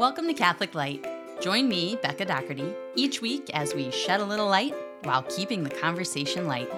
Welcome 0.00 0.26
to 0.26 0.34
Catholic 0.34 0.74
Light. 0.74 1.06
Join 1.40 1.68
me, 1.68 1.96
Becca 2.02 2.24
Doherty, 2.24 2.74
each 2.96 3.22
week 3.22 3.48
as 3.54 3.76
we 3.76 3.92
shed 3.92 4.18
a 4.18 4.24
little 4.24 4.48
light 4.48 4.74
while 5.04 5.22
keeping 5.22 5.62
the 5.62 5.70
conversation 5.70 6.48
light. 6.48 6.68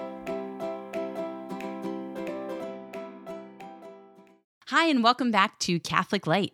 Hi, 4.67 4.85
and 4.85 5.03
welcome 5.03 5.31
back 5.31 5.57
to 5.61 5.79
Catholic 5.79 6.27
Light. 6.27 6.53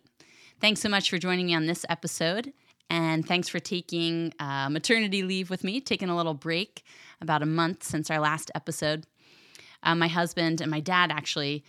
Thanks 0.62 0.80
so 0.80 0.88
much 0.88 1.10
for 1.10 1.18
joining 1.18 1.48
me 1.48 1.54
on 1.54 1.66
this 1.66 1.86
episode, 1.90 2.54
and 2.90 3.28
thanks 3.28 3.50
for 3.50 3.60
taking 3.60 4.32
uh, 4.40 4.70
maternity 4.70 5.22
leave 5.24 5.50
with 5.50 5.66
me, 5.66 5.82
taking 5.82 6.08
a 6.08 6.16
little 6.16 6.34
break 6.34 6.86
about 7.20 7.44
a 7.44 7.46
month 7.46 7.84
since 7.84 8.10
our 8.10 8.22
last 8.22 8.52
episode. 8.56 9.06
Uh, 9.84 9.96
my 9.96 10.08
husband 10.08 10.62
and 10.62 10.72
my 10.72 10.80
dad 10.80 11.12
actually 11.12 11.66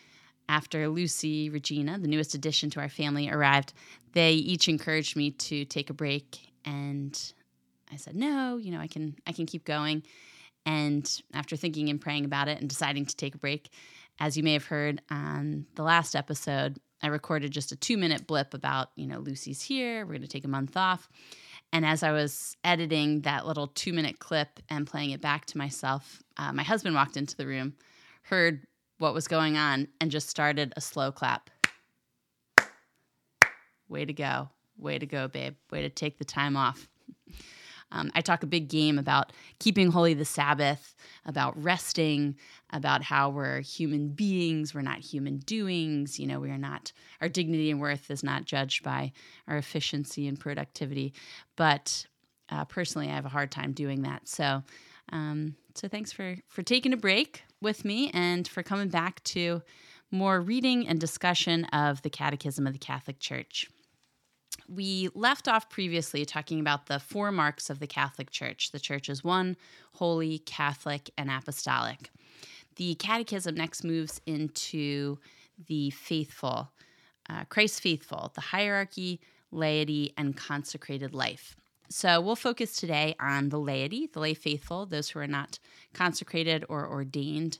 after 0.49 0.89
Lucy 0.89 1.51
Regina, 1.51 1.99
the 1.99 2.07
newest 2.07 2.35
addition 2.35 2.71
to 2.71 2.81
our 2.81 2.89
family, 2.89 3.29
arrived, 3.29 3.73
they 4.15 4.33
each 4.33 4.69
encouraged 4.69 5.17
me 5.17 5.31
to 5.33 5.65
take 5.65 5.91
a 5.91 5.95
break 5.95 6.39
and 6.65 7.33
I 7.93 7.97
said, 7.97 8.17
"No, 8.17 8.57
you 8.57 8.71
know, 8.73 8.81
I 8.81 8.87
can 8.87 9.17
I 9.27 9.33
can 9.33 9.47
keep 9.47 9.65
going." 9.65 10.03
And 10.67 11.09
after 11.35 11.57
thinking 11.57 11.91
and 11.91 12.01
praying 12.01 12.25
about 12.25 12.49
it 12.49 12.59
and 12.59 12.69
deciding 12.69 13.07
to 13.07 13.17
take 13.17 13.35
a 13.35 13.39
break, 13.39 13.71
as 14.19 14.37
you 14.37 14.43
may 14.43 14.55
have 14.55 14.65
heard 14.65 15.03
on 15.11 15.67
the 15.75 15.83
last 15.83 16.17
episode, 16.17 16.79
I 17.03 17.09
recorded 17.09 17.51
just 17.51 17.73
a 17.73 17.77
2-minute 17.77 18.27
blip 18.27 18.55
about, 18.55 18.89
you 18.97 19.07
know, 19.07 19.19
Lucy's 19.19 19.61
here, 19.61 20.07
we're 20.07 20.13
going 20.13 20.23
to 20.23 20.29
take 20.29 20.47
a 20.47 20.49
month 20.49 20.75
off. 20.77 21.09
And 21.73 21.85
as 21.85 22.03
I 22.03 22.13
was 22.13 22.57
editing 22.65 23.23
that 23.23 23.47
little 23.47 23.69
2-minute 23.69 24.21
clip 24.21 24.61
and 24.71 24.87
playing 24.87 25.11
it 25.11 25.21
back 25.21 25.45
to 25.47 25.59
myself, 25.59 26.23
uh, 26.39 26.53
my 26.53 26.63
husband 26.63 26.95
walked 26.95 27.17
into 27.17 27.37
the 27.37 27.47
room, 27.47 27.75
heard 28.23 28.65
what 28.99 29.13
was 29.13 29.29
going 29.29 29.57
on 29.57 29.89
and 30.01 30.11
just 30.11 30.31
started 30.31 30.73
a 30.77 30.81
slow 30.81 31.13
clap. 31.13 31.51
Way 33.95 34.05
to 34.07 34.13
go. 34.13 34.49
Way 34.77 34.99
to 34.99 35.07
go, 35.07 35.29
babe. 35.29 35.55
Way 35.71 35.83
to 35.83 35.89
take 35.89 36.19
the 36.19 36.25
time 36.25 36.57
off. 36.57 36.89
Um, 37.93 38.11
I 38.13 38.23
talk 38.23 38.43
a 38.43 38.47
big 38.47 38.69
game 38.69 38.99
about 38.99 39.31
keeping 39.61 39.93
holy 39.93 40.15
the 40.15 40.25
Sabbath, 40.25 40.97
about 41.25 41.63
resting, 41.63 42.35
about 42.71 43.05
how 43.05 43.31
we're 43.31 43.61
human 43.61 44.09
beings, 44.09 44.75
we're 44.75 44.81
not 44.81 44.99
human 44.99 45.39
doings. 45.39 46.19
You 46.19 46.27
know, 46.27 46.41
we 46.41 46.51
are 46.51 46.59
not, 46.59 46.91
our 47.21 47.29
dignity 47.29 47.71
and 47.71 47.81
worth 47.81 48.11
is 48.11 48.25
not 48.25 48.47
judged 48.47 48.83
by 48.83 49.13
our 49.47 49.59
efficiency 49.59 50.27
and 50.27 50.41
productivity. 50.41 51.15
But 51.55 52.05
uh, 52.49 52.65
personally, 52.65 53.11
I 53.11 53.15
have 53.15 53.27
a 53.27 53.29
hard 53.29 53.53
time 53.53 53.71
doing 53.71 54.03
that. 54.03 54.27
So, 54.27 54.65
um, 55.13 55.55
so 55.77 55.87
thanks 55.87 56.11
for 56.11 56.35
for 56.49 56.65
taking 56.65 56.93
a 56.93 56.97
break 56.97 57.45
with 57.61 57.85
me 57.85 58.11
and 58.13 58.49
for 58.49 58.65
coming 58.65 58.89
back 58.89 59.23
to 59.25 59.63
more 60.11 60.41
reading 60.41 60.89
and 60.89 61.01
discussion 61.01 61.65
of 61.67 62.03
the 62.03 62.11
Catechism 62.11 62.67
of 62.67 62.73
the 62.73 62.79
Catholic 62.81 63.21
Church. 63.21 63.69
We 64.69 65.09
left 65.15 65.49
off 65.49 65.69
previously 65.69 66.25
talking 66.25 66.61
about 66.61 66.87
the 66.87 66.99
four 66.99 67.31
marks 67.31 67.71
of 67.71 67.81
the 67.81 67.87
Catholic 67.87 68.31
Church. 68.31 68.71
The 68.71 68.81
Church 68.81 69.09
is 69.09 69.23
one, 69.23 69.57
holy, 69.95 70.39
Catholic, 70.39 71.11
and 71.19 71.31
apostolic. 71.31 72.11
The 72.77 72.95
Catechism 72.95 73.55
next 73.55 73.85
moves 73.85 74.21
into 74.27 75.19
the 75.67 75.91
faithful, 75.91 76.73
uh, 77.29 77.45
Christ 77.45 77.81
faithful, 77.81 78.33
the 78.35 78.41
hierarchy, 78.41 79.21
laity, 79.53 80.13
and 80.17 80.37
consecrated 80.37 81.15
life. 81.15 81.57
So 81.89 82.21
we'll 82.21 82.37
focus 82.37 82.77
today 82.77 83.15
on 83.21 83.51
the 83.51 83.59
laity, 83.59 84.09
the 84.13 84.19
lay 84.19 84.35
faithful, 84.35 84.87
those 84.87 85.11
who 85.11 85.21
are 85.21 85.27
not 85.27 85.59
consecrated 85.93 86.65
or 86.69 86.89
ordained 86.89 87.59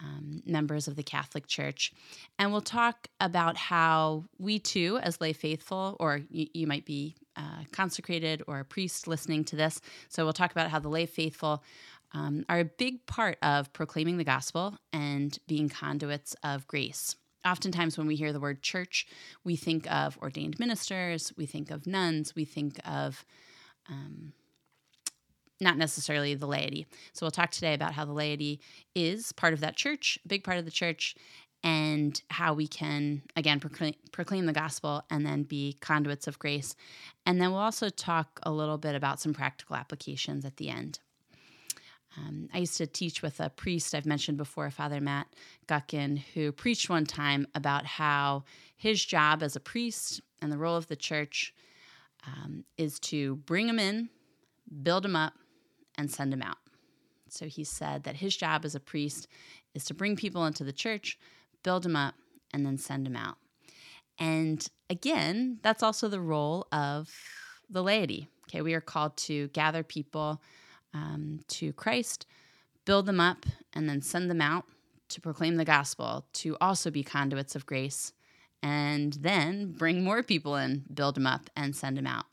um, 0.00 0.42
members 0.46 0.88
of 0.88 0.96
the 0.96 1.02
Catholic 1.02 1.46
Church. 1.46 1.92
And 2.38 2.52
we'll 2.52 2.60
talk 2.60 3.08
about 3.20 3.56
how 3.56 4.24
we 4.38 4.58
too, 4.58 4.98
as 5.02 5.20
lay 5.20 5.32
faithful, 5.32 5.96
or 6.00 6.20
you, 6.30 6.46
you 6.54 6.66
might 6.66 6.84
be 6.84 7.16
uh, 7.36 7.64
consecrated 7.72 8.42
or 8.46 8.60
a 8.60 8.64
priest 8.64 9.06
listening 9.06 9.44
to 9.44 9.56
this. 9.56 9.80
So 10.08 10.24
we'll 10.24 10.32
talk 10.32 10.52
about 10.52 10.70
how 10.70 10.78
the 10.78 10.88
lay 10.88 11.06
faithful 11.06 11.62
um, 12.12 12.44
are 12.48 12.60
a 12.60 12.64
big 12.64 13.06
part 13.06 13.38
of 13.42 13.72
proclaiming 13.72 14.16
the 14.16 14.24
gospel 14.24 14.76
and 14.92 15.38
being 15.46 15.68
conduits 15.68 16.34
of 16.42 16.66
grace. 16.66 17.16
Oftentimes, 17.44 17.96
when 17.96 18.06
we 18.06 18.16
hear 18.16 18.32
the 18.32 18.40
word 18.40 18.62
church, 18.62 19.06
we 19.44 19.56
think 19.56 19.90
of 19.90 20.18
ordained 20.18 20.58
ministers, 20.58 21.32
we 21.36 21.46
think 21.46 21.70
of 21.70 21.86
nuns, 21.86 22.34
we 22.34 22.44
think 22.44 22.78
of 22.86 23.24
um, 23.88 24.32
not 25.60 25.76
necessarily 25.76 26.34
the 26.34 26.46
laity. 26.46 26.86
So 27.12 27.24
we'll 27.24 27.30
talk 27.30 27.50
today 27.50 27.74
about 27.74 27.92
how 27.92 28.04
the 28.04 28.12
laity 28.12 28.60
is 28.94 29.32
part 29.32 29.52
of 29.52 29.60
that 29.60 29.76
church, 29.76 30.18
a 30.24 30.28
big 30.28 30.44
part 30.44 30.58
of 30.58 30.64
the 30.64 30.70
church, 30.70 31.14
and 31.62 32.20
how 32.30 32.54
we 32.54 32.66
can, 32.66 33.22
again, 33.36 33.60
proclaim, 33.60 33.94
proclaim, 34.12 34.46
the 34.46 34.52
gospel 34.52 35.04
and 35.10 35.26
then 35.26 35.42
be 35.42 35.76
conduits 35.80 36.26
of 36.26 36.38
grace. 36.38 36.74
And 37.26 37.40
then 37.40 37.50
we'll 37.50 37.60
also 37.60 37.90
talk 37.90 38.40
a 38.42 38.50
little 38.50 38.78
bit 38.78 38.94
about 38.94 39.20
some 39.20 39.34
practical 39.34 39.76
applications 39.76 40.44
at 40.44 40.56
the 40.56 40.70
end. 40.70 41.00
Um, 42.16 42.48
I 42.52 42.58
used 42.58 42.76
to 42.78 42.86
teach 42.86 43.22
with 43.22 43.40
a 43.40 43.50
priest 43.50 43.94
I've 43.94 44.06
mentioned 44.06 44.36
before, 44.36 44.68
Father 44.70 45.00
Matt 45.00 45.28
Guckin, 45.68 46.18
who 46.34 46.50
preached 46.50 46.90
one 46.90 47.04
time 47.04 47.46
about 47.54 47.84
how 47.84 48.44
his 48.76 49.04
job 49.04 49.42
as 49.42 49.54
a 49.54 49.60
priest 49.60 50.20
and 50.42 50.50
the 50.50 50.58
role 50.58 50.76
of 50.76 50.88
the 50.88 50.96
church 50.96 51.54
um, 52.26 52.64
is 52.76 52.98
to 53.00 53.36
bring 53.36 53.66
them 53.66 53.78
in, 53.78 54.08
build 54.82 55.04
them 55.04 55.14
up, 55.14 55.34
and 56.00 56.10
send 56.10 56.32
them 56.32 56.42
out. 56.42 56.56
So 57.28 57.46
he 57.46 57.62
said 57.62 58.02
that 58.04 58.16
his 58.16 58.36
job 58.36 58.64
as 58.64 58.74
a 58.74 58.80
priest 58.80 59.28
is 59.74 59.84
to 59.84 59.94
bring 59.94 60.16
people 60.16 60.46
into 60.46 60.64
the 60.64 60.72
church, 60.72 61.18
build 61.62 61.84
them 61.84 61.94
up, 61.94 62.14
and 62.52 62.66
then 62.66 62.76
send 62.76 63.06
them 63.06 63.14
out. 63.14 63.36
And 64.18 64.66
again, 64.88 65.58
that's 65.62 65.82
also 65.82 66.08
the 66.08 66.20
role 66.20 66.66
of 66.72 67.08
the 67.68 67.82
laity. 67.82 68.28
Okay, 68.48 68.62
we 68.62 68.74
are 68.74 68.80
called 68.80 69.16
to 69.18 69.48
gather 69.48 69.84
people 69.84 70.42
um, 70.92 71.40
to 71.48 71.72
Christ, 71.74 72.26
build 72.84 73.06
them 73.06 73.20
up, 73.20 73.46
and 73.72 73.88
then 73.88 74.02
send 74.02 74.28
them 74.28 74.40
out 74.40 74.64
to 75.10 75.20
proclaim 75.20 75.56
the 75.56 75.64
gospel, 75.64 76.24
to 76.32 76.56
also 76.60 76.90
be 76.90 77.04
conduits 77.04 77.54
of 77.54 77.66
grace 77.66 78.12
and 78.62 79.14
then 79.14 79.72
bring 79.72 80.04
more 80.04 80.22
people 80.22 80.56
in, 80.56 80.84
build 80.92 81.14
them 81.14 81.26
up, 81.26 81.48
and 81.56 81.74
send 81.74 81.96
them 81.96 82.06
out. 82.06 82.26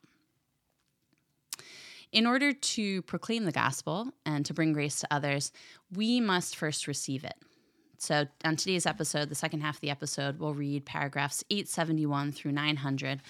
In 2.11 2.25
order 2.25 2.53
to 2.53 3.01
proclaim 3.03 3.43
the 3.43 3.51
gospel 3.51 4.09
and 4.25 4.45
to 4.45 4.53
bring 4.53 4.71
grace 4.73 5.01
to 5.01 5.07
others, 5.11 5.51
we 5.93 6.21
must 6.21 6.55
first 6.55 6.87
receive 6.87 7.23
it. 7.23 7.35
So, 7.99 8.27
on 8.45 8.55
today's 8.55 8.85
episode, 8.85 9.27
the 9.27 9.35
second 9.35 9.61
half 9.61 9.75
of 9.75 9.81
the 9.81 9.89
episode, 9.89 10.39
we'll 10.39 10.53
read 10.53 10.85
paragraphs 10.85 11.43
871 11.49 12.31
through 12.31 12.51
900. 12.51 13.21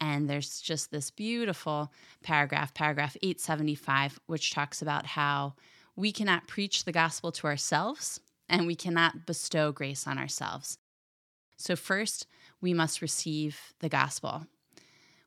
And 0.00 0.28
there's 0.28 0.60
just 0.60 0.90
this 0.90 1.10
beautiful 1.10 1.92
paragraph, 2.22 2.72
paragraph 2.72 3.16
875, 3.22 4.18
which 4.26 4.52
talks 4.52 4.80
about 4.80 5.04
how 5.04 5.54
we 5.94 6.10
cannot 6.10 6.48
preach 6.48 6.84
the 6.84 6.92
gospel 6.92 7.32
to 7.32 7.46
ourselves 7.46 8.18
and 8.48 8.66
we 8.66 8.74
cannot 8.74 9.26
bestow 9.26 9.72
grace 9.72 10.06
on 10.06 10.18
ourselves. 10.18 10.78
So, 11.58 11.76
first, 11.76 12.26
we 12.62 12.72
must 12.72 13.02
receive 13.02 13.74
the 13.80 13.90
gospel. 13.90 14.46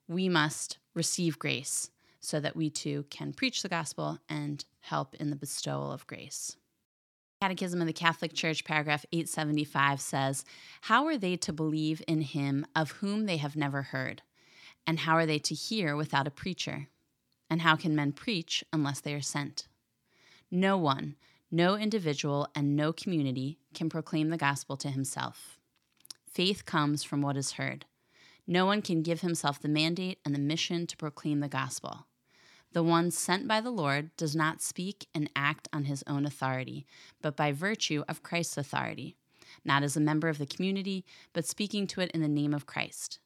We 0.08 0.28
must 0.28 0.80
receive 0.96 1.38
grace 1.38 1.92
so 2.28 2.42
that 2.42 2.58
we 2.58 2.70
too 2.70 3.06
can 3.10 3.32
preach 3.32 3.62
the 3.62 3.70
gospel 3.70 4.20
and 4.28 4.66
help 4.82 5.16
in 5.16 5.30
the 5.30 5.36
bestowal 5.38 5.94
of 5.94 6.06
grace. 6.08 6.58
Catechism 7.42 7.80
of 7.80 7.88
the 7.88 7.94
Catholic 7.94 8.34
Church, 8.34 8.66
paragraph 8.66 9.06
875 9.14 10.02
says, 10.02 10.44
How 10.82 11.06
are 11.06 11.18
they 11.18 11.38
to 11.38 11.54
believe 11.54 12.02
in 12.06 12.20
him 12.20 12.66
of 12.76 12.92
whom 12.92 13.28
they 13.28 13.38
have 13.38 13.56
never 13.56 13.82
heard? 13.82 14.24
And 14.86 15.00
how 15.00 15.16
are 15.16 15.26
they 15.26 15.40
to 15.40 15.56
hear 15.56 15.96
without 15.96 16.28
a 16.28 16.32
preacher? 16.32 16.90
And 17.50 17.62
how 17.62 17.78
can 17.78 17.96
men 17.96 18.12
preach 18.12 18.62
unless 18.74 19.00
they 19.00 19.14
are 19.14 19.22
sent? 19.22 19.70
No 20.52 20.78
one, 20.78 21.16
no 21.50 21.76
individual, 21.76 22.50
and 22.54 22.76
no 22.76 22.92
community 22.92 23.58
can 23.74 23.88
proclaim 23.88 24.32
the 24.32 24.38
gospel 24.38 24.76
to 24.78 24.90
himself. 24.90 25.60
Faith 26.30 26.66
comes 26.66 27.06
from 27.06 27.22
what 27.22 27.38
is 27.38 27.54
heard. 27.54 27.86
No 28.46 28.66
one 28.66 28.82
can 28.82 29.02
give 29.02 29.22
himself 29.22 29.62
the 29.62 29.70
mandate 29.70 30.20
and 30.26 30.36
the 30.36 30.40
mission 30.40 30.88
to 30.88 30.98
proclaim 30.98 31.40
the 31.40 31.48
gospel. 31.48 32.07
The 32.78 32.84
one 32.84 33.10
sent 33.10 33.48
by 33.48 33.60
the 33.60 33.72
Lord 33.72 34.16
does 34.18 34.36
not 34.36 34.62
speak 34.62 35.08
and 35.16 35.32
act 35.36 35.68
on 35.74 35.86
his 35.86 36.04
own 36.06 36.28
authority, 36.28 36.86
but 37.24 37.36
by 37.36 37.52
virtue 37.52 38.04
of 38.08 38.22
Christ's 38.22 38.56
authority, 38.56 39.16
not 39.66 39.82
as 39.82 39.98
a 39.98 40.00
member 40.00 40.30
of 40.30 40.38
the 40.38 40.46
community, 40.46 41.04
but 41.34 41.48
speaking 41.48 41.88
to 41.88 42.02
it 42.02 42.12
in 42.12 42.22
the 42.22 42.28
name 42.28 42.54
of 42.54 42.68
Christ. 42.68 43.18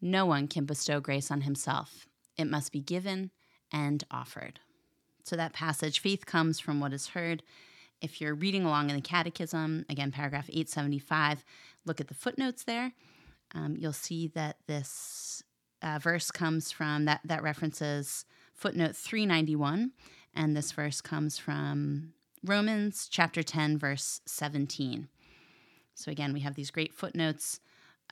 No 0.00 0.26
one 0.26 0.48
can 0.48 0.64
bestow 0.64 0.98
grace 0.98 1.30
on 1.30 1.42
himself, 1.42 2.08
it 2.36 2.46
must 2.46 2.72
be 2.72 2.80
given 2.80 3.30
and 3.70 4.02
offered. 4.10 4.58
So, 5.22 5.36
that 5.36 5.52
passage, 5.52 6.00
faith 6.00 6.26
comes 6.26 6.58
from 6.58 6.80
what 6.80 6.92
is 6.92 7.06
heard. 7.06 7.44
If 8.00 8.20
you're 8.20 8.34
reading 8.34 8.64
along 8.64 8.90
in 8.90 8.96
the 8.96 9.02
Catechism, 9.02 9.86
again, 9.88 10.10
paragraph 10.10 10.48
875, 10.48 11.44
look 11.84 12.00
at 12.00 12.08
the 12.08 12.14
footnotes 12.14 12.64
there, 12.64 12.90
um, 13.54 13.76
you'll 13.78 13.92
see 13.92 14.26
that 14.34 14.56
this 14.66 15.44
uh, 15.80 16.00
verse 16.00 16.32
comes 16.32 16.72
from 16.72 17.04
that 17.04 17.20
that 17.24 17.44
references 17.44 18.24
footnote 18.56 18.96
391, 18.96 19.92
and 20.34 20.56
this 20.56 20.72
verse 20.72 21.00
comes 21.00 21.38
from 21.38 22.12
Romans 22.44 23.08
chapter 23.10 23.42
10, 23.42 23.78
verse 23.78 24.20
17. 24.26 25.08
So 25.94 26.10
again, 26.10 26.32
we 26.32 26.40
have 26.40 26.54
these 26.54 26.70
great 26.70 26.92
footnotes 26.92 27.60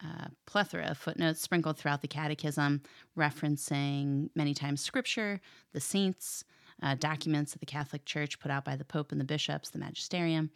a 0.02 0.30
plethora 0.46 0.86
of 0.86 0.98
footnotes 0.98 1.40
sprinkled 1.40 1.78
throughout 1.78 2.02
the 2.02 2.08
Catechism, 2.08 2.82
referencing 3.16 4.28
many 4.34 4.54
times 4.54 4.80
Scripture, 4.80 5.40
the 5.72 5.80
saints, 5.80 6.44
uh, 6.82 6.94
documents 6.96 7.54
of 7.54 7.60
the 7.60 7.66
Catholic 7.66 8.04
Church 8.04 8.40
put 8.40 8.50
out 8.50 8.64
by 8.64 8.76
the 8.76 8.84
Pope 8.84 9.12
and 9.12 9.20
the 9.20 9.24
bishops, 9.24 9.70
the 9.70 9.78
magisterium, 9.78 10.50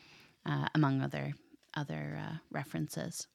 uh, 0.44 0.66
among 0.74 1.00
other 1.00 1.32
other 1.74 2.20
uh, 2.20 2.36
references. 2.50 3.28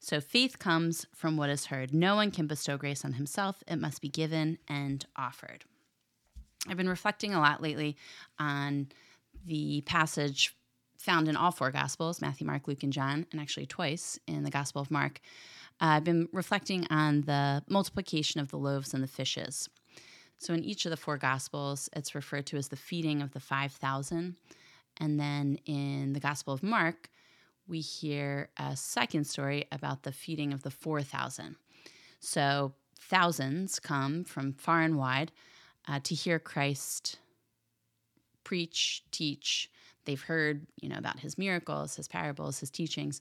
So 0.00 0.20
faith 0.20 0.58
comes 0.58 1.06
from 1.14 1.36
what 1.36 1.50
is 1.50 1.66
heard. 1.66 1.92
No 1.92 2.14
one 2.14 2.30
can 2.30 2.46
bestow 2.46 2.76
grace 2.76 3.04
on 3.04 3.14
himself; 3.14 3.62
it 3.66 3.76
must 3.76 4.00
be 4.00 4.08
given 4.08 4.58
and 4.68 5.04
offered. 5.16 5.64
I've 6.68 6.76
been 6.76 6.88
reflecting 6.88 7.34
a 7.34 7.40
lot 7.40 7.62
lately 7.62 7.96
on 8.38 8.88
the 9.44 9.82
passage 9.82 10.54
found 10.98 11.28
in 11.28 11.36
all 11.36 11.52
four 11.52 11.70
Gospels 11.70 12.20
Matthew, 12.20 12.46
Mark, 12.46 12.68
Luke, 12.68 12.82
and 12.82 12.92
John, 12.92 13.26
and 13.32 13.40
actually 13.40 13.66
twice 13.66 14.18
in 14.26 14.42
the 14.42 14.50
Gospel 14.50 14.82
of 14.82 14.90
Mark. 14.90 15.20
Uh, 15.80 15.96
I've 15.96 16.04
been 16.04 16.28
reflecting 16.32 16.86
on 16.90 17.22
the 17.22 17.62
multiplication 17.68 18.40
of 18.40 18.50
the 18.50 18.58
loaves 18.58 18.92
and 18.92 19.02
the 19.02 19.08
fishes. 19.08 19.68
So, 20.38 20.54
in 20.54 20.64
each 20.64 20.86
of 20.86 20.90
the 20.90 20.96
four 20.96 21.16
Gospels, 21.16 21.88
it's 21.94 22.14
referred 22.14 22.46
to 22.46 22.56
as 22.56 22.68
the 22.68 22.76
feeding 22.76 23.22
of 23.22 23.32
the 23.32 23.40
5,000. 23.40 24.36
And 25.00 25.20
then 25.20 25.58
in 25.66 26.12
the 26.12 26.20
Gospel 26.20 26.52
of 26.52 26.62
Mark, 26.62 27.08
we 27.68 27.80
hear 27.80 28.48
a 28.56 28.76
second 28.76 29.24
story 29.26 29.66
about 29.70 30.02
the 30.02 30.12
feeding 30.12 30.52
of 30.52 30.62
the 30.62 30.70
4,000. 30.70 31.56
So, 32.20 32.74
thousands 32.98 33.78
come 33.78 34.24
from 34.24 34.52
far 34.52 34.82
and 34.82 34.96
wide 34.96 35.30
uh, 35.86 36.00
to 36.04 36.14
hear 36.14 36.38
Christ 36.38 37.18
preach, 38.44 39.02
teach. 39.10 39.70
They've 40.06 40.20
heard, 40.20 40.66
you 40.80 40.88
know, 40.88 40.96
about 40.96 41.20
his 41.20 41.36
miracles, 41.36 41.96
his 41.96 42.08
parables, 42.08 42.60
his 42.60 42.70
teachings. 42.70 43.20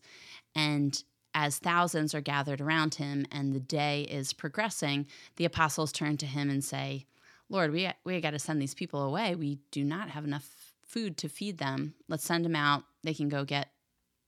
And 0.55 1.01
as 1.33 1.59
thousands 1.59 2.15
are 2.15 2.21
gathered 2.21 2.61
around 2.61 2.95
him 2.95 3.25
and 3.31 3.53
the 3.53 3.59
day 3.59 4.03
is 4.03 4.31
progressing, 4.31 5.05
the 5.35 5.45
apostles 5.45 5.91
turn 5.91 6.15
to 6.17 6.25
him 6.25 6.49
and 6.49 6.63
say, 6.63 7.05
Lord, 7.49 7.71
we, 7.71 7.89
we 8.05 8.21
got 8.21 8.31
to 8.31 8.39
send 8.39 8.61
these 8.61 8.73
people 8.73 9.03
away. 9.03 9.35
We 9.35 9.59
do 9.71 9.83
not 9.83 10.09
have 10.09 10.23
enough 10.23 10.73
food 10.81 11.17
to 11.17 11.29
feed 11.29 11.57
them. 11.57 11.94
Let's 12.07 12.23
send 12.23 12.45
them 12.45 12.55
out. 12.55 12.83
They 13.03 13.13
can 13.13 13.29
go 13.29 13.44
get, 13.44 13.69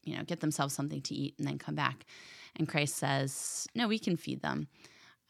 you 0.03 0.15
know, 0.15 0.23
get 0.23 0.39
themselves 0.39 0.73
something 0.73 1.01
to 1.01 1.15
eat 1.15 1.35
and 1.37 1.47
then 1.47 1.57
come 1.57 1.75
back. 1.75 2.05
And 2.55 2.67
Christ 2.67 2.95
says, 2.95 3.67
No, 3.75 3.87
we 3.87 3.99
can 3.99 4.17
feed 4.17 4.41
them. 4.41 4.67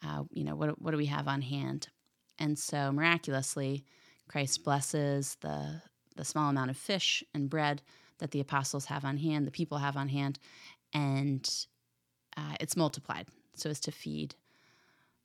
Uh, 0.04 0.24
you 0.30 0.44
know, 0.44 0.54
what, 0.54 0.80
what 0.80 0.92
do 0.92 0.96
we 0.96 1.06
have 1.06 1.28
on 1.28 1.42
hand? 1.42 1.88
And 2.38 2.58
so 2.58 2.90
miraculously, 2.90 3.84
Christ 4.28 4.64
blesses 4.64 5.36
the, 5.40 5.82
the 6.16 6.24
small 6.24 6.48
amount 6.48 6.70
of 6.70 6.76
fish 6.76 7.22
and 7.34 7.50
bread 7.50 7.82
that 8.18 8.30
the 8.30 8.40
apostles 8.40 8.86
have 8.86 9.04
on 9.04 9.18
hand, 9.18 9.46
the 9.46 9.50
people 9.50 9.78
have 9.78 9.96
on 9.96 10.08
hand, 10.08 10.38
and 10.94 11.48
uh, 12.36 12.54
it's 12.60 12.76
multiplied 12.76 13.26
so 13.54 13.70
as 13.70 13.80
to 13.80 13.92
feed 13.92 14.34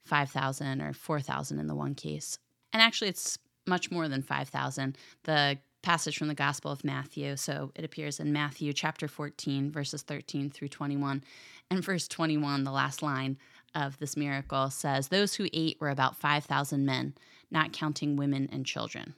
5,000 0.05 0.81
or 0.81 0.93
4,000 0.93 1.59
in 1.59 1.67
the 1.67 1.75
one 1.75 1.95
case. 1.95 2.37
And 2.73 2.81
actually, 2.81 3.09
it's 3.09 3.37
much 3.65 3.91
more 3.91 4.07
than 4.07 4.21
5,000. 4.21 4.97
The 5.23 5.57
passage 5.85 6.17
from 6.17 6.29
the 6.29 6.33
Gospel 6.33 6.71
of 6.71 6.83
Matthew, 6.83 7.37
so 7.37 7.71
it 7.75 7.85
appears 7.85 8.19
in 8.19 8.33
Matthew 8.33 8.73
chapter 8.73 9.07
14, 9.07 9.69
verses 9.69 10.01
13 10.01 10.49
through 10.49 10.69
21. 10.69 11.23
And 11.69 11.83
verse 11.83 12.07
21, 12.07 12.63
the 12.63 12.71
last 12.71 13.03
line 13.03 13.37
of 13.75 13.99
this 13.99 14.17
miracle, 14.17 14.71
says, 14.71 15.09
Those 15.09 15.35
who 15.35 15.47
ate 15.53 15.79
were 15.79 15.91
about 15.91 16.17
5,000 16.17 16.83
men 16.83 17.13
not 17.51 17.71
counting 17.71 18.15
women 18.15 18.49
and 18.51 18.65
children. 18.65 19.13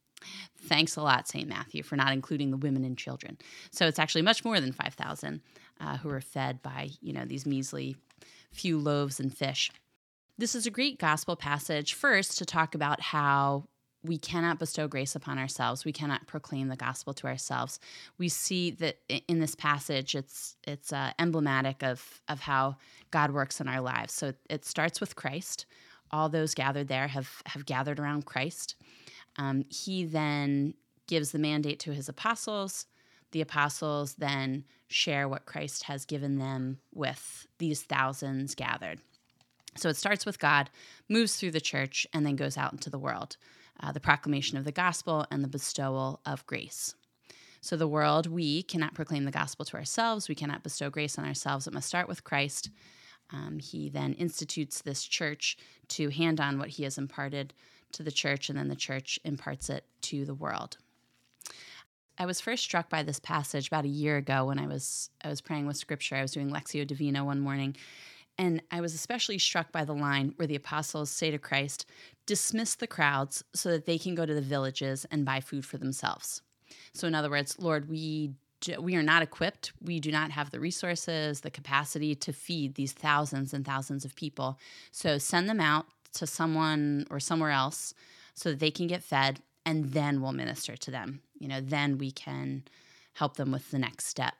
Thanks 0.62 0.96
a 0.96 1.02
lot, 1.02 1.28
St. 1.28 1.46
Matthew, 1.46 1.82
for 1.82 1.96
not 1.96 2.14
including 2.14 2.50
the 2.50 2.56
women 2.56 2.84
and 2.84 2.96
children. 2.96 3.36
So 3.70 3.86
it's 3.86 3.98
actually 3.98 4.22
much 4.22 4.46
more 4.46 4.60
than 4.60 4.72
5,000 4.72 5.42
uh, 5.78 5.98
who 5.98 6.08
were 6.08 6.22
fed 6.22 6.62
by, 6.62 6.88
you 7.02 7.12
know, 7.12 7.26
these 7.26 7.44
measly 7.44 7.96
few 8.50 8.78
loaves 8.78 9.20
and 9.20 9.36
fish. 9.36 9.70
This 10.38 10.54
is 10.54 10.66
a 10.66 10.70
great 10.70 10.98
gospel 10.98 11.36
passage, 11.36 11.92
first, 11.92 12.38
to 12.38 12.46
talk 12.46 12.74
about 12.74 13.02
how 13.02 13.64
we 14.04 14.18
cannot 14.18 14.58
bestow 14.58 14.86
grace 14.86 15.16
upon 15.16 15.38
ourselves. 15.38 15.84
We 15.84 15.92
cannot 15.92 16.26
proclaim 16.26 16.68
the 16.68 16.76
gospel 16.76 17.12
to 17.14 17.26
ourselves. 17.26 17.80
We 18.16 18.28
see 18.28 18.70
that 18.72 18.98
in 19.26 19.40
this 19.40 19.54
passage, 19.54 20.14
it's 20.14 20.56
it's 20.64 20.92
uh, 20.92 21.12
emblematic 21.18 21.82
of 21.82 22.20
of 22.28 22.40
how 22.40 22.76
God 23.10 23.32
works 23.32 23.60
in 23.60 23.68
our 23.68 23.80
lives. 23.80 24.12
So 24.12 24.34
it 24.48 24.64
starts 24.64 25.00
with 25.00 25.16
Christ, 25.16 25.66
all 26.10 26.28
those 26.28 26.54
gathered 26.54 26.88
there 26.88 27.08
have, 27.08 27.42
have 27.46 27.66
gathered 27.66 28.00
around 28.00 28.26
Christ. 28.26 28.76
Um, 29.36 29.64
he 29.68 30.04
then 30.04 30.74
gives 31.06 31.32
the 31.32 31.38
mandate 31.38 31.80
to 31.80 31.92
his 31.92 32.08
apostles. 32.08 32.86
The 33.32 33.40
apostles 33.40 34.14
then 34.14 34.64
share 34.88 35.28
what 35.28 35.46
Christ 35.46 35.84
has 35.84 36.04
given 36.04 36.38
them 36.38 36.78
with 36.94 37.46
these 37.58 37.82
thousands 37.82 38.54
gathered. 38.54 39.00
So 39.76 39.88
it 39.90 39.96
starts 39.96 40.24
with 40.26 40.38
God, 40.38 40.70
moves 41.08 41.36
through 41.36 41.52
the 41.52 41.60
church, 41.60 42.06
and 42.12 42.26
then 42.26 42.36
goes 42.36 42.56
out 42.56 42.72
into 42.72 42.90
the 42.90 42.98
world. 42.98 43.36
Uh, 43.80 43.92
the 43.92 44.00
proclamation 44.00 44.58
of 44.58 44.64
the 44.64 44.72
gospel 44.72 45.26
and 45.30 45.42
the 45.42 45.48
bestowal 45.48 46.20
of 46.26 46.44
grace. 46.46 46.94
So, 47.60 47.76
the 47.76 47.88
world, 47.88 48.26
we 48.26 48.62
cannot 48.62 48.94
proclaim 48.94 49.24
the 49.24 49.30
gospel 49.30 49.64
to 49.66 49.76
ourselves. 49.76 50.28
We 50.28 50.34
cannot 50.34 50.62
bestow 50.62 50.90
grace 50.90 51.18
on 51.18 51.24
ourselves. 51.24 51.66
It 51.66 51.72
must 51.72 51.88
start 51.88 52.08
with 52.08 52.24
Christ. 52.24 52.70
Um, 53.30 53.58
he 53.58 53.88
then 53.88 54.14
institutes 54.14 54.80
this 54.80 55.04
church 55.04 55.56
to 55.88 56.08
hand 56.10 56.40
on 56.40 56.58
what 56.58 56.68
he 56.68 56.84
has 56.84 56.98
imparted 56.98 57.52
to 57.92 58.02
the 58.02 58.10
church, 58.10 58.48
and 58.48 58.58
then 58.58 58.68
the 58.68 58.76
church 58.76 59.18
imparts 59.24 59.70
it 59.70 59.84
to 60.02 60.24
the 60.24 60.34
world. 60.34 60.78
I 62.18 62.26
was 62.26 62.40
first 62.40 62.64
struck 62.64 62.90
by 62.90 63.02
this 63.04 63.20
passage 63.20 63.68
about 63.68 63.84
a 63.84 63.88
year 63.88 64.16
ago 64.16 64.46
when 64.46 64.58
I 64.58 64.66
was 64.66 65.10
I 65.22 65.28
was 65.28 65.40
praying 65.40 65.66
with 65.66 65.76
scripture. 65.76 66.16
I 66.16 66.22
was 66.22 66.32
doing 66.32 66.50
Lectio 66.50 66.86
Divina 66.86 67.24
one 67.24 67.40
morning, 67.40 67.76
and 68.38 68.62
I 68.70 68.80
was 68.80 68.94
especially 68.94 69.38
struck 69.38 69.72
by 69.72 69.84
the 69.84 69.94
line 69.94 70.32
where 70.36 70.46
the 70.46 70.56
apostles 70.56 71.10
say 71.10 71.30
to 71.30 71.38
Christ, 71.38 71.84
"Dismiss 72.26 72.76
the 72.76 72.86
crowds 72.86 73.42
so 73.52 73.70
that 73.70 73.84
they 73.84 73.98
can 73.98 74.14
go 74.14 74.24
to 74.24 74.34
the 74.34 74.40
villages 74.40 75.04
and 75.10 75.24
buy 75.24 75.40
food 75.40 75.66
for 75.66 75.78
themselves." 75.78 76.42
So 76.94 77.06
in 77.06 77.14
other 77.14 77.30
words, 77.30 77.58
Lord, 77.58 77.88
we 77.88 78.34
we 78.80 78.96
are 78.96 79.02
not 79.04 79.22
equipped. 79.22 79.72
We 79.80 80.00
do 80.00 80.10
not 80.10 80.32
have 80.32 80.50
the 80.50 80.58
resources, 80.58 81.42
the 81.42 81.50
capacity 81.50 82.16
to 82.16 82.32
feed 82.32 82.74
these 82.74 82.92
thousands 82.92 83.54
and 83.54 83.64
thousands 83.64 84.04
of 84.04 84.16
people. 84.16 84.58
So 84.90 85.18
send 85.18 85.48
them 85.48 85.60
out 85.60 85.86
to 86.14 86.26
someone 86.26 87.06
or 87.08 87.20
somewhere 87.20 87.52
else 87.52 87.94
so 88.34 88.50
that 88.50 88.58
they 88.58 88.72
can 88.72 88.88
get 88.88 89.04
fed, 89.04 89.42
and 89.64 89.92
then 89.92 90.20
we'll 90.20 90.32
minister 90.32 90.76
to 90.76 90.90
them. 90.90 91.22
You 91.38 91.46
know, 91.46 91.60
then 91.60 91.98
we 91.98 92.10
can 92.10 92.64
help 93.14 93.36
them 93.36 93.52
with 93.52 93.70
the 93.70 93.78
next 93.78 94.06
step. 94.06 94.34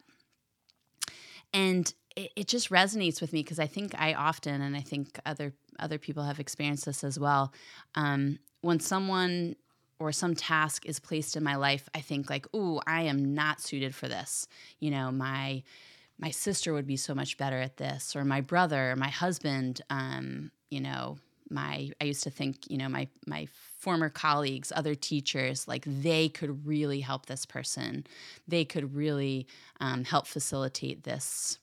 And 1.53 1.93
it, 2.17 2.31
it 2.37 2.49
just 2.49 2.71
resonates 2.71 3.21
with 3.21 3.33
me 3.33 3.43
because 3.43 3.59
I 3.59 3.67
think 3.67 3.95
I 3.99 4.15
often, 4.15 4.61
and 4.61 4.77
I 4.77 4.81
think 4.81 5.19
other 5.25 5.53
other 5.79 5.99
people 5.99 6.25
have 6.25 6.41
experienced 6.41 6.87
this 6.87 7.05
as 7.05 7.19
well. 7.19 7.53
Um, 7.95 8.39
when 8.61 8.81
someone 8.81 9.57
or 10.01 10.13
some 10.13 10.35
task 10.35 10.87
is 10.87 10.99
placed 11.01 11.37
in 11.37 11.43
my 11.43 11.57
life, 11.57 11.89
I 11.95 12.01
think 12.01 12.31
like, 12.31 12.53
"Ooh, 12.55 12.81
I 12.87 13.03
am 13.03 13.35
not 13.35 13.61
suited 13.61 13.95
for 13.95 14.09
this." 14.09 14.47
You 14.81 14.91
know, 14.91 15.11
my 15.11 15.63
my 16.19 16.31
sister 16.31 16.73
would 16.73 16.87
be 16.87 16.97
so 16.97 17.15
much 17.15 17.37
better 17.37 17.59
at 17.59 17.77
this, 17.77 18.17
or 18.17 18.25
my 18.25 18.41
brother, 18.41 18.93
or 18.93 18.97
my 18.97 19.11
husband. 19.11 19.81
Um, 19.91 20.51
you 20.71 20.81
know, 20.81 21.19
my 21.51 21.91
I 22.01 22.05
used 22.05 22.25
to 22.25 22.31
think, 22.31 22.71
you 22.71 22.79
know, 22.79 22.89
my 22.89 23.09
my 23.27 23.47
former 23.79 24.09
colleagues, 24.09 24.73
other 24.75 24.95
teachers, 24.95 25.69
like 25.69 25.85
they 25.87 26.29
could 26.29 26.67
really 26.67 27.01
help 27.01 27.27
this 27.27 27.47
person. 27.47 28.07
They 28.47 28.65
could 28.65 28.95
really 28.95 29.47
um, 29.81 30.05
help 30.05 30.27
facilitate 30.27 31.05
this. 31.05 31.59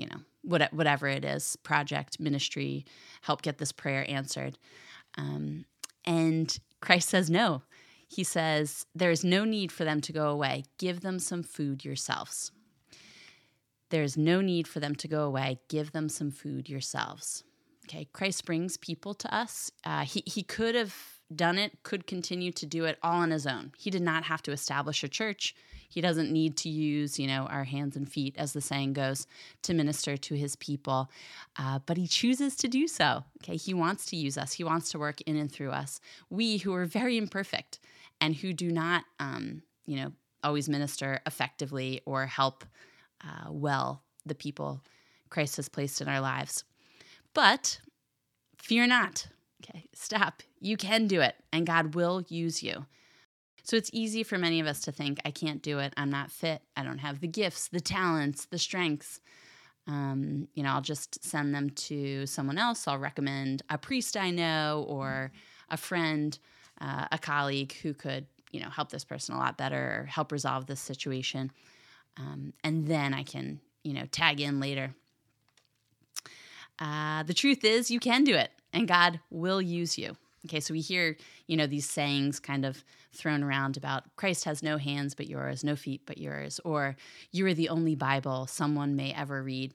You 0.00 0.06
know, 0.06 0.20
what, 0.42 0.72
whatever 0.72 1.06
it 1.06 1.24
is, 1.24 1.56
project, 1.56 2.18
ministry, 2.18 2.86
help 3.20 3.42
get 3.42 3.58
this 3.58 3.72
prayer 3.72 4.08
answered. 4.08 4.58
Um, 5.18 5.66
and 6.06 6.58
Christ 6.80 7.10
says 7.10 7.28
no. 7.28 7.62
He 8.08 8.24
says, 8.24 8.86
There 8.94 9.10
is 9.10 9.22
no 9.22 9.44
need 9.44 9.70
for 9.70 9.84
them 9.84 10.00
to 10.00 10.12
go 10.12 10.30
away. 10.30 10.64
Give 10.78 11.00
them 11.00 11.18
some 11.18 11.42
food 11.42 11.84
yourselves. 11.84 12.50
There 13.90 14.02
is 14.02 14.16
no 14.16 14.40
need 14.40 14.66
for 14.66 14.80
them 14.80 14.94
to 14.96 15.08
go 15.08 15.24
away. 15.24 15.58
Give 15.68 15.92
them 15.92 16.08
some 16.08 16.30
food 16.30 16.68
yourselves. 16.68 17.44
Okay, 17.86 18.08
Christ 18.12 18.46
brings 18.46 18.76
people 18.76 19.14
to 19.14 19.34
us. 19.34 19.70
Uh, 19.84 20.04
he, 20.04 20.22
he 20.24 20.42
could 20.42 20.74
have 20.76 20.94
done 21.34 21.58
it, 21.58 21.82
could 21.82 22.06
continue 22.06 22.52
to 22.52 22.66
do 22.66 22.84
it 22.84 22.98
all 23.02 23.20
on 23.20 23.30
his 23.30 23.46
own. 23.46 23.72
He 23.76 23.90
did 23.90 24.02
not 24.02 24.24
have 24.24 24.42
to 24.42 24.52
establish 24.52 25.02
a 25.04 25.08
church. 25.08 25.54
He 25.90 26.00
doesn't 26.00 26.30
need 26.30 26.56
to 26.58 26.68
use, 26.68 27.18
you 27.18 27.26
know, 27.26 27.46
our 27.46 27.64
hands 27.64 27.96
and 27.96 28.10
feet, 28.10 28.36
as 28.38 28.52
the 28.52 28.60
saying 28.60 28.92
goes, 28.92 29.26
to 29.62 29.74
minister 29.74 30.16
to 30.16 30.34
his 30.34 30.54
people. 30.56 31.10
Uh, 31.58 31.80
but 31.84 31.96
he 31.96 32.06
chooses 32.06 32.56
to 32.56 32.68
do 32.68 32.86
so. 32.86 33.24
Okay, 33.42 33.56
he 33.56 33.74
wants 33.74 34.06
to 34.06 34.16
use 34.16 34.38
us. 34.38 34.52
He 34.52 34.64
wants 34.64 34.90
to 34.92 34.98
work 35.00 35.20
in 35.22 35.36
and 35.36 35.50
through 35.50 35.72
us. 35.72 36.00
We 36.30 36.58
who 36.58 36.72
are 36.74 36.84
very 36.84 37.18
imperfect 37.18 37.80
and 38.20 38.36
who 38.36 38.52
do 38.52 38.70
not, 38.70 39.04
um, 39.18 39.62
you 39.84 39.96
know, 39.96 40.12
always 40.44 40.68
minister 40.68 41.20
effectively 41.26 42.00
or 42.06 42.24
help 42.24 42.64
uh, 43.22 43.50
well 43.50 44.02
the 44.24 44.34
people 44.34 44.82
Christ 45.28 45.56
has 45.56 45.68
placed 45.68 46.00
in 46.00 46.08
our 46.08 46.20
lives. 46.20 46.64
But 47.34 47.80
fear 48.56 48.86
not. 48.86 49.26
Okay, 49.62 49.86
stop. 49.92 50.42
You 50.60 50.76
can 50.76 51.06
do 51.06 51.20
it, 51.20 51.34
and 51.52 51.66
God 51.66 51.94
will 51.94 52.22
use 52.28 52.62
you. 52.62 52.86
So 53.70 53.76
it's 53.76 53.90
easy 53.92 54.24
for 54.24 54.36
many 54.36 54.58
of 54.58 54.66
us 54.66 54.80
to 54.80 54.90
think, 54.90 55.20
I 55.24 55.30
can't 55.30 55.62
do 55.62 55.78
it. 55.78 55.94
I'm 55.96 56.10
not 56.10 56.32
fit. 56.32 56.60
I 56.76 56.82
don't 56.82 56.98
have 56.98 57.20
the 57.20 57.28
gifts, 57.28 57.68
the 57.68 57.78
talents, 57.78 58.46
the 58.46 58.58
strengths. 58.58 59.20
Um, 59.86 60.48
you 60.54 60.64
know, 60.64 60.70
I'll 60.70 60.80
just 60.80 61.24
send 61.24 61.54
them 61.54 61.70
to 61.70 62.26
someone 62.26 62.58
else. 62.58 62.88
I'll 62.88 62.98
recommend 62.98 63.62
a 63.70 63.78
priest 63.78 64.16
I 64.16 64.32
know 64.32 64.84
or 64.88 65.30
a 65.68 65.76
friend, 65.76 66.36
uh, 66.80 67.06
a 67.12 67.18
colleague 67.18 67.74
who 67.74 67.94
could, 67.94 68.26
you 68.50 68.58
know, 68.58 68.70
help 68.70 68.90
this 68.90 69.04
person 69.04 69.36
a 69.36 69.38
lot 69.38 69.56
better 69.56 70.00
or 70.00 70.06
help 70.06 70.32
resolve 70.32 70.66
this 70.66 70.80
situation. 70.80 71.52
Um, 72.16 72.52
and 72.64 72.88
then 72.88 73.14
I 73.14 73.22
can, 73.22 73.60
you 73.84 73.92
know, 73.92 74.06
tag 74.10 74.40
in 74.40 74.58
later. 74.58 74.96
Uh, 76.80 77.22
the 77.22 77.34
truth 77.34 77.62
is, 77.62 77.88
you 77.88 78.00
can 78.00 78.24
do 78.24 78.34
it, 78.34 78.50
and 78.72 78.88
God 78.88 79.20
will 79.30 79.62
use 79.62 79.96
you. 79.96 80.16
Okay, 80.46 80.60
so 80.60 80.72
we 80.72 80.80
hear, 80.80 81.16
you 81.46 81.56
know, 81.56 81.66
these 81.66 81.88
sayings 81.88 82.40
kind 82.40 82.64
of 82.64 82.82
thrown 83.12 83.42
around 83.42 83.76
about 83.76 84.04
Christ 84.16 84.44
has 84.44 84.62
no 84.62 84.78
hands 84.78 85.14
but 85.14 85.28
yours, 85.28 85.62
no 85.62 85.76
feet 85.76 86.02
but 86.06 86.16
yours, 86.18 86.60
or 86.64 86.96
you 87.30 87.46
are 87.46 87.54
the 87.54 87.68
only 87.68 87.94
Bible 87.94 88.46
someone 88.46 88.96
may 88.96 89.12
ever 89.12 89.42
read. 89.42 89.74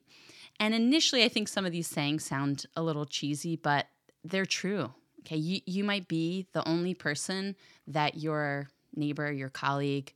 And 0.59 0.73
initially, 0.73 1.23
I 1.23 1.29
think 1.29 1.47
some 1.47 1.65
of 1.65 1.71
these 1.71 1.87
sayings 1.87 2.25
sound 2.25 2.65
a 2.75 2.81
little 2.81 3.05
cheesy, 3.05 3.55
but 3.55 3.87
they're 4.23 4.45
true. 4.45 4.91
Okay, 5.21 5.37
you, 5.37 5.61
you 5.65 5.83
might 5.83 6.07
be 6.07 6.47
the 6.53 6.67
only 6.67 6.93
person 6.93 7.55
that 7.87 8.17
your 8.17 8.69
neighbor, 8.95 9.31
your 9.31 9.49
colleague, 9.49 10.13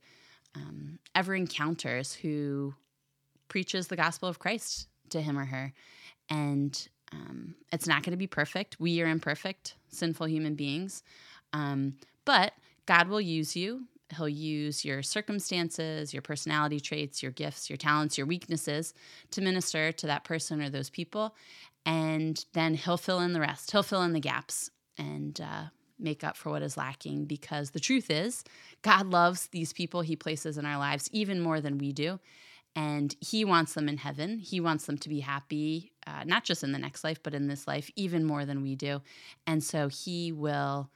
um, 0.56 0.98
ever 1.14 1.34
encounters 1.34 2.12
who 2.12 2.74
preaches 3.48 3.88
the 3.88 3.96
gospel 3.96 4.28
of 4.28 4.38
Christ 4.38 4.88
to 5.10 5.20
him 5.20 5.38
or 5.38 5.44
her. 5.44 5.72
And 6.28 6.88
um, 7.12 7.54
it's 7.72 7.86
not 7.86 8.02
going 8.02 8.12
to 8.12 8.16
be 8.16 8.26
perfect. 8.26 8.78
We 8.78 9.00
are 9.00 9.06
imperfect, 9.06 9.74
sinful 9.88 10.28
human 10.28 10.54
beings. 10.54 11.02
Um, 11.52 11.94
but 12.24 12.52
God 12.86 13.08
will 13.08 13.20
use 13.20 13.56
you. 13.56 13.86
He'll 14.16 14.28
use 14.28 14.84
your 14.84 15.02
circumstances, 15.02 16.12
your 16.12 16.22
personality 16.22 16.80
traits, 16.80 17.22
your 17.22 17.32
gifts, 17.32 17.70
your 17.70 17.76
talents, 17.76 18.18
your 18.18 18.26
weaknesses 18.26 18.92
to 19.30 19.40
minister 19.40 19.92
to 19.92 20.06
that 20.06 20.24
person 20.24 20.60
or 20.60 20.68
those 20.68 20.90
people. 20.90 21.34
And 21.86 22.44
then 22.52 22.74
He'll 22.74 22.96
fill 22.96 23.20
in 23.20 23.32
the 23.32 23.40
rest. 23.40 23.70
He'll 23.70 23.82
fill 23.82 24.02
in 24.02 24.12
the 24.12 24.20
gaps 24.20 24.70
and 24.98 25.40
uh, 25.40 25.64
make 25.98 26.24
up 26.24 26.36
for 26.36 26.50
what 26.50 26.62
is 26.62 26.76
lacking 26.76 27.26
because 27.26 27.70
the 27.70 27.80
truth 27.80 28.10
is, 28.10 28.42
God 28.82 29.06
loves 29.06 29.46
these 29.48 29.72
people 29.72 30.00
He 30.00 30.16
places 30.16 30.58
in 30.58 30.66
our 30.66 30.78
lives 30.78 31.08
even 31.12 31.40
more 31.40 31.60
than 31.60 31.78
we 31.78 31.92
do 31.92 32.18
and 32.76 33.14
he 33.20 33.44
wants 33.44 33.74
them 33.74 33.88
in 33.88 33.96
heaven. 33.96 34.38
He 34.38 34.60
wants 34.60 34.86
them 34.86 34.96
to 34.98 35.08
be 35.08 35.20
happy, 35.20 35.92
uh, 36.06 36.24
not 36.24 36.44
just 36.44 36.62
in 36.62 36.72
the 36.72 36.78
next 36.78 37.02
life, 37.02 37.22
but 37.22 37.34
in 37.34 37.48
this 37.48 37.66
life, 37.66 37.90
even 37.96 38.24
more 38.24 38.44
than 38.44 38.62
we 38.62 38.76
do. 38.76 39.02
And 39.46 39.62
so 39.62 39.88
he 39.88 40.32
will 40.32 40.90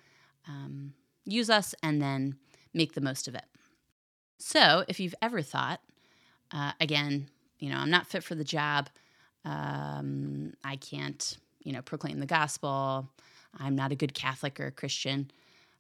um, 0.47 0.95
use 1.25 1.51
us 1.51 1.75
and 1.83 2.01
then 2.01 2.37
make 2.73 2.95
the 2.95 3.01
most 3.01 3.29
of 3.29 3.35
it. 3.35 3.45
So 4.39 4.85
if 4.89 5.01
you've 5.01 5.15
ever 5.21 5.43
thought, 5.43 5.81
uh, 6.53 6.73
again, 6.81 7.29
you 7.59 7.71
know, 7.71 7.79
I'm 7.79 7.91
not 7.91 8.07
fit 8.07 8.23
for 8.23 8.35
the 8.35 8.45
job, 8.45 8.89
um, 9.45 10.53
I 10.63 10.77
can't, 10.77 11.37
you 11.63 11.73
know, 11.73 11.83
proclaim 11.83 12.21
the 12.21 12.27
gospel, 12.27 13.09
I'm 13.59 13.75
not 13.75 13.93
a 13.93 13.97
good 13.97 14.15
Catholic 14.15 14.61
or 14.61 14.67
a 14.67 14.73
Christian, 14.73 15.31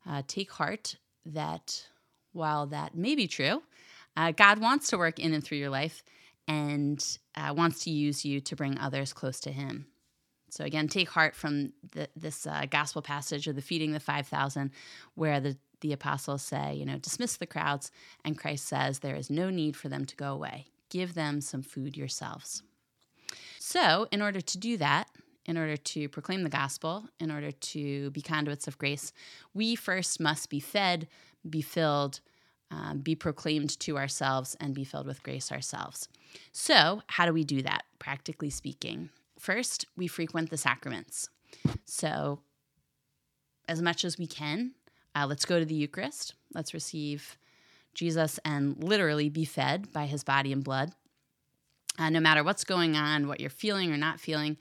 uh, 0.08 0.22
take 0.26 0.50
heart 0.50 0.96
that 1.26 1.86
while 2.32 2.66
that 2.66 2.96
may 2.96 3.14
be 3.14 3.26
true, 3.26 3.62
uh, 4.16 4.32
God 4.32 4.58
wants 4.58 4.88
to 4.90 4.98
work 4.98 5.18
in 5.18 5.34
and 5.34 5.42
through 5.42 5.58
your 5.58 5.70
life 5.70 6.02
and 6.46 7.18
uh, 7.36 7.54
wants 7.56 7.84
to 7.84 7.90
use 7.90 8.24
you 8.24 8.40
to 8.40 8.56
bring 8.56 8.78
others 8.78 9.12
close 9.12 9.40
to 9.40 9.52
Him. 9.52 9.86
So, 10.50 10.64
again, 10.64 10.86
take 10.86 11.08
heart 11.08 11.34
from 11.34 11.72
the, 11.92 12.08
this 12.14 12.46
uh, 12.46 12.66
gospel 12.70 13.02
passage 13.02 13.48
of 13.48 13.56
the 13.56 13.62
feeding 13.62 13.92
the 13.92 13.98
5,000, 13.98 14.70
where 15.16 15.40
the, 15.40 15.56
the 15.80 15.92
apostles 15.92 16.42
say, 16.42 16.74
you 16.74 16.84
know, 16.84 16.96
dismiss 16.98 17.36
the 17.36 17.46
crowds. 17.46 17.90
And 18.24 18.38
Christ 18.38 18.66
says, 18.66 19.00
there 19.00 19.16
is 19.16 19.30
no 19.30 19.50
need 19.50 19.76
for 19.76 19.88
them 19.88 20.04
to 20.04 20.14
go 20.14 20.32
away. 20.32 20.66
Give 20.90 21.14
them 21.14 21.40
some 21.40 21.62
food 21.62 21.96
yourselves. 21.96 22.62
So, 23.58 24.06
in 24.12 24.22
order 24.22 24.40
to 24.40 24.58
do 24.58 24.76
that, 24.76 25.08
in 25.46 25.58
order 25.58 25.76
to 25.76 26.08
proclaim 26.08 26.42
the 26.42 26.50
gospel, 26.50 27.06
in 27.18 27.30
order 27.30 27.50
to 27.50 28.10
be 28.10 28.22
conduits 28.22 28.68
of 28.68 28.78
grace, 28.78 29.12
we 29.52 29.74
first 29.74 30.20
must 30.20 30.50
be 30.50 30.60
fed, 30.60 31.08
be 31.48 31.62
filled, 31.62 32.20
um, 32.74 32.98
be 32.98 33.14
proclaimed 33.14 33.78
to 33.80 33.96
ourselves 33.96 34.56
and 34.60 34.74
be 34.74 34.84
filled 34.84 35.06
with 35.06 35.22
grace 35.22 35.52
ourselves. 35.52 36.08
So, 36.52 37.02
how 37.06 37.26
do 37.26 37.32
we 37.32 37.44
do 37.44 37.62
that, 37.62 37.84
practically 37.98 38.50
speaking? 38.50 39.10
First, 39.38 39.86
we 39.96 40.06
frequent 40.08 40.50
the 40.50 40.56
sacraments. 40.56 41.28
So, 41.84 42.40
as 43.68 43.80
much 43.80 44.04
as 44.04 44.18
we 44.18 44.26
can, 44.26 44.72
uh, 45.14 45.26
let's 45.26 45.44
go 45.44 45.58
to 45.58 45.64
the 45.64 45.74
Eucharist. 45.74 46.34
Let's 46.52 46.74
receive 46.74 47.38
Jesus 47.94 48.40
and 48.44 48.82
literally 48.82 49.28
be 49.28 49.44
fed 49.44 49.92
by 49.92 50.06
his 50.06 50.24
body 50.24 50.52
and 50.52 50.64
blood. 50.64 50.92
Uh, 51.96 52.10
no 52.10 52.18
matter 52.18 52.42
what's 52.42 52.64
going 52.64 52.96
on, 52.96 53.28
what 53.28 53.38
you're 53.38 53.50
feeling 53.50 53.92
or 53.92 53.96
not 53.96 54.18
feeling, 54.18 54.56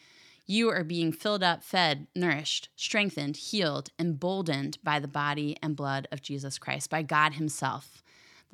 you 0.45 0.69
are 0.69 0.83
being 0.83 1.11
filled 1.11 1.41
up, 1.41 1.63
fed, 1.63 2.07
nourished, 2.15 2.69
strengthened, 2.75 3.37
healed, 3.37 3.89
emboldened 3.97 4.77
by 4.83 4.99
the 4.99 5.07
body 5.07 5.57
and 5.63 5.75
blood 5.75 6.07
of 6.11 6.21
Jesus 6.21 6.59
Christ, 6.59 6.89
by 6.89 7.01
God 7.01 7.33
Himself, 7.33 8.02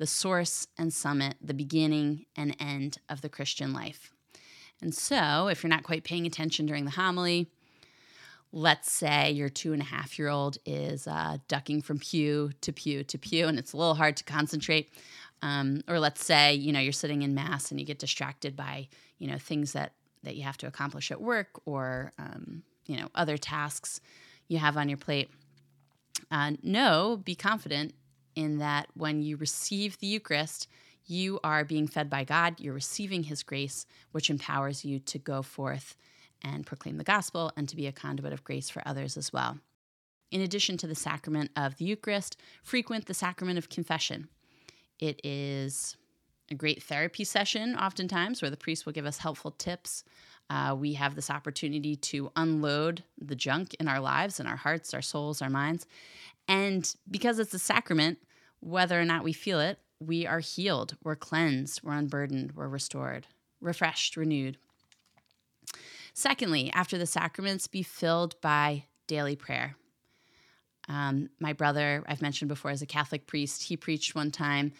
the 0.00 0.06
source 0.06 0.66
and 0.78 0.94
summit, 0.94 1.36
the 1.42 1.52
beginning 1.52 2.24
and 2.34 2.56
end 2.58 2.96
of 3.10 3.20
the 3.20 3.28
Christian 3.28 3.74
life. 3.74 4.10
And 4.80 4.94
so, 4.94 5.48
if 5.48 5.62
you're 5.62 5.68
not 5.68 5.82
quite 5.82 6.04
paying 6.04 6.26
attention 6.26 6.64
during 6.64 6.86
the 6.86 6.92
homily, 6.92 7.50
let's 8.50 8.90
say 8.90 9.30
your 9.30 9.50
two 9.50 9.74
and 9.74 9.82
a 9.82 9.84
half 9.84 10.18
year 10.18 10.28
old 10.28 10.56
is 10.64 11.06
uh, 11.06 11.36
ducking 11.48 11.82
from 11.82 11.98
pew 11.98 12.50
to 12.62 12.72
pew 12.72 13.04
to 13.04 13.18
pew, 13.18 13.46
and 13.46 13.58
it's 13.58 13.74
a 13.74 13.76
little 13.76 13.94
hard 13.94 14.16
to 14.16 14.24
concentrate. 14.24 14.90
Um, 15.42 15.82
or 15.86 16.00
let's 16.00 16.24
say 16.24 16.54
you 16.54 16.72
know 16.72 16.80
you're 16.80 16.92
sitting 16.92 17.20
in 17.20 17.34
mass 17.34 17.70
and 17.70 17.78
you 17.78 17.84
get 17.84 17.98
distracted 17.98 18.56
by 18.56 18.88
you 19.18 19.28
know 19.28 19.36
things 19.36 19.74
that 19.74 19.92
that 20.22 20.34
you 20.34 20.44
have 20.44 20.56
to 20.58 20.66
accomplish 20.66 21.10
at 21.10 21.20
work 21.20 21.60
or 21.66 22.14
um, 22.18 22.62
you 22.86 22.96
know 22.96 23.08
other 23.14 23.36
tasks 23.36 24.00
you 24.48 24.56
have 24.56 24.78
on 24.78 24.88
your 24.88 24.98
plate. 24.98 25.30
Uh, 26.30 26.52
know, 26.62 27.20
be 27.22 27.34
confident 27.34 27.92
in 28.40 28.58
that 28.58 28.88
when 28.94 29.22
you 29.22 29.36
receive 29.36 29.98
the 29.98 30.06
Eucharist, 30.06 30.66
you 31.06 31.38
are 31.44 31.64
being 31.64 31.86
fed 31.86 32.08
by 32.08 32.24
God. 32.24 32.58
You're 32.58 32.74
receiving 32.74 33.24
His 33.24 33.42
grace, 33.42 33.86
which 34.12 34.30
empowers 34.30 34.84
you 34.84 34.98
to 35.00 35.18
go 35.18 35.42
forth 35.42 35.96
and 36.42 36.66
proclaim 36.66 36.96
the 36.96 37.04
gospel 37.04 37.52
and 37.56 37.68
to 37.68 37.76
be 37.76 37.86
a 37.86 37.92
conduit 37.92 38.32
of 38.32 38.44
grace 38.44 38.70
for 38.70 38.82
others 38.86 39.16
as 39.16 39.32
well. 39.32 39.58
In 40.30 40.40
addition 40.40 40.76
to 40.78 40.86
the 40.86 40.94
sacrament 40.94 41.50
of 41.54 41.76
the 41.76 41.84
Eucharist, 41.84 42.36
frequent 42.62 43.06
the 43.06 43.14
sacrament 43.14 43.58
of 43.58 43.68
confession. 43.68 44.28
It 44.98 45.20
is 45.24 45.96
a 46.50 46.54
great 46.54 46.82
therapy 46.82 47.24
session, 47.24 47.76
oftentimes, 47.76 48.40
where 48.40 48.50
the 48.50 48.56
priest 48.56 48.86
will 48.86 48.92
give 48.92 49.06
us 49.06 49.18
helpful 49.18 49.50
tips. 49.50 50.04
Uh, 50.48 50.74
we 50.78 50.94
have 50.94 51.14
this 51.14 51.30
opportunity 51.30 51.94
to 51.94 52.32
unload 52.36 53.04
the 53.20 53.36
junk 53.36 53.74
in 53.78 53.86
our 53.86 54.00
lives, 54.00 54.40
in 54.40 54.46
our 54.46 54.56
hearts, 54.56 54.94
our 54.94 55.02
souls, 55.02 55.42
our 55.42 55.50
minds. 55.50 55.86
And 56.48 56.92
because 57.08 57.38
it's 57.38 57.54
a 57.54 57.58
sacrament, 57.58 58.18
whether 58.60 59.00
or 59.00 59.04
not 59.04 59.24
we 59.24 59.32
feel 59.32 59.60
it, 59.60 59.78
we 59.98 60.26
are 60.26 60.40
healed, 60.40 60.96
we're 61.02 61.16
cleansed, 61.16 61.82
we're 61.82 61.92
unburdened, 61.92 62.52
we're 62.52 62.68
restored, 62.68 63.26
refreshed, 63.60 64.16
renewed. 64.16 64.56
Secondly, 66.14 66.70
after 66.72 66.98
the 66.98 67.06
sacraments, 67.06 67.66
be 67.66 67.82
filled 67.82 68.40
by 68.40 68.84
daily 69.06 69.36
prayer. 69.36 69.76
Um, 70.88 71.30
my 71.38 71.52
brother, 71.52 72.02
I've 72.08 72.22
mentioned 72.22 72.48
before, 72.48 72.70
is 72.70 72.82
a 72.82 72.86
Catholic 72.86 73.26
priest. 73.26 73.64
He 73.64 73.76
preached 73.76 74.14
one 74.14 74.30
time 74.30 74.72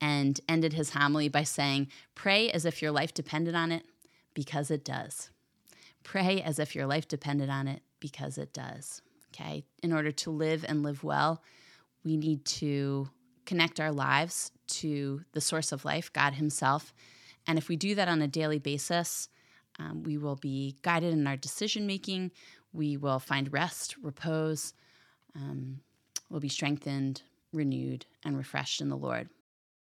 and 0.00 0.38
ended 0.48 0.74
his 0.74 0.90
homily 0.90 1.28
by 1.28 1.42
saying, 1.42 1.88
Pray 2.14 2.50
as 2.50 2.64
if 2.64 2.82
your 2.82 2.92
life 2.92 3.14
depended 3.14 3.54
on 3.54 3.72
it, 3.72 3.84
because 4.34 4.70
it 4.70 4.84
does. 4.84 5.30
Pray 6.04 6.40
as 6.40 6.58
if 6.58 6.74
your 6.74 6.86
life 6.86 7.08
depended 7.08 7.48
on 7.48 7.66
it, 7.66 7.82
because 7.98 8.38
it 8.38 8.52
does. 8.52 9.02
Okay. 9.34 9.64
In 9.82 9.92
order 9.92 10.12
to 10.12 10.30
live 10.30 10.64
and 10.68 10.82
live 10.82 11.02
well, 11.02 11.42
we 12.04 12.16
need 12.16 12.44
to 12.44 13.08
connect 13.46 13.80
our 13.80 13.92
lives 13.92 14.50
to 14.66 15.22
the 15.32 15.40
source 15.40 15.72
of 15.72 15.84
life, 15.84 16.12
God 16.12 16.34
Himself. 16.34 16.92
And 17.46 17.58
if 17.58 17.68
we 17.68 17.76
do 17.76 17.94
that 17.94 18.08
on 18.08 18.20
a 18.20 18.28
daily 18.28 18.58
basis, 18.58 19.28
um, 19.78 20.02
we 20.02 20.18
will 20.18 20.36
be 20.36 20.76
guided 20.82 21.12
in 21.12 21.26
our 21.26 21.36
decision 21.36 21.86
making. 21.86 22.32
We 22.72 22.96
will 22.96 23.18
find 23.18 23.52
rest, 23.52 23.96
repose. 24.02 24.74
Um, 25.34 25.80
we'll 26.30 26.40
be 26.40 26.48
strengthened, 26.48 27.22
renewed, 27.52 28.06
and 28.24 28.36
refreshed 28.36 28.80
in 28.80 28.88
the 28.88 28.96
Lord. 28.96 29.28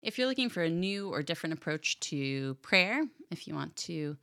If 0.03 0.19
you're 0.19 0.29
looking 0.29 0.51
for 0.51 0.63
a 0.63 0.71
new 0.71 1.11
or 1.11 1.23
different 1.23 1.55
approach 1.55 1.99
to 2.01 2.55
prayer, 2.57 3.05
if 3.31 3.49
you 3.49 3.55
want 3.55 3.75
to 3.77 4.17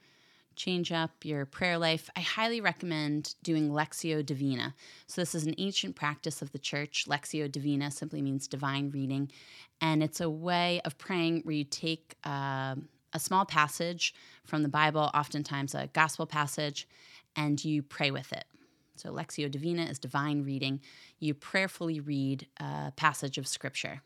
change 0.56 0.92
up 0.92 1.12
your 1.24 1.46
prayer 1.46 1.78
life, 1.78 2.10
I 2.16 2.22
highly 2.22 2.62
recommend 2.62 3.36
doing 3.44 3.70
Lectio 3.70 4.26
Divina. 4.26 4.76
So, 5.08 5.22
this 5.22 5.36
is 5.36 5.46
an 5.46 5.56
ancient 5.58 5.96
practice 5.96 6.42
of 6.42 6.52
the 6.52 6.60
church. 6.60 7.06
Lectio 7.08 7.52
Divina 7.52 7.92
simply 7.92 8.22
means 8.22 8.48
divine 8.48 8.92
reading, 8.92 9.32
and 9.80 10.04
it's 10.04 10.22
a 10.22 10.30
way 10.30 10.82
of 10.86 10.98
praying 10.98 11.42
where 11.44 11.56
you 11.56 11.64
take 11.64 12.16
uh, 12.24 12.76
a 13.14 13.20
small 13.20 13.46
passage 13.46 14.14
from 14.46 14.64
the 14.64 14.70
Bible, 14.70 15.10
oftentimes 15.14 15.76
a 15.76 15.88
gospel 15.94 16.26
passage, 16.26 16.88
and 17.36 17.64
you 17.64 17.82
pray 17.82 18.12
with 18.12 18.32
it. 18.32 18.46
So, 18.96 19.12
Lectio 19.12 19.50
Divina 19.50 19.84
is 19.84 20.00
divine 20.00 20.44
reading. 20.44 20.82
You 21.20 21.34
prayerfully 21.34 22.00
read 22.00 22.48
a 22.58 22.92
passage 22.96 23.38
of 23.38 23.48
scripture. 23.48 24.02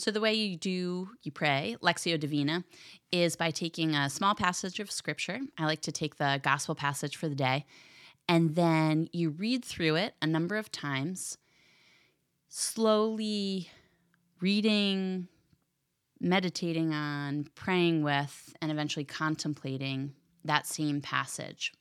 So 0.00 0.10
the 0.10 0.20
way 0.22 0.32
you 0.32 0.56
do 0.56 1.10
you 1.22 1.30
pray 1.30 1.76
Lectio 1.82 2.18
Divina 2.18 2.64
is 3.12 3.36
by 3.36 3.50
taking 3.50 3.94
a 3.94 4.08
small 4.08 4.34
passage 4.34 4.80
of 4.80 4.90
scripture. 4.90 5.40
I 5.58 5.66
like 5.66 5.82
to 5.82 5.92
take 5.92 6.16
the 6.16 6.40
gospel 6.42 6.74
passage 6.74 7.16
for 7.16 7.28
the 7.28 7.34
day 7.34 7.66
and 8.26 8.54
then 8.54 9.10
you 9.12 9.28
read 9.28 9.62
through 9.62 9.96
it 9.96 10.14
a 10.22 10.26
number 10.26 10.56
of 10.56 10.72
times, 10.72 11.36
slowly 12.48 13.68
reading, 14.40 15.28
meditating 16.18 16.94
on, 16.94 17.48
praying 17.54 18.02
with, 18.02 18.54
and 18.62 18.72
eventually 18.72 19.04
contemplating 19.04 20.14
that 20.46 20.66
same 20.66 21.02
passage. 21.02 21.74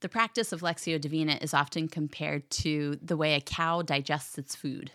The 0.00 0.08
practice 0.08 0.52
of 0.52 0.62
Lectio 0.62 0.98
Divina 0.98 1.36
is 1.42 1.52
often 1.52 1.88
compared 1.88 2.48
to 2.62 2.98
the 3.02 3.18
way 3.18 3.34
a 3.34 3.42
cow 3.42 3.82
digests 3.82 4.38
its 4.38 4.56
food. 4.56 4.90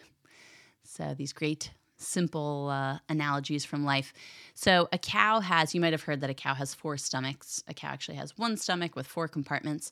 So, 0.84 1.14
these 1.16 1.34
great 1.34 1.70
simple 1.98 2.70
uh, 2.70 3.00
analogies 3.10 3.66
from 3.66 3.84
life. 3.84 4.14
So, 4.54 4.88
a 4.92 4.98
cow 4.98 5.40
has, 5.40 5.74
you 5.74 5.82
might 5.82 5.94
have 5.94 6.04
heard 6.04 6.22
that 6.22 6.30
a 6.30 6.36
cow 6.36 6.54
has 6.54 6.74
four 6.74 6.98
stomachs. 6.98 7.64
A 7.68 7.74
cow 7.74 7.90
actually 7.90 8.18
has 8.18 8.38
one 8.38 8.58
stomach 8.58 8.96
with 8.96 9.08
four 9.08 9.28
compartments. 9.28 9.92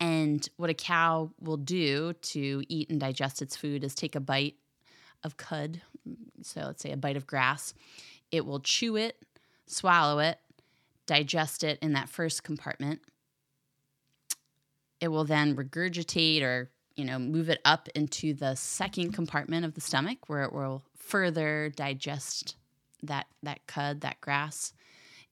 And 0.00 0.48
what 0.56 0.70
a 0.70 0.74
cow 0.74 1.30
will 1.40 1.56
do 1.56 2.12
to 2.12 2.64
eat 2.68 2.90
and 2.90 3.00
digest 3.00 3.42
its 3.42 3.56
food 3.56 3.84
is 3.84 3.94
take 3.94 4.14
a 4.14 4.20
bite 4.20 4.56
of 5.24 5.36
cud, 5.36 5.80
so 6.42 6.60
let's 6.60 6.82
say 6.82 6.92
a 6.92 6.96
bite 6.96 7.16
of 7.16 7.26
grass. 7.26 7.74
It 8.30 8.44
will 8.44 8.60
chew 8.60 8.96
it, 8.96 9.16
swallow 9.66 10.18
it, 10.18 10.38
digest 11.06 11.64
it 11.64 11.78
in 11.80 11.94
that 11.94 12.08
first 12.08 12.44
compartment. 12.44 13.00
It 15.00 15.08
will 15.08 15.24
then 15.24 15.56
regurgitate 15.56 16.42
or 16.42 16.70
you 16.96 17.04
know 17.04 17.18
move 17.18 17.48
it 17.48 17.60
up 17.64 17.88
into 17.94 18.34
the 18.34 18.54
second 18.54 19.12
compartment 19.12 19.64
of 19.64 19.74
the 19.74 19.80
stomach 19.80 20.28
where 20.28 20.42
it 20.42 20.52
will 20.52 20.82
further 20.96 21.72
digest 21.74 22.56
that 23.02 23.26
that 23.42 23.66
cud, 23.66 24.00
that 24.00 24.20
grass. 24.20 24.72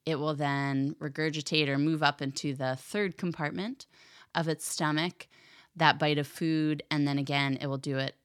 It 0.04 0.16
will 0.16 0.34
then 0.34 0.96
regurgitate 1.00 1.68
or 1.68 1.78
move 1.78 2.02
up 2.02 2.20
into 2.20 2.54
the 2.54 2.76
third 2.76 3.16
compartment 3.16 3.86
of 4.34 4.48
its 4.48 4.66
stomach, 4.66 5.28
that 5.76 5.98
bite 5.98 6.18
of 6.18 6.26
food, 6.26 6.82
and 6.90 7.06
then 7.06 7.18
again 7.18 7.58
it 7.60 7.66
will 7.66 7.78
do 7.78 7.98
it 7.98 8.16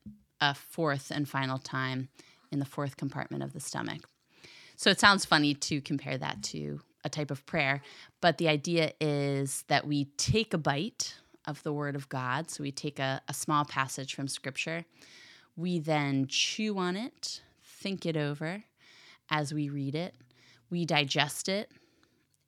a 0.41 0.53
fourth 0.53 1.11
and 1.11 1.27
final 1.27 1.57
time 1.57 2.09
in 2.51 2.59
the 2.59 2.65
fourth 2.65 2.97
compartment 2.97 3.43
of 3.43 3.53
the 3.53 3.59
stomach. 3.59 4.07
So 4.75 4.89
it 4.89 4.99
sounds 4.99 5.25
funny 5.25 5.53
to 5.55 5.81
compare 5.81 6.17
that 6.17 6.43
to 6.43 6.81
a 7.03 7.09
type 7.09 7.31
of 7.31 7.45
prayer, 7.45 7.81
but 8.21 8.37
the 8.37 8.47
idea 8.47 8.91
is 8.99 9.63
that 9.67 9.87
we 9.87 10.05
take 10.17 10.53
a 10.53 10.57
bite 10.57 11.15
of 11.47 11.63
the 11.63 11.73
Word 11.73 11.95
of 11.95 12.09
God. 12.09 12.51
So 12.51 12.61
we 12.61 12.71
take 12.71 12.99
a, 12.99 13.21
a 13.27 13.33
small 13.33 13.65
passage 13.65 14.13
from 14.13 14.27
Scripture, 14.27 14.85
we 15.55 15.79
then 15.79 16.27
chew 16.27 16.77
on 16.77 16.95
it, 16.95 17.41
think 17.63 18.05
it 18.05 18.15
over 18.15 18.63
as 19.31 19.53
we 19.53 19.69
read 19.69 19.95
it, 19.95 20.15
we 20.69 20.85
digest 20.85 21.49
it, 21.49 21.71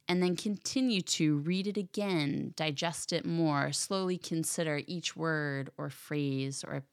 and 0.07 0.23
then 0.23 0.35
continue 0.35 1.01
to 1.01 1.37
read 1.37 1.67
it 1.67 1.77
again, 1.77 2.53
digest 2.55 3.13
it 3.13 3.25
more, 3.25 3.71
slowly 3.71 4.17
consider 4.17 4.81
each 4.87 5.15
word 5.15 5.69
or 5.77 5.89
phrase 5.89 6.63
or 6.67 6.83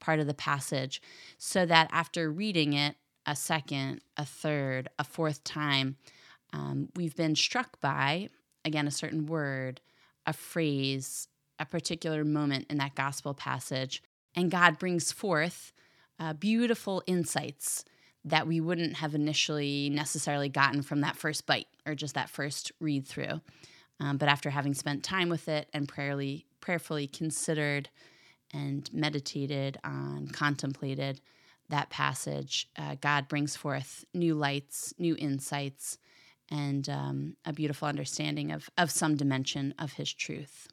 part 0.00 0.20
of 0.20 0.26
the 0.26 0.34
passage, 0.34 1.00
so 1.38 1.64
that 1.66 1.88
after 1.92 2.30
reading 2.30 2.72
it 2.72 2.96
a 3.26 3.36
second, 3.36 4.00
a 4.16 4.24
third, 4.24 4.88
a 4.98 5.04
fourth 5.04 5.44
time, 5.44 5.96
um, 6.52 6.88
we've 6.94 7.16
been 7.16 7.34
struck 7.34 7.80
by, 7.80 8.28
again, 8.64 8.86
a 8.86 8.92
certain 8.92 9.26
word, 9.26 9.80
a 10.26 10.32
phrase, 10.32 11.28
a 11.58 11.66
particular 11.66 12.24
moment 12.24 12.66
in 12.70 12.78
that 12.78 12.94
gospel 12.94 13.34
passage, 13.34 14.02
and 14.34 14.50
God 14.50 14.78
brings 14.78 15.12
forth 15.12 15.72
uh, 16.18 16.32
beautiful 16.32 17.02
insights 17.06 17.84
that 18.24 18.46
we 18.46 18.60
wouldn't 18.60 18.96
have 18.96 19.14
initially 19.14 19.90
necessarily 19.90 20.48
gotten 20.48 20.82
from 20.82 21.02
that 21.02 21.16
first 21.16 21.46
bite 21.46 21.66
or 21.86 21.94
just 21.94 22.14
that 22.14 22.30
first 22.30 22.72
read 22.80 23.06
through. 23.06 23.40
Um, 24.00 24.16
but 24.16 24.28
after 24.28 24.50
having 24.50 24.74
spent 24.74 25.04
time 25.04 25.28
with 25.28 25.48
it 25.48 25.68
and 25.72 25.86
prayerly, 25.86 26.46
prayerfully 26.60 27.06
considered 27.06 27.90
and 28.52 28.88
meditated 28.92 29.78
on, 29.84 30.28
contemplated 30.28 31.20
that 31.68 31.90
passage, 31.90 32.68
uh, 32.76 32.96
God 33.00 33.28
brings 33.28 33.56
forth 33.56 34.04
new 34.14 34.34
lights, 34.34 34.94
new 34.98 35.16
insights, 35.18 35.98
and 36.50 36.88
um, 36.88 37.36
a 37.44 37.52
beautiful 37.52 37.88
understanding 37.88 38.52
of, 38.52 38.68
of 38.76 38.90
some 38.90 39.16
dimension 39.16 39.74
of 39.78 39.94
His 39.94 40.12
truth. 40.12 40.68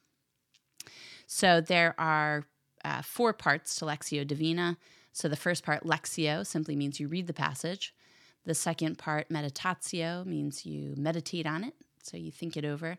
So 1.34 1.62
there 1.62 1.96
are 1.98 2.44
uh, 2.84 3.02
four 3.02 3.32
parts 3.32 3.76
to 3.76 3.86
Lectio 3.86 4.28
Divina. 4.28 4.76
So 5.14 5.30
the 5.30 5.38
first 5.38 5.64
part, 5.64 5.86
Lectio, 5.86 6.46
simply 6.46 6.76
means 6.76 7.00
you 7.00 7.08
read 7.08 7.26
the 7.26 7.34
passage. 7.34 7.96
The 8.44 8.54
second 8.54 8.98
part, 8.98 9.30
Meditatio, 9.30 10.26
means 10.26 10.66
you 10.66 10.94
meditate 10.98 11.48
on 11.48 11.64
it, 11.64 11.74
so 12.04 12.18
you 12.18 12.32
think 12.32 12.58
it 12.58 12.66
over. 12.66 12.98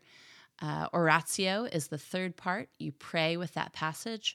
Uh, 0.63 0.87
oratio 0.95 1.65
is 1.65 1.89
the 1.89 1.99
third 1.99 2.35
part, 2.39 2.71
you 2.79 2.91
pray 2.91 3.37
with 3.37 3.53
that 3.53 3.75
passage. 3.75 4.35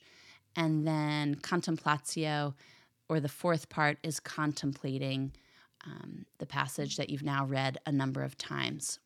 And 0.56 0.86
then 0.86 1.34
contemplatio, 1.34 2.54
or 3.10 3.20
the 3.20 3.28
fourth 3.28 3.68
part, 3.68 3.98
is 4.04 4.20
contemplating 4.20 5.32
um, 5.88 6.28
the 6.38 6.46
passage 6.46 6.98
that 6.98 7.10
you've 7.10 7.24
now 7.24 7.48
read 7.48 7.80
a 7.88 7.92
number 7.92 8.22
of 8.22 8.38
times. 8.38 9.00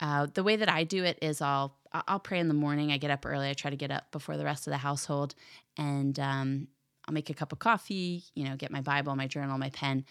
Uh, 0.00 0.26
the 0.34 0.42
way 0.42 0.56
that 0.56 0.68
I 0.68 0.82
do 0.82 1.04
it 1.04 1.16
is 1.22 1.40
I'll 1.40 1.76
I'll 1.94 2.18
pray 2.18 2.40
in 2.40 2.48
the 2.48 2.54
morning. 2.54 2.90
I 2.90 2.98
get 2.98 3.10
up 3.10 3.24
early. 3.24 3.48
I 3.48 3.52
try 3.52 3.70
to 3.70 3.76
get 3.76 3.90
up 3.90 4.10
before 4.10 4.36
the 4.36 4.44
rest 4.44 4.66
of 4.66 4.72
the 4.72 4.78
household, 4.78 5.34
and 5.76 6.18
um, 6.18 6.68
I'll 7.06 7.14
make 7.14 7.30
a 7.30 7.34
cup 7.34 7.52
of 7.52 7.60
coffee. 7.60 8.24
You 8.34 8.48
know, 8.48 8.56
get 8.56 8.72
my 8.72 8.80
Bible, 8.80 9.14
my 9.14 9.28
journal, 9.28 9.58
my 9.58 9.70
pen, 9.70 10.04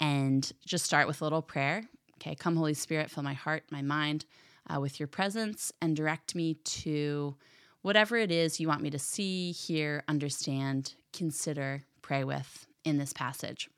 and 0.00 0.50
just 0.66 0.84
start 0.84 1.06
with 1.06 1.20
a 1.20 1.24
little 1.24 1.42
prayer. 1.42 1.84
Okay, 2.18 2.34
come 2.34 2.56
Holy 2.56 2.74
Spirit, 2.74 3.10
fill 3.10 3.22
my 3.22 3.32
heart, 3.32 3.64
my 3.70 3.80
mind 3.80 4.26
uh, 4.68 4.78
with 4.78 5.00
your 5.00 5.06
presence, 5.06 5.72
and 5.80 5.96
direct 5.96 6.34
me 6.34 6.54
to 6.54 7.34
whatever 7.80 8.18
it 8.18 8.30
is 8.30 8.60
you 8.60 8.68
want 8.68 8.82
me 8.82 8.90
to 8.90 8.98
see, 8.98 9.52
hear, 9.52 10.04
understand, 10.06 10.94
consider, 11.14 11.84
pray 12.02 12.24
with 12.24 12.66
in 12.84 12.98
this 12.98 13.14
passage. 13.14 13.70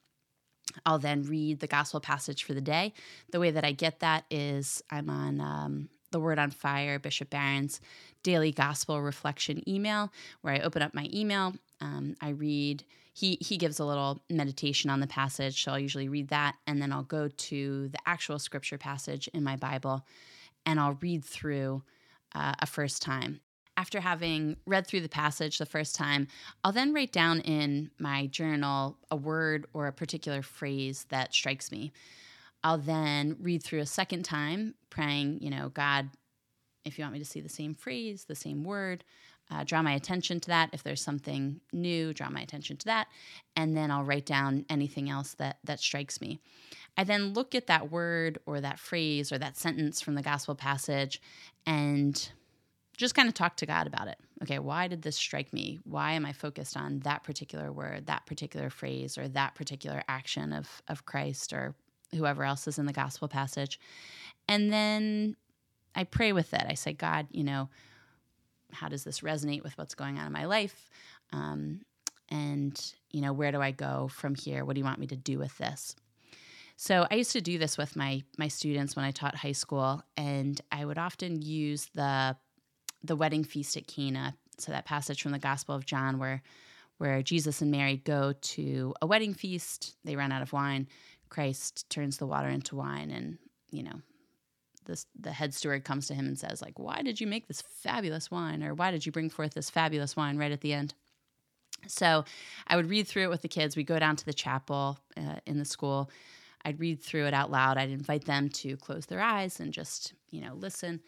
I'll 0.84 0.98
then 0.98 1.22
read 1.22 1.60
the 1.60 1.66
gospel 1.66 2.00
passage 2.00 2.42
for 2.42 2.54
the 2.54 2.60
day. 2.60 2.94
The 3.30 3.38
way 3.38 3.52
that 3.52 3.64
I 3.64 3.72
get 3.72 4.00
that 4.00 4.24
is 4.30 4.82
I'm 4.90 5.08
on 5.08 5.40
um, 5.40 5.88
the 6.12 6.20
Word 6.20 6.38
on 6.38 6.50
Fire, 6.50 6.98
Bishop 6.98 7.30
Barron's 7.30 7.80
daily 8.22 8.52
gospel 8.52 9.02
reflection 9.02 9.68
email, 9.68 10.12
where 10.42 10.54
I 10.54 10.60
open 10.60 10.82
up 10.82 10.94
my 10.94 11.08
email. 11.12 11.54
Um, 11.80 12.14
I 12.20 12.30
read, 12.30 12.84
he, 13.12 13.38
he 13.40 13.56
gives 13.56 13.80
a 13.80 13.84
little 13.84 14.22
meditation 14.30 14.90
on 14.90 15.00
the 15.00 15.06
passage. 15.06 15.64
So 15.64 15.72
I'll 15.72 15.78
usually 15.78 16.08
read 16.08 16.28
that, 16.28 16.54
and 16.66 16.80
then 16.80 16.92
I'll 16.92 17.02
go 17.02 17.28
to 17.28 17.88
the 17.88 17.98
actual 18.06 18.38
scripture 18.38 18.78
passage 18.78 19.28
in 19.34 19.42
my 19.42 19.56
Bible 19.56 20.06
and 20.64 20.78
I'll 20.78 20.96
read 21.00 21.24
through 21.24 21.82
uh, 22.34 22.54
a 22.60 22.66
first 22.66 23.02
time 23.02 23.40
after 23.76 24.00
having 24.00 24.56
read 24.66 24.86
through 24.86 25.00
the 25.00 25.08
passage 25.08 25.58
the 25.58 25.66
first 25.66 25.96
time, 25.96 26.28
I'll 26.62 26.72
then 26.72 26.92
write 26.92 27.12
down 27.12 27.40
in 27.40 27.90
my 27.98 28.26
journal 28.26 28.98
a 29.10 29.16
word 29.16 29.66
or 29.72 29.86
a 29.86 29.92
particular 29.92 30.42
phrase 30.42 31.06
that 31.08 31.34
strikes 31.34 31.72
me. 31.72 31.92
I'll 32.64 32.78
then 32.78 33.36
read 33.40 33.62
through 33.62 33.80
a 33.80 33.86
second 33.86 34.24
time, 34.24 34.74
praying, 34.90 35.40
you 35.40 35.50
know, 35.50 35.68
God, 35.68 36.10
if 36.84 36.98
you 36.98 37.04
want 37.04 37.14
me 37.14 37.18
to 37.18 37.24
see 37.24 37.40
the 37.40 37.48
same 37.48 37.74
phrase, 37.74 38.24
the 38.24 38.34
same 38.34 38.64
word, 38.64 39.04
uh, 39.50 39.64
draw 39.64 39.82
my 39.82 39.92
attention 39.92 40.40
to 40.40 40.48
that. 40.48 40.70
If 40.72 40.82
there's 40.82 41.02
something 41.02 41.60
new, 41.72 42.14
draw 42.14 42.30
my 42.30 42.40
attention 42.40 42.76
to 42.78 42.86
that, 42.86 43.08
and 43.56 43.76
then 43.76 43.90
I'll 43.90 44.04
write 44.04 44.26
down 44.26 44.64
anything 44.70 45.10
else 45.10 45.34
that 45.34 45.58
that 45.64 45.80
strikes 45.80 46.20
me. 46.20 46.40
I 46.96 47.04
then 47.04 47.32
look 47.32 47.54
at 47.54 47.66
that 47.66 47.90
word 47.90 48.38
or 48.46 48.60
that 48.60 48.78
phrase 48.78 49.32
or 49.32 49.38
that 49.38 49.56
sentence 49.56 50.00
from 50.00 50.14
the 50.14 50.22
gospel 50.22 50.54
passage, 50.54 51.20
and 51.66 52.30
just 52.96 53.14
kind 53.14 53.28
of 53.28 53.34
talk 53.34 53.56
to 53.56 53.66
God 53.66 53.86
about 53.86 54.08
it. 54.08 54.18
Okay, 54.42 54.58
why 54.58 54.88
did 54.88 55.02
this 55.02 55.16
strike 55.16 55.52
me? 55.52 55.80
Why 55.84 56.12
am 56.12 56.24
I 56.24 56.32
focused 56.32 56.76
on 56.76 57.00
that 57.00 57.22
particular 57.22 57.72
word, 57.72 58.06
that 58.06 58.26
particular 58.26 58.70
phrase, 58.70 59.18
or 59.18 59.28
that 59.28 59.54
particular 59.54 60.02
action 60.08 60.52
of, 60.52 60.82
of 60.88 61.04
Christ 61.04 61.52
or 61.52 61.74
whoever 62.14 62.44
else 62.44 62.66
is 62.68 62.78
in 62.78 62.86
the 62.86 62.92
gospel 62.92 63.28
passage? 63.28 63.78
And 64.48 64.72
then 64.72 65.36
I 65.94 66.04
pray 66.04 66.32
with 66.32 66.52
it. 66.54 66.64
I 66.68 66.74
say, 66.74 66.92
God, 66.92 67.26
you 67.30 67.44
know, 67.44 67.68
how 68.72 68.88
does 68.88 69.04
this 69.04 69.20
resonate 69.20 69.62
with 69.62 69.76
what's 69.76 69.94
going 69.94 70.18
on 70.18 70.26
in 70.26 70.32
my 70.32 70.46
life? 70.46 70.90
Um, 71.32 71.80
and, 72.30 72.94
you 73.10 73.20
know, 73.20 73.32
where 73.32 73.52
do 73.52 73.60
I 73.60 73.70
go 73.70 74.08
from 74.08 74.34
here? 74.34 74.64
What 74.64 74.74
do 74.74 74.80
you 74.80 74.84
want 74.84 74.98
me 74.98 75.06
to 75.08 75.16
do 75.16 75.38
with 75.38 75.56
this? 75.58 75.94
So 76.76 77.06
I 77.10 77.16
used 77.16 77.32
to 77.32 77.40
do 77.40 77.58
this 77.58 77.78
with 77.78 77.94
my 77.94 78.24
my 78.38 78.48
students 78.48 78.96
when 78.96 79.04
I 79.04 79.12
taught 79.12 79.36
high 79.36 79.52
school, 79.52 80.02
and 80.16 80.60
I 80.72 80.84
would 80.84 80.98
often 80.98 81.40
use 81.40 81.86
the 81.94 82.36
the 83.04 83.14
wedding 83.14 83.44
feast 83.44 83.76
at 83.76 83.86
Cana. 83.86 84.34
So 84.58 84.72
that 84.72 84.84
passage 84.84 85.22
from 85.22 85.32
the 85.32 85.38
Gospel 85.38 85.74
of 85.74 85.86
John 85.86 86.18
where 86.18 86.42
where 86.98 87.22
Jesus 87.22 87.60
and 87.60 87.70
Mary 87.70 87.96
go 87.96 88.32
to 88.40 88.94
a 89.02 89.06
wedding 89.06 89.34
feast, 89.34 89.96
they 90.04 90.16
run 90.16 90.32
out 90.32 90.42
of 90.42 90.52
wine. 90.52 90.88
Christ 91.28 91.88
turns 91.90 92.18
the 92.18 92.26
water 92.26 92.48
into 92.48 92.76
wine 92.76 93.10
and, 93.10 93.38
you 93.70 93.82
know, 93.82 94.00
this, 94.84 95.06
the 95.18 95.32
head 95.32 95.54
steward 95.54 95.84
comes 95.84 96.08
to 96.08 96.14
him 96.14 96.26
and 96.26 96.38
says 96.38 96.60
like, 96.60 96.78
"Why 96.78 97.02
did 97.02 97.20
you 97.20 97.26
make 97.26 97.46
this 97.46 97.62
fabulous 97.62 98.30
wine 98.30 98.62
or 98.62 98.74
why 98.74 98.90
did 98.90 99.06
you 99.06 99.12
bring 99.12 99.30
forth 99.30 99.54
this 99.54 99.70
fabulous 99.70 100.16
wine 100.16 100.36
right 100.36 100.52
at 100.52 100.60
the 100.60 100.72
end?" 100.72 100.94
So 101.86 102.24
I 102.66 102.76
would 102.76 102.88
read 102.88 103.06
through 103.08 103.24
it 103.24 103.30
with 103.30 103.42
the 103.42 103.48
kids. 103.48 103.76
We'd 103.76 103.86
go 103.86 103.98
down 103.98 104.16
to 104.16 104.24
the 104.24 104.32
chapel 104.32 104.98
uh, 105.16 105.36
in 105.46 105.58
the 105.58 105.64
school. 105.64 106.10
I'd 106.64 106.80
read 106.80 107.02
through 107.02 107.26
it 107.26 107.34
out 107.34 107.50
loud. 107.50 107.76
I'd 107.76 107.90
invite 107.90 108.24
them 108.24 108.48
to 108.50 108.76
close 108.76 109.06
their 109.06 109.20
eyes 109.20 109.58
and 109.58 109.72
just, 109.72 110.14
you 110.30 110.40
know, 110.40 110.54
listen. 110.54 111.00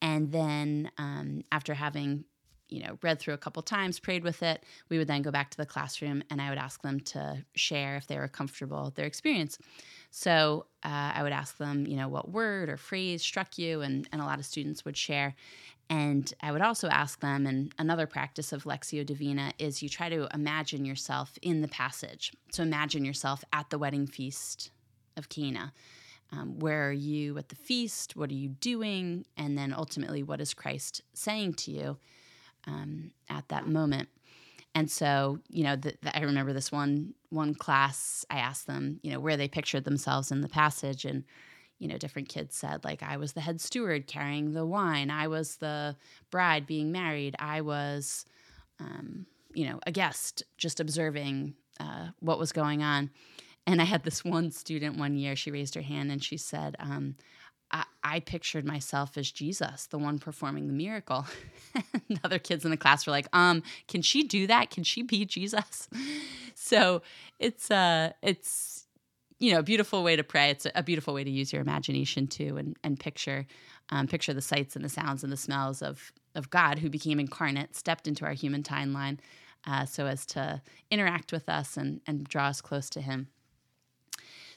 And 0.00 0.32
then 0.32 0.90
um, 0.98 1.42
after 1.52 1.74
having, 1.74 2.24
you 2.68 2.82
know, 2.82 2.98
read 3.02 3.20
through 3.20 3.34
a 3.34 3.38
couple 3.38 3.62
times, 3.62 4.00
prayed 4.00 4.24
with 4.24 4.42
it, 4.42 4.64
we 4.88 4.98
would 4.98 5.08
then 5.08 5.22
go 5.22 5.30
back 5.30 5.50
to 5.50 5.56
the 5.56 5.66
classroom 5.66 6.22
and 6.30 6.40
I 6.40 6.48
would 6.48 6.58
ask 6.58 6.82
them 6.82 7.00
to 7.00 7.44
share 7.54 7.96
if 7.96 8.06
they 8.06 8.16
were 8.16 8.28
comfortable 8.28 8.92
their 8.94 9.06
experience. 9.06 9.58
So 10.10 10.66
uh, 10.84 11.12
I 11.14 11.22
would 11.22 11.32
ask 11.32 11.58
them, 11.58 11.86
you 11.86 11.96
know, 11.96 12.08
what 12.08 12.30
word 12.30 12.68
or 12.68 12.76
phrase 12.76 13.22
struck 13.22 13.58
you, 13.58 13.80
and, 13.80 14.08
and 14.12 14.22
a 14.22 14.24
lot 14.24 14.38
of 14.38 14.46
students 14.46 14.84
would 14.84 14.96
share. 14.96 15.34
And 15.90 16.32
I 16.40 16.52
would 16.52 16.62
also 16.62 16.88
ask 16.88 17.20
them, 17.20 17.46
and 17.46 17.72
another 17.78 18.06
practice 18.06 18.52
of 18.52 18.64
Lectio 18.64 19.04
Divina 19.04 19.52
is 19.58 19.82
you 19.82 19.88
try 19.88 20.08
to 20.08 20.28
imagine 20.32 20.84
yourself 20.84 21.36
in 21.42 21.60
the 21.60 21.68
passage. 21.68 22.32
So 22.52 22.62
imagine 22.62 23.04
yourself 23.04 23.44
at 23.52 23.70
the 23.70 23.78
wedding 23.78 24.06
feast 24.06 24.70
of 25.16 25.28
Cana. 25.28 25.72
Um, 26.32 26.58
where 26.58 26.88
are 26.88 26.92
you 26.92 27.36
at 27.36 27.50
the 27.50 27.56
feast? 27.56 28.16
What 28.16 28.30
are 28.30 28.34
you 28.34 28.48
doing? 28.48 29.26
And 29.36 29.58
then 29.58 29.74
ultimately, 29.74 30.22
what 30.22 30.40
is 30.40 30.54
Christ 30.54 31.02
saying 31.12 31.54
to 31.54 31.70
you 31.70 31.98
um, 32.66 33.10
at 33.28 33.48
that 33.48 33.68
moment? 33.68 34.08
And 34.74 34.90
so, 34.90 35.38
you 35.48 35.62
know, 35.62 35.76
the, 35.76 35.94
the, 36.02 36.16
I 36.16 36.22
remember 36.22 36.52
this 36.52 36.72
one 36.72 37.14
one 37.30 37.54
class. 37.54 38.24
I 38.28 38.38
asked 38.38 38.66
them, 38.66 38.98
you 39.02 39.12
know, 39.12 39.20
where 39.20 39.36
they 39.36 39.48
pictured 39.48 39.84
themselves 39.84 40.32
in 40.32 40.40
the 40.40 40.48
passage, 40.48 41.04
and 41.04 41.24
you 41.78 41.88
know, 41.88 41.98
different 41.98 42.28
kids 42.28 42.56
said 42.56 42.84
like, 42.84 43.02
I 43.02 43.16
was 43.16 43.32
the 43.32 43.40
head 43.40 43.60
steward 43.60 44.06
carrying 44.06 44.52
the 44.52 44.66
wine. 44.66 45.10
I 45.10 45.28
was 45.28 45.56
the 45.56 45.96
bride 46.30 46.66
being 46.66 46.92
married. 46.92 47.36
I 47.38 47.60
was, 47.60 48.24
um, 48.80 49.26
you 49.52 49.68
know, 49.68 49.80
a 49.86 49.92
guest 49.92 50.42
just 50.56 50.80
observing 50.80 51.54
uh, 51.80 52.08
what 52.20 52.38
was 52.38 52.52
going 52.52 52.82
on. 52.82 53.10
And 53.66 53.80
I 53.80 53.84
had 53.84 54.02
this 54.02 54.24
one 54.24 54.50
student 54.50 54.98
one 54.98 55.16
year, 55.16 55.36
she 55.36 55.50
raised 55.50 55.74
her 55.74 55.82
hand 55.82 56.12
and 56.12 56.22
she 56.22 56.36
said, 56.36 56.76
um, 56.78 57.16
I, 58.04 58.20
pictured 58.20 58.64
myself 58.64 59.16
as 59.16 59.30
Jesus, 59.30 59.86
the 59.86 59.98
one 59.98 60.18
performing 60.18 60.66
the 60.66 60.72
miracle. 60.74 61.26
and 61.74 62.20
other 62.22 62.38
kids 62.38 62.64
in 62.64 62.70
the 62.70 62.76
class 62.76 63.06
were 63.06 63.10
like, 63.12 63.26
um, 63.32 63.62
can 63.88 64.02
she 64.02 64.22
do 64.22 64.46
that? 64.46 64.70
Can 64.70 64.84
she 64.84 65.02
be 65.02 65.24
Jesus? 65.24 65.88
So 66.56 67.02
it's 67.40 67.70
uh 67.70 68.12
it's 68.22 68.86
you 69.38 69.52
know 69.52 69.58
a 69.58 69.62
beautiful 69.62 70.02
way 70.02 70.16
to 70.16 70.24
pray. 70.24 70.50
It's 70.50 70.66
a 70.74 70.82
beautiful 70.82 71.12
way 71.12 71.24
to 71.24 71.30
use 71.30 71.52
your 71.52 71.60
imagination 71.60 72.26
too 72.26 72.56
and, 72.56 72.76
and 72.82 72.98
picture 72.98 73.44
um, 73.90 74.06
picture 74.06 74.32
the 74.32 74.40
sights 74.40 74.76
and 74.76 74.84
the 74.84 74.88
sounds 74.88 75.24
and 75.24 75.32
the 75.32 75.36
smells 75.36 75.82
of 75.82 76.12
of 76.34 76.50
God 76.50 76.78
who 76.78 76.88
became 76.88 77.20
incarnate, 77.20 77.76
stepped 77.76 78.08
into 78.08 78.24
our 78.24 78.32
human 78.32 78.62
timeline 78.62 79.18
uh, 79.66 79.84
so 79.84 80.06
as 80.06 80.26
to 80.26 80.62
interact 80.90 81.32
with 81.32 81.48
us 81.48 81.76
and, 81.76 82.00
and 82.06 82.24
draw 82.24 82.46
us 82.46 82.60
close 82.60 82.88
to 82.90 83.00
him. 83.00 83.28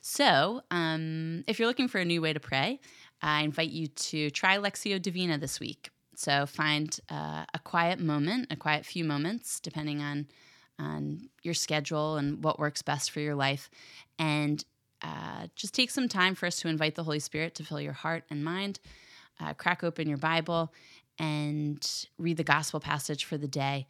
So, 0.01 0.62
um, 0.71 1.43
if 1.47 1.60
you're 1.60 1.67
looking 1.67 1.88
for 1.88 1.99
a 1.99 2.05
new 2.05 2.21
way 2.21 2.31
to 2.31 2.39
pray, 2.39 2.79
I 3.21 3.41
invite 3.41 3.69
you 3.69 3.88
to 3.88 4.30
try 4.30 4.58
Lectio 4.58 5.01
Divina 5.01 5.38
this 5.38 5.60
week. 5.60 5.89
So, 6.15 6.45
find 6.45 6.99
uh, 7.12 7.45
a 7.53 7.60
quiet 7.63 7.99
moment, 7.99 8.47
a 8.49 8.56
quiet 8.56 8.86
few 8.86 9.03
moments, 9.03 9.60
depending 9.60 10.01
on 10.01 10.27
on 10.80 11.30
your 11.41 11.56
schedule 11.56 12.17
and 12.17 12.43
what 12.43 12.60
works 12.60 12.84
best 12.84 13.10
for 13.10 13.19
your 13.19 13.34
life, 13.34 13.69
and 14.19 14.63
uh, 15.01 15.47
just 15.56 15.73
take 15.73 15.89
some 15.89 16.08
time 16.08 16.36
for 16.36 16.45
us 16.45 16.60
to 16.60 16.67
invite 16.67 16.95
the 16.95 17.03
Holy 17.03 17.19
Spirit 17.19 17.56
to 17.56 17.63
fill 17.63 17.82
your 17.82 17.93
heart 17.93 18.23
and 18.30 18.43
mind. 18.43 18.80
Uh, 19.39 19.53
crack 19.53 19.84
open 19.84 20.08
your 20.08 20.17
Bible 20.17 20.73
and 21.19 22.06
read 22.17 22.38
the 22.38 22.43
gospel 22.43 22.80
passage 22.80 23.25
for 23.25 23.38
the 23.38 23.47
day. 23.47 23.88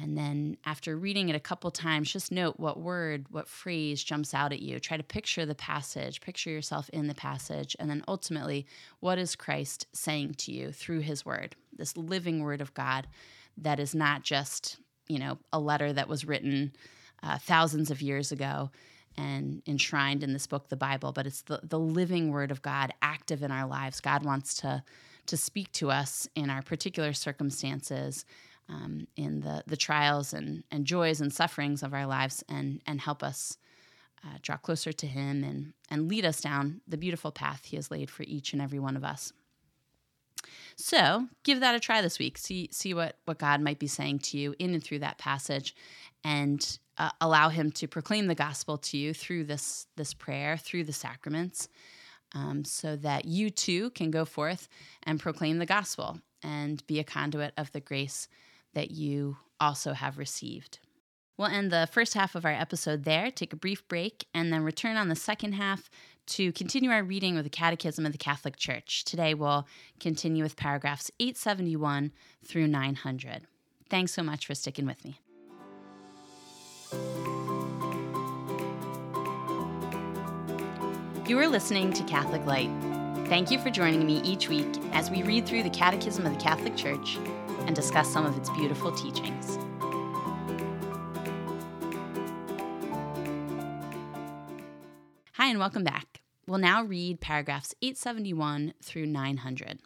And 0.00 0.16
then 0.16 0.56
after 0.64 0.96
reading 0.96 1.28
it 1.28 1.36
a 1.36 1.40
couple 1.40 1.70
times, 1.70 2.12
just 2.12 2.32
note 2.32 2.58
what 2.58 2.80
word, 2.80 3.26
what 3.30 3.46
phrase 3.46 4.02
jumps 4.02 4.32
out 4.32 4.52
at 4.52 4.62
you. 4.62 4.80
Try 4.80 4.96
to 4.96 5.02
picture 5.02 5.44
the 5.44 5.54
passage, 5.54 6.22
picture 6.22 6.50
yourself 6.50 6.88
in 6.90 7.08
the 7.08 7.14
passage, 7.14 7.76
and 7.78 7.90
then 7.90 8.02
ultimately, 8.08 8.66
what 9.00 9.18
is 9.18 9.36
Christ 9.36 9.86
saying 9.92 10.34
to 10.38 10.52
you 10.52 10.72
through 10.72 11.00
his 11.00 11.26
word, 11.26 11.56
this 11.76 11.96
living 11.96 12.42
word 12.42 12.62
of 12.62 12.72
God 12.72 13.06
that 13.58 13.78
is 13.78 13.94
not 13.94 14.22
just, 14.22 14.78
you 15.08 15.18
know, 15.18 15.38
a 15.52 15.60
letter 15.60 15.92
that 15.92 16.08
was 16.08 16.24
written 16.24 16.72
uh, 17.22 17.36
thousands 17.36 17.90
of 17.90 18.00
years 18.00 18.32
ago 18.32 18.70
and 19.18 19.62
enshrined 19.66 20.22
in 20.22 20.32
this 20.32 20.46
book, 20.46 20.70
the 20.70 20.76
Bible, 20.76 21.12
but 21.12 21.26
it's 21.26 21.42
the, 21.42 21.60
the 21.62 21.78
living 21.78 22.30
word 22.30 22.50
of 22.50 22.62
God 22.62 22.94
active 23.02 23.42
in 23.42 23.50
our 23.50 23.66
lives. 23.66 24.00
God 24.00 24.24
wants 24.24 24.54
to, 24.54 24.82
to 25.26 25.36
speak 25.36 25.70
to 25.72 25.90
us 25.90 26.26
in 26.34 26.48
our 26.48 26.62
particular 26.62 27.12
circumstances 27.12 28.24
um, 28.72 29.06
in 29.16 29.40
the, 29.40 29.62
the 29.66 29.76
trials 29.76 30.32
and, 30.32 30.64
and 30.70 30.86
joys 30.86 31.20
and 31.20 31.32
sufferings 31.32 31.82
of 31.82 31.92
our 31.92 32.06
lives 32.06 32.42
and, 32.48 32.80
and 32.86 33.00
help 33.00 33.22
us 33.22 33.58
uh, 34.24 34.38
draw 34.40 34.56
closer 34.56 34.92
to 34.92 35.06
Him 35.06 35.44
and, 35.44 35.72
and 35.90 36.08
lead 36.08 36.24
us 36.24 36.40
down 36.40 36.80
the 36.88 36.96
beautiful 36.96 37.30
path 37.30 37.66
He 37.66 37.76
has 37.76 37.90
laid 37.90 38.10
for 38.10 38.22
each 38.22 38.52
and 38.52 38.62
every 38.62 38.78
one 38.78 38.96
of 38.96 39.04
us. 39.04 39.32
So 40.76 41.28
give 41.44 41.60
that 41.60 41.74
a 41.74 41.80
try 41.80 42.02
this 42.02 42.18
week. 42.18 42.38
See 42.38 42.68
see 42.72 42.94
what 42.94 43.16
what 43.26 43.38
God 43.38 43.60
might 43.60 43.78
be 43.78 43.86
saying 43.86 44.20
to 44.20 44.38
you 44.38 44.54
in 44.58 44.74
and 44.74 44.82
through 44.82 45.00
that 45.00 45.18
passage, 45.18 45.74
and 46.24 46.78
uh, 46.98 47.10
allow 47.20 47.48
Him 47.48 47.70
to 47.72 47.86
proclaim 47.86 48.26
the 48.26 48.34
gospel 48.34 48.78
to 48.78 48.96
you 48.96 49.14
through 49.14 49.44
this 49.44 49.86
this 49.96 50.14
prayer, 50.14 50.56
through 50.56 50.84
the 50.84 50.92
sacraments, 50.92 51.68
um, 52.34 52.64
so 52.64 52.96
that 52.96 53.26
you 53.26 53.50
too 53.50 53.90
can 53.90 54.10
go 54.10 54.24
forth 54.24 54.68
and 55.04 55.20
proclaim 55.20 55.58
the 55.58 55.66
gospel 55.66 56.18
and 56.42 56.84
be 56.86 56.98
a 56.98 57.04
conduit 57.04 57.52
of 57.56 57.70
the 57.72 57.80
grace 57.80 58.26
that 58.74 58.90
you 58.90 59.36
also 59.60 59.92
have 59.92 60.18
received. 60.18 60.78
We'll 61.38 61.48
end 61.48 61.70
the 61.70 61.88
first 61.90 62.14
half 62.14 62.34
of 62.34 62.44
our 62.44 62.52
episode 62.52 63.04
there, 63.04 63.30
take 63.30 63.52
a 63.52 63.56
brief 63.56 63.86
break, 63.88 64.26
and 64.34 64.52
then 64.52 64.62
return 64.62 64.96
on 64.96 65.08
the 65.08 65.16
second 65.16 65.52
half 65.54 65.88
to 66.26 66.52
continue 66.52 66.90
our 66.90 67.02
reading 67.02 67.36
of 67.36 67.44
the 67.44 67.50
Catechism 67.50 68.06
of 68.06 68.12
the 68.12 68.18
Catholic 68.18 68.56
Church. 68.56 69.04
Today 69.04 69.34
we'll 69.34 69.66
continue 69.98 70.42
with 70.42 70.56
paragraphs 70.56 71.10
871 71.18 72.12
through 72.44 72.68
900. 72.68 73.42
Thanks 73.88 74.12
so 74.12 74.22
much 74.22 74.46
for 74.46 74.54
sticking 74.54 74.86
with 74.86 75.04
me. 75.04 75.18
You 81.26 81.38
are 81.38 81.48
listening 81.48 81.92
to 81.94 82.04
Catholic 82.04 82.44
Light. 82.46 82.70
Thank 83.28 83.50
you 83.50 83.58
for 83.58 83.70
joining 83.70 84.06
me 84.06 84.20
each 84.22 84.48
week 84.48 84.68
as 84.92 85.10
we 85.10 85.22
read 85.22 85.46
through 85.46 85.62
the 85.62 85.70
Catechism 85.70 86.26
of 86.26 86.32
the 86.32 86.38
Catholic 86.38 86.76
Church 86.76 87.18
and 87.66 87.74
discuss 87.74 88.12
some 88.12 88.26
of 88.26 88.36
its 88.36 88.50
beautiful 88.50 88.92
teachings. 88.92 89.58
Hi, 95.34 95.48
and 95.48 95.58
welcome 95.58 95.84
back. 95.84 96.22
We'll 96.46 96.58
now 96.58 96.84
read 96.84 97.20
paragraphs 97.20 97.74
871 97.82 98.74
through 98.82 99.06
900. 99.06 99.80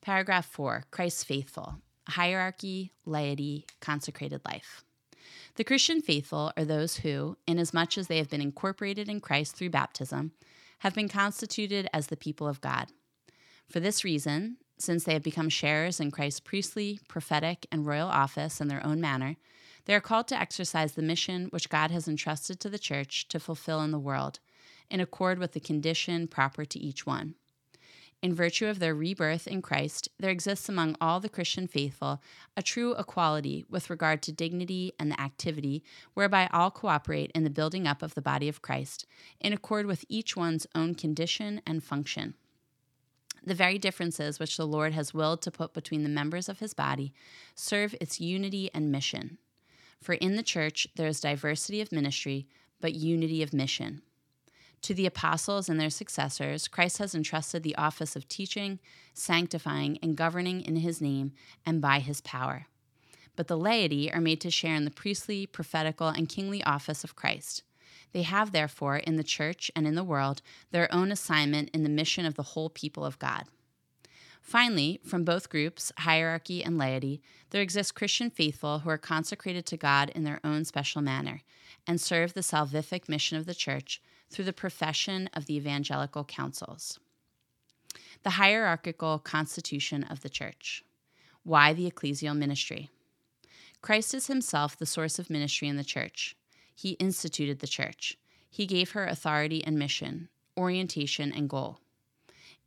Paragraph 0.00 0.46
4 0.46 0.84
Christ's 0.90 1.24
Faithful 1.24 1.76
Hierarchy, 2.08 2.92
Laity, 3.04 3.66
Consecrated 3.80 4.40
Life. 4.44 4.84
The 5.56 5.64
Christian 5.64 6.00
faithful 6.00 6.52
are 6.56 6.64
those 6.64 6.98
who, 6.98 7.36
inasmuch 7.46 7.98
as 7.98 8.06
they 8.06 8.18
have 8.18 8.30
been 8.30 8.40
incorporated 8.40 9.08
in 9.08 9.20
Christ 9.20 9.56
through 9.56 9.70
baptism, 9.70 10.32
have 10.78 10.94
been 10.94 11.08
constituted 11.08 11.88
as 11.92 12.06
the 12.06 12.16
people 12.16 12.46
of 12.46 12.60
God. 12.60 12.92
For 13.68 13.80
this 13.80 14.04
reason, 14.04 14.58
since 14.78 15.04
they 15.04 15.12
have 15.12 15.22
become 15.22 15.48
sharers 15.48 16.00
in 16.00 16.10
Christ's 16.10 16.40
priestly, 16.40 17.00
prophetic, 17.08 17.66
and 17.70 17.86
royal 17.86 18.08
office 18.08 18.60
in 18.60 18.68
their 18.68 18.84
own 18.84 19.00
manner, 19.00 19.36
they 19.84 19.94
are 19.94 20.00
called 20.00 20.28
to 20.28 20.38
exercise 20.38 20.92
the 20.92 21.02
mission 21.02 21.46
which 21.46 21.70
God 21.70 21.90
has 21.90 22.06
entrusted 22.06 22.60
to 22.60 22.68
the 22.68 22.78
church 22.78 23.26
to 23.28 23.40
fulfill 23.40 23.80
in 23.80 23.90
the 23.90 23.98
world, 23.98 24.38
in 24.90 25.00
accord 25.00 25.38
with 25.38 25.52
the 25.52 25.60
condition 25.60 26.28
proper 26.28 26.64
to 26.64 26.78
each 26.78 27.06
one. 27.06 27.34
In 28.20 28.34
virtue 28.34 28.66
of 28.66 28.80
their 28.80 28.96
rebirth 28.96 29.46
in 29.46 29.62
Christ, 29.62 30.08
there 30.18 30.30
exists 30.30 30.68
among 30.68 30.96
all 31.00 31.20
the 31.20 31.28
Christian 31.28 31.68
faithful 31.68 32.20
a 32.56 32.62
true 32.62 32.94
equality 32.96 33.64
with 33.70 33.90
regard 33.90 34.22
to 34.22 34.32
dignity 34.32 34.92
and 34.98 35.12
the 35.12 35.20
activity 35.20 35.84
whereby 36.14 36.48
all 36.52 36.72
cooperate 36.72 37.30
in 37.32 37.44
the 37.44 37.50
building 37.50 37.86
up 37.86 38.02
of 38.02 38.14
the 38.14 38.22
body 38.22 38.48
of 38.48 38.60
Christ, 38.60 39.06
in 39.40 39.52
accord 39.52 39.86
with 39.86 40.04
each 40.08 40.36
one's 40.36 40.66
own 40.74 40.96
condition 40.96 41.62
and 41.64 41.84
function. 41.84 42.34
The 43.48 43.54
very 43.54 43.78
differences 43.78 44.38
which 44.38 44.58
the 44.58 44.66
Lord 44.66 44.92
has 44.92 45.14
willed 45.14 45.40
to 45.40 45.50
put 45.50 45.72
between 45.72 46.02
the 46.02 46.10
members 46.10 46.50
of 46.50 46.58
his 46.58 46.74
body 46.74 47.14
serve 47.54 47.94
its 47.98 48.20
unity 48.20 48.70
and 48.74 48.92
mission. 48.92 49.38
For 50.02 50.12
in 50.12 50.36
the 50.36 50.42
church 50.42 50.86
there 50.96 51.06
is 51.08 51.22
diversity 51.22 51.80
of 51.80 51.90
ministry, 51.90 52.46
but 52.78 52.92
unity 52.92 53.42
of 53.42 53.54
mission. 53.54 54.02
To 54.82 54.92
the 54.92 55.06
apostles 55.06 55.70
and 55.70 55.80
their 55.80 55.88
successors, 55.88 56.68
Christ 56.68 56.98
has 56.98 57.14
entrusted 57.14 57.62
the 57.62 57.76
office 57.76 58.16
of 58.16 58.28
teaching, 58.28 58.80
sanctifying, 59.14 59.98
and 60.02 60.14
governing 60.14 60.60
in 60.60 60.76
his 60.76 61.00
name 61.00 61.32
and 61.64 61.80
by 61.80 62.00
his 62.00 62.20
power. 62.20 62.66
But 63.34 63.48
the 63.48 63.56
laity 63.56 64.12
are 64.12 64.20
made 64.20 64.42
to 64.42 64.50
share 64.50 64.74
in 64.74 64.84
the 64.84 64.90
priestly, 64.90 65.46
prophetical, 65.46 66.08
and 66.08 66.28
kingly 66.28 66.62
office 66.64 67.02
of 67.02 67.16
Christ. 67.16 67.62
They 68.12 68.22
have, 68.22 68.52
therefore, 68.52 68.96
in 68.96 69.16
the 69.16 69.24
church 69.24 69.70
and 69.76 69.86
in 69.86 69.94
the 69.94 70.04
world, 70.04 70.42
their 70.70 70.92
own 70.92 71.12
assignment 71.12 71.70
in 71.70 71.82
the 71.82 71.88
mission 71.88 72.24
of 72.24 72.34
the 72.34 72.42
whole 72.42 72.70
people 72.70 73.04
of 73.04 73.18
God. 73.18 73.44
Finally, 74.40 74.98
from 75.04 75.24
both 75.24 75.50
groups, 75.50 75.92
hierarchy 75.98 76.64
and 76.64 76.78
laity, 76.78 77.20
there 77.50 77.60
exist 77.60 77.94
Christian 77.94 78.30
faithful 78.30 78.78
who 78.78 78.88
are 78.88 78.96
consecrated 78.96 79.66
to 79.66 79.76
God 79.76 80.10
in 80.14 80.24
their 80.24 80.40
own 80.42 80.64
special 80.64 81.02
manner 81.02 81.42
and 81.86 82.00
serve 82.00 82.32
the 82.32 82.40
salvific 82.40 83.08
mission 83.08 83.36
of 83.36 83.44
the 83.44 83.54
church 83.54 84.00
through 84.30 84.46
the 84.46 84.52
profession 84.52 85.28
of 85.34 85.46
the 85.46 85.56
evangelical 85.56 86.24
counsels. 86.24 86.98
The 88.22 88.30
hierarchical 88.30 89.18
constitution 89.18 90.02
of 90.04 90.22
the 90.22 90.30
church. 90.30 90.82
Why 91.42 91.72
the 91.72 91.90
ecclesial 91.90 92.36
ministry? 92.36 92.90
Christ 93.80 94.14
is 94.14 94.26
himself 94.26 94.76
the 94.76 94.86
source 94.86 95.18
of 95.18 95.30
ministry 95.30 95.68
in 95.68 95.76
the 95.76 95.84
church. 95.84 96.36
He 96.80 96.90
instituted 96.90 97.58
the 97.58 97.66
church. 97.66 98.16
He 98.48 98.64
gave 98.64 98.92
her 98.92 99.04
authority 99.04 99.64
and 99.64 99.76
mission, 99.76 100.28
orientation 100.56 101.32
and 101.32 101.48
goal. 101.48 101.80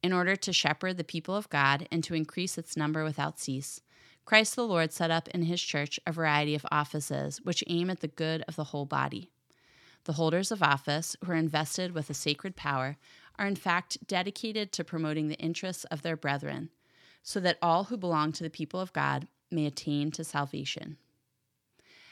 In 0.04 0.12
order 0.12 0.36
to 0.36 0.52
shepherd 0.52 0.98
the 0.98 1.06
people 1.06 1.34
of 1.34 1.48
God 1.48 1.88
and 1.90 2.04
to 2.04 2.14
increase 2.14 2.58
its 2.58 2.76
number 2.76 3.06
without 3.06 3.40
cease, 3.40 3.80
Christ 4.26 4.58
the 4.58 4.68
Lord 4.68 4.92
set 4.92 5.12
up 5.12 5.30
in 5.30 5.44
his 5.44 5.62
church 5.62 5.98
a 6.06 6.12
variety 6.12 6.56
of 6.56 6.66
offices 6.70 7.40
which 7.46 7.64
aim 7.68 7.90
at 7.90 8.02
the 8.02 8.10
good 8.10 8.44
of 8.50 8.58
the 8.58 8.66
whole 8.66 8.84
body. 8.84 9.30
The 10.04 10.14
holders 10.14 10.52
of 10.52 10.62
office, 10.62 11.16
who 11.24 11.32
are 11.32 11.36
invested 11.36 11.94
with 11.94 12.10
a 12.10 12.14
sacred 12.14 12.58
power, 12.58 12.98
are 13.40 13.48
in 13.48 13.56
fact 13.56 14.06
dedicated 14.08 14.74
to 14.74 14.84
promoting 14.84 15.30
the 15.30 15.40
interests 15.40 15.86
of 15.86 16.02
their 16.02 16.18
brethren, 16.18 16.70
so 17.24 17.40
that 17.40 17.60
all 17.62 17.86
who 17.86 17.96
belong 17.96 18.34
to 18.34 18.44
the 18.44 18.50
people 18.50 18.82
of 18.82 18.92
God 18.92 19.30
may 19.50 19.66
attain 19.66 20.12
to 20.12 20.26
salvation. 20.26 20.98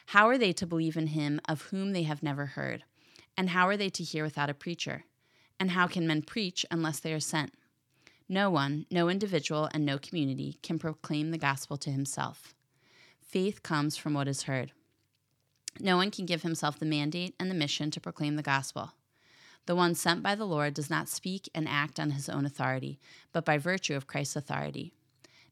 How 0.09 0.27
are 0.27 0.39
they 0.39 0.53
to 0.53 0.65
believe 0.65 0.97
in 0.97 1.05
him 1.05 1.39
of 1.47 1.61
whom 1.61 1.93
they 1.93 2.01
have 2.01 2.23
never 2.23 2.47
heard? 2.47 2.83
And 3.37 3.51
how 3.51 3.67
are 3.67 3.77
they 3.77 3.89
to 3.89 4.03
hear 4.03 4.23
without 4.23 4.49
a 4.49 4.55
preacher? 4.55 5.03
And 5.59 5.69
how 5.69 5.85
can 5.85 6.07
men 6.07 6.23
preach 6.23 6.65
unless 6.71 6.99
they 6.99 7.13
are 7.13 7.19
sent? 7.19 7.53
No 8.27 8.49
one, 8.49 8.87
no 8.89 9.07
individual, 9.07 9.69
and 9.71 9.85
no 9.85 9.99
community 9.99 10.57
can 10.63 10.79
proclaim 10.79 11.29
the 11.29 11.37
gospel 11.37 11.77
to 11.77 11.91
himself. 11.91 12.55
Faith 13.21 13.61
comes 13.61 13.97
from 13.97 14.15
what 14.15 14.27
is 14.27 14.43
heard. 14.43 14.71
No 15.79 15.95
one 15.95 16.09
can 16.09 16.25
give 16.25 16.41
himself 16.41 16.79
the 16.79 16.87
mandate 16.87 17.35
and 17.39 17.51
the 17.51 17.53
mission 17.55 17.91
to 17.91 18.01
proclaim 18.01 18.35
the 18.35 18.41
gospel. 18.41 18.93
The 19.67 19.75
one 19.75 19.93
sent 19.93 20.23
by 20.23 20.33
the 20.33 20.43
Lord 20.43 20.73
does 20.73 20.89
not 20.89 21.07
speak 21.07 21.47
and 21.53 21.67
act 21.69 21.99
on 21.99 22.09
his 22.09 22.27
own 22.27 22.47
authority, 22.47 22.99
but 23.31 23.45
by 23.45 23.59
virtue 23.59 23.95
of 23.95 24.07
Christ's 24.07 24.37
authority, 24.37 24.91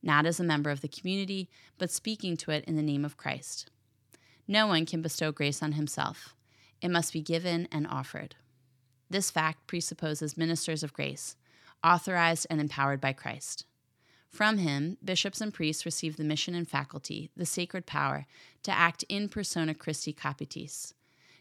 not 0.01 0.25
as 0.25 0.39
a 0.39 0.43
member 0.43 0.71
of 0.71 0.81
the 0.81 0.87
community, 0.87 1.47
but 1.77 1.91
speaking 1.91 2.35
to 2.37 2.49
it 2.49 2.65
in 2.65 2.75
the 2.75 2.81
name 2.81 3.05
of 3.05 3.17
Christ. 3.17 3.69
No 4.47 4.67
one 4.67 4.85
can 4.85 5.01
bestow 5.01 5.31
grace 5.31 5.61
on 5.61 5.73
himself, 5.73 6.35
it 6.81 6.89
must 6.89 7.11
be 7.11 7.21
given 7.21 7.67
and 7.71 7.85
offered. 7.87 8.35
This 9.09 9.31
fact 9.31 9.67
presupposes 9.67 10.37
ministers 10.37 10.83
of 10.83 10.93
grace 10.93 11.35
authorized 11.83 12.47
and 12.49 12.59
empowered 12.59 12.99
by 12.99 13.13
Christ. 13.13 13.65
From 14.29 14.57
him, 14.57 14.97
bishops 15.03 15.41
and 15.41 15.53
priests 15.53 15.85
receive 15.85 16.17
the 16.17 16.23
mission 16.23 16.55
and 16.55 16.67
faculty, 16.67 17.29
the 17.35 17.45
sacred 17.45 17.85
power, 17.85 18.25
to 18.63 18.71
act 18.71 19.03
in 19.07 19.29
persona 19.29 19.73
Christi 19.73 20.11
Capitis. 20.13 20.93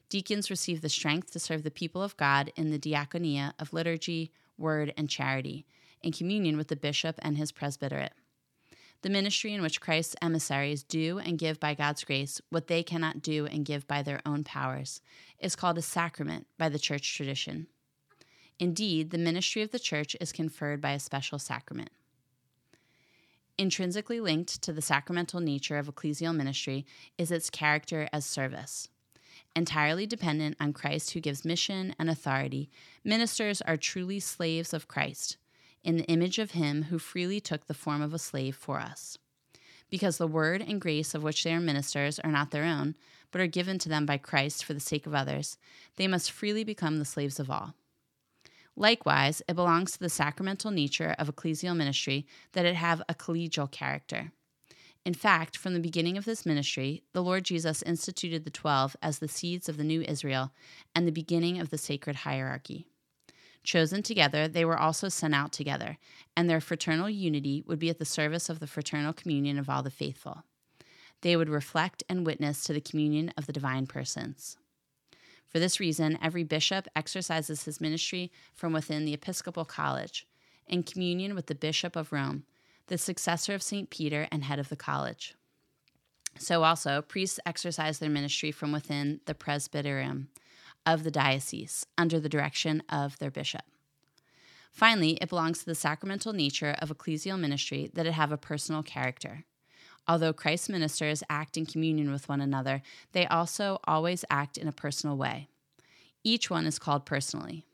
Deacons 0.08 0.50
receive 0.50 0.82
the 0.82 0.88
strength 0.88 1.32
to 1.32 1.40
serve 1.40 1.62
the 1.62 1.70
people 1.70 2.02
of 2.02 2.16
God 2.16 2.52
in 2.54 2.70
the 2.70 2.78
diaconia 2.78 3.54
of 3.58 3.72
liturgy, 3.72 4.30
word, 4.56 4.92
and 4.96 5.10
charity, 5.10 5.66
in 6.02 6.12
communion 6.12 6.56
with 6.56 6.68
the 6.68 6.76
bishop 6.76 7.16
and 7.20 7.36
his 7.36 7.50
presbyterate. 7.50 8.12
The 9.02 9.10
ministry 9.10 9.52
in 9.52 9.62
which 9.62 9.80
Christ's 9.80 10.16
emissaries 10.22 10.82
do 10.82 11.18
and 11.18 11.38
give 11.38 11.60
by 11.60 11.74
God's 11.74 12.02
grace 12.04 12.40
what 12.50 12.66
they 12.66 12.82
cannot 12.82 13.22
do 13.22 13.46
and 13.46 13.64
give 13.64 13.86
by 13.86 14.02
their 14.02 14.20
own 14.26 14.42
powers 14.42 15.00
is 15.38 15.54
called 15.56 15.78
a 15.78 15.82
sacrament 15.82 16.46
by 16.58 16.68
the 16.68 16.78
church 16.78 17.14
tradition. 17.14 17.66
Indeed, 18.58 19.10
the 19.10 19.18
ministry 19.18 19.62
of 19.62 19.70
the 19.70 19.78
church 19.78 20.16
is 20.20 20.32
conferred 20.32 20.80
by 20.80 20.92
a 20.92 20.98
special 20.98 21.38
sacrament. 21.38 21.90
Intrinsically 23.58 24.20
linked 24.20 24.60
to 24.62 24.72
the 24.72 24.82
sacramental 24.82 25.40
nature 25.40 25.78
of 25.78 25.86
ecclesial 25.86 26.34
ministry 26.34 26.84
is 27.16 27.30
its 27.30 27.50
character 27.50 28.08
as 28.12 28.26
service. 28.26 28.88
Entirely 29.54 30.06
dependent 30.06 30.56
on 30.60 30.72
Christ 30.72 31.12
who 31.12 31.20
gives 31.20 31.44
mission 31.44 31.94
and 31.98 32.10
authority, 32.10 32.70
ministers 33.04 33.62
are 33.62 33.76
truly 33.76 34.20
slaves 34.20 34.74
of 34.74 34.88
Christ, 34.88 35.38
in 35.86 35.96
the 35.96 36.04
image 36.04 36.40
of 36.40 36.50
him 36.50 36.84
who 36.84 36.98
freely 36.98 37.40
took 37.40 37.66
the 37.66 37.72
form 37.74 38.02
of 38.02 38.12
a 38.12 38.18
slave 38.18 38.56
for 38.56 38.80
us. 38.80 39.16
Because 39.88 40.18
the 40.18 40.26
word 40.26 40.60
and 40.60 40.80
grace 40.80 41.14
of 41.14 41.22
which 41.22 41.44
they 41.44 41.54
are 41.54 41.60
ministers 41.60 42.18
are 42.18 42.32
not 42.32 42.50
their 42.50 42.64
own, 42.64 42.96
but 43.30 43.40
are 43.40 43.46
given 43.46 43.78
to 43.78 43.88
them 43.88 44.04
by 44.04 44.18
Christ 44.18 44.64
for 44.64 44.74
the 44.74 44.80
sake 44.80 45.06
of 45.06 45.14
others, 45.14 45.58
they 45.94 46.08
must 46.08 46.32
freely 46.32 46.64
become 46.64 46.98
the 46.98 47.04
slaves 47.04 47.38
of 47.38 47.48
all. 47.48 47.74
Likewise, 48.74 49.42
it 49.48 49.54
belongs 49.54 49.92
to 49.92 50.00
the 50.00 50.08
sacramental 50.08 50.72
nature 50.72 51.14
of 51.20 51.28
ecclesial 51.28 51.76
ministry 51.76 52.26
that 52.52 52.66
it 52.66 52.74
have 52.74 53.00
a 53.08 53.14
collegial 53.14 53.70
character. 53.70 54.32
In 55.04 55.14
fact, 55.14 55.56
from 55.56 55.72
the 55.72 55.80
beginning 55.80 56.18
of 56.18 56.24
this 56.24 56.44
ministry, 56.44 57.04
the 57.12 57.22
Lord 57.22 57.44
Jesus 57.44 57.80
instituted 57.82 58.44
the 58.44 58.50
twelve 58.50 58.96
as 59.00 59.20
the 59.20 59.28
seeds 59.28 59.68
of 59.68 59.76
the 59.76 59.84
new 59.84 60.02
Israel 60.02 60.50
and 60.96 61.06
the 61.06 61.12
beginning 61.12 61.60
of 61.60 61.70
the 61.70 61.78
sacred 61.78 62.16
hierarchy. 62.16 62.86
Chosen 63.66 64.04
together, 64.04 64.46
they 64.46 64.64
were 64.64 64.78
also 64.78 65.08
sent 65.08 65.34
out 65.34 65.50
together, 65.50 65.98
and 66.36 66.48
their 66.48 66.60
fraternal 66.60 67.10
unity 67.10 67.64
would 67.66 67.80
be 67.80 67.90
at 67.90 67.98
the 67.98 68.04
service 68.04 68.48
of 68.48 68.60
the 68.60 68.66
fraternal 68.68 69.12
communion 69.12 69.58
of 69.58 69.68
all 69.68 69.82
the 69.82 69.90
faithful. 69.90 70.44
They 71.22 71.34
would 71.34 71.48
reflect 71.48 72.04
and 72.08 72.24
witness 72.24 72.62
to 72.62 72.72
the 72.72 72.80
communion 72.80 73.32
of 73.36 73.46
the 73.46 73.52
divine 73.52 73.88
persons. 73.88 74.56
For 75.48 75.58
this 75.58 75.80
reason, 75.80 76.16
every 76.22 76.44
bishop 76.44 76.86
exercises 76.94 77.64
his 77.64 77.80
ministry 77.80 78.30
from 78.54 78.72
within 78.72 79.04
the 79.04 79.14
Episcopal 79.14 79.64
College, 79.64 80.28
in 80.68 80.84
communion 80.84 81.34
with 81.34 81.46
the 81.46 81.54
Bishop 81.56 81.96
of 81.96 82.12
Rome, 82.12 82.44
the 82.86 82.98
successor 82.98 83.52
of 83.52 83.64
St. 83.64 83.90
Peter 83.90 84.28
and 84.30 84.44
head 84.44 84.60
of 84.60 84.68
the 84.68 84.76
college. 84.76 85.34
So 86.38 86.62
also, 86.62 87.02
priests 87.02 87.40
exercise 87.44 87.98
their 87.98 88.10
ministry 88.10 88.52
from 88.52 88.70
within 88.70 89.22
the 89.26 89.34
presbyterium 89.34 90.28
of 90.86 91.04
the 91.04 91.10
diocese 91.10 91.84
under 91.98 92.18
the 92.20 92.28
direction 92.28 92.82
of 92.88 93.18
their 93.18 93.30
bishop. 93.30 93.62
Finally, 94.70 95.18
it 95.20 95.28
belongs 95.28 95.58
to 95.58 95.66
the 95.66 95.74
sacramental 95.74 96.32
nature 96.32 96.76
of 96.80 96.90
ecclesial 96.90 97.38
ministry 97.38 97.90
that 97.94 98.06
it 98.06 98.12
have 98.12 98.30
a 98.30 98.36
personal 98.36 98.82
character. 98.82 99.44
Although 100.06 100.32
Christ's 100.32 100.68
ministers 100.68 101.24
act 101.28 101.56
in 101.56 101.66
communion 101.66 102.12
with 102.12 102.28
one 102.28 102.40
another, 102.40 102.82
they 103.12 103.26
also 103.26 103.80
always 103.84 104.24
act 104.30 104.56
in 104.56 104.68
a 104.68 104.72
personal 104.72 105.16
way. 105.16 105.48
Each 106.22 106.50
one 106.50 106.66
is 106.66 106.78
called 106.78 107.06
personally. 107.06 107.64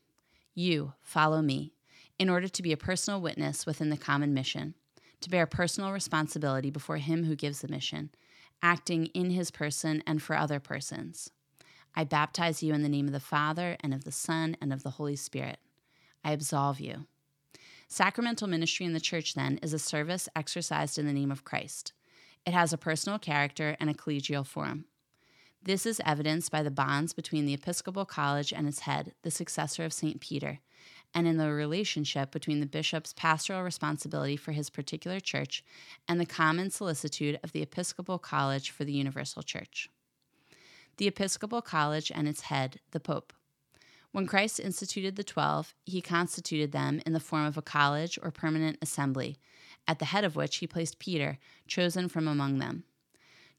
You, 0.54 0.94
follow 1.02 1.42
me, 1.42 1.72
in 2.18 2.30
order 2.30 2.48
to 2.48 2.62
be 2.62 2.72
a 2.72 2.76
personal 2.76 3.20
witness 3.20 3.66
within 3.66 3.90
the 3.90 3.96
common 3.96 4.32
mission, 4.32 4.74
to 5.22 5.30
bear 5.30 5.46
personal 5.46 5.92
responsibility 5.92 6.70
before 6.70 6.98
Him 6.98 7.24
who 7.24 7.34
gives 7.34 7.60
the 7.60 7.68
mission, 7.68 8.10
acting 8.62 9.06
in 9.06 9.30
His 9.30 9.50
person 9.50 10.02
and 10.06 10.22
for 10.22 10.36
other 10.36 10.60
persons. 10.60 11.30
I 11.94 12.04
baptize 12.04 12.62
you 12.62 12.72
in 12.72 12.82
the 12.82 12.88
name 12.88 13.06
of 13.06 13.12
the 13.12 13.20
Father, 13.20 13.76
and 13.80 13.92
of 13.92 14.04
the 14.04 14.12
Son, 14.12 14.56
and 14.60 14.72
of 14.72 14.82
the 14.82 14.90
Holy 14.90 15.16
Spirit. 15.16 15.58
I 16.24 16.32
absolve 16.32 16.80
you. 16.80 17.06
Sacramental 17.88 18.48
ministry 18.48 18.86
in 18.86 18.94
the 18.94 19.00
church, 19.00 19.34
then, 19.34 19.58
is 19.62 19.74
a 19.74 19.78
service 19.78 20.28
exercised 20.34 20.98
in 20.98 21.06
the 21.06 21.12
name 21.12 21.30
of 21.30 21.44
Christ. 21.44 21.92
It 22.46 22.54
has 22.54 22.72
a 22.72 22.78
personal 22.78 23.18
character 23.18 23.76
and 23.78 23.90
a 23.90 23.94
collegial 23.94 24.46
form. 24.46 24.86
This 25.62 25.86
is 25.86 26.00
evidenced 26.04 26.50
by 26.50 26.62
the 26.62 26.70
bonds 26.70 27.12
between 27.12 27.46
the 27.46 27.54
Episcopal 27.54 28.04
College 28.04 28.52
and 28.52 28.66
its 28.66 28.80
head, 28.80 29.12
the 29.22 29.30
successor 29.30 29.84
of 29.84 29.92
St. 29.92 30.20
Peter, 30.20 30.58
and 31.14 31.28
in 31.28 31.36
the 31.36 31.52
relationship 31.52 32.32
between 32.32 32.60
the 32.60 32.66
bishop's 32.66 33.12
pastoral 33.12 33.62
responsibility 33.62 34.36
for 34.36 34.52
his 34.52 34.70
particular 34.70 35.20
church 35.20 35.62
and 36.08 36.18
the 36.18 36.26
common 36.26 36.70
solicitude 36.70 37.38
of 37.44 37.52
the 37.52 37.62
Episcopal 37.62 38.18
College 38.18 38.70
for 38.70 38.84
the 38.84 38.92
universal 38.92 39.42
church. 39.42 39.88
The 41.02 41.08
Episcopal 41.08 41.62
College 41.62 42.12
and 42.14 42.28
its 42.28 42.42
head, 42.42 42.78
the 42.92 43.00
Pope. 43.00 43.32
When 44.12 44.24
Christ 44.24 44.60
instituted 44.60 45.16
the 45.16 45.24
Twelve, 45.24 45.74
he 45.84 46.00
constituted 46.00 46.70
them 46.70 47.02
in 47.04 47.12
the 47.12 47.18
form 47.18 47.44
of 47.44 47.56
a 47.56 47.60
college 47.60 48.20
or 48.22 48.30
permanent 48.30 48.78
assembly 48.80 49.36
at 49.88 49.98
the 49.98 50.04
head 50.04 50.22
of 50.22 50.36
which 50.36 50.58
he 50.58 50.68
placed 50.68 51.00
Peter, 51.00 51.38
chosen 51.66 52.08
from 52.08 52.28
among 52.28 52.60
them. 52.60 52.84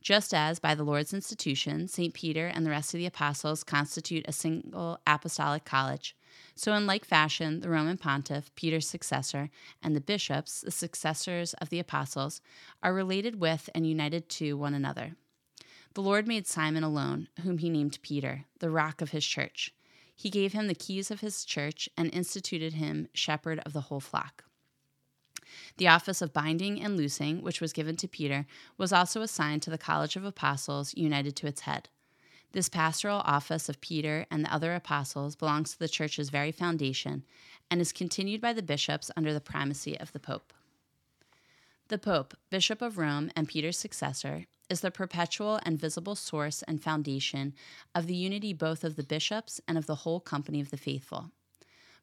Just 0.02 0.34
as 0.34 0.60
by 0.60 0.74
the 0.74 0.86
Lord's 0.86 1.14
institution, 1.14 1.90
St. 1.90 2.14
Peter 2.14 2.48
and 2.48 2.66
the 2.66 2.70
rest 2.70 2.94
of 2.94 3.00
the 3.00 3.06
apostles 3.06 3.66
constitute 3.66 4.24
a 4.26 4.32
single 4.32 5.00
apostolic 5.06 5.66
college, 5.66 6.16
so 6.56 6.74
in 6.74 6.88
like 6.88 7.04
fashion, 7.04 7.60
the 7.60 7.70
Roman 7.70 7.98
pontiff, 7.98 8.56
Peter's 8.56 8.88
successor, 8.88 9.50
and 9.82 9.94
the 9.94 10.00
bishops, 10.00 10.62
the 10.62 10.72
successors 10.72 11.54
of 11.56 11.70
the 11.70 11.80
apostles, 11.80 12.40
are 12.82 12.94
related 12.94 13.42
with 13.42 13.70
and 13.76 13.86
united 13.86 14.30
to 14.30 14.54
one 14.54 14.74
another. 14.74 15.18
The 15.94 16.02
Lord 16.02 16.28
made 16.28 16.48
Simon 16.48 16.84
alone, 16.84 17.28
whom 17.44 17.60
he 17.60 17.70
named 17.70 18.00
Peter, 18.02 18.46
the 18.60 18.72
rock 18.72 19.02
of 19.02 19.12
his 19.12 19.26
church. 19.26 19.74
He 20.16 20.32
gave 20.32 20.54
him 20.54 20.68
the 20.68 20.74
keys 20.74 21.12
of 21.12 21.22
his 21.22 21.46
church 21.46 21.88
and 21.96 22.12
instituted 22.14 22.74
him 22.74 23.10
shepherd 23.14 23.60
of 23.60 23.74
the 23.74 23.82
whole 23.82 24.00
flock. 24.00 24.44
The 25.78 25.88
office 25.88 26.22
of 26.22 26.34
binding 26.34 26.82
and 26.82 26.98
loosing, 26.98 27.44
which 27.44 27.62
was 27.62 27.74
given 27.74 27.96
to 27.98 28.08
Peter, 28.08 28.48
was 28.76 28.92
also 28.92 29.22
assigned 29.22 29.62
to 29.64 29.70
the 29.70 29.78
College 29.78 30.16
of 30.16 30.26
Apostles 30.26 30.96
united 30.96 31.36
to 31.36 31.48
its 31.48 31.62
head. 31.62 31.90
This 32.54 32.70
pastoral 32.70 33.22
office 33.26 33.70
of 33.70 33.82
Peter 33.82 34.26
and 34.32 34.44
the 34.44 34.54
other 34.54 34.74
apostles 34.74 35.36
belongs 35.36 35.74
to 35.74 35.80
the 35.80 35.88
church's 35.88 36.30
very 36.30 36.52
foundation 36.52 37.24
and 37.70 37.82
is 37.82 37.92
continued 37.92 38.42
by 38.42 38.54
the 38.54 38.62
bishops 38.64 39.12
under 39.16 39.34
the 39.34 39.42
primacy 39.42 40.00
of 40.00 40.12
the 40.12 40.20
Pope. 40.20 40.54
The 41.94 42.00
Pope, 42.00 42.36
Bishop 42.50 42.82
of 42.82 42.98
Rome 42.98 43.30
and 43.36 43.48
Peter's 43.48 43.78
successor, 43.78 44.48
is 44.68 44.82
the 44.82 44.90
perpetual 44.90 45.60
and 45.62 45.80
visible 45.80 46.16
source 46.16 46.64
and 46.64 46.82
foundation 46.82 47.54
of 47.94 48.08
the 48.08 48.16
unity 48.16 48.52
both 48.52 48.84
of 48.84 48.96
the 48.96 49.04
bishops 49.04 49.62
and 49.68 49.78
of 49.78 49.86
the 49.86 49.98
whole 49.98 50.20
company 50.20 50.60
of 50.60 50.72
the 50.72 50.78
faithful. 50.78 51.30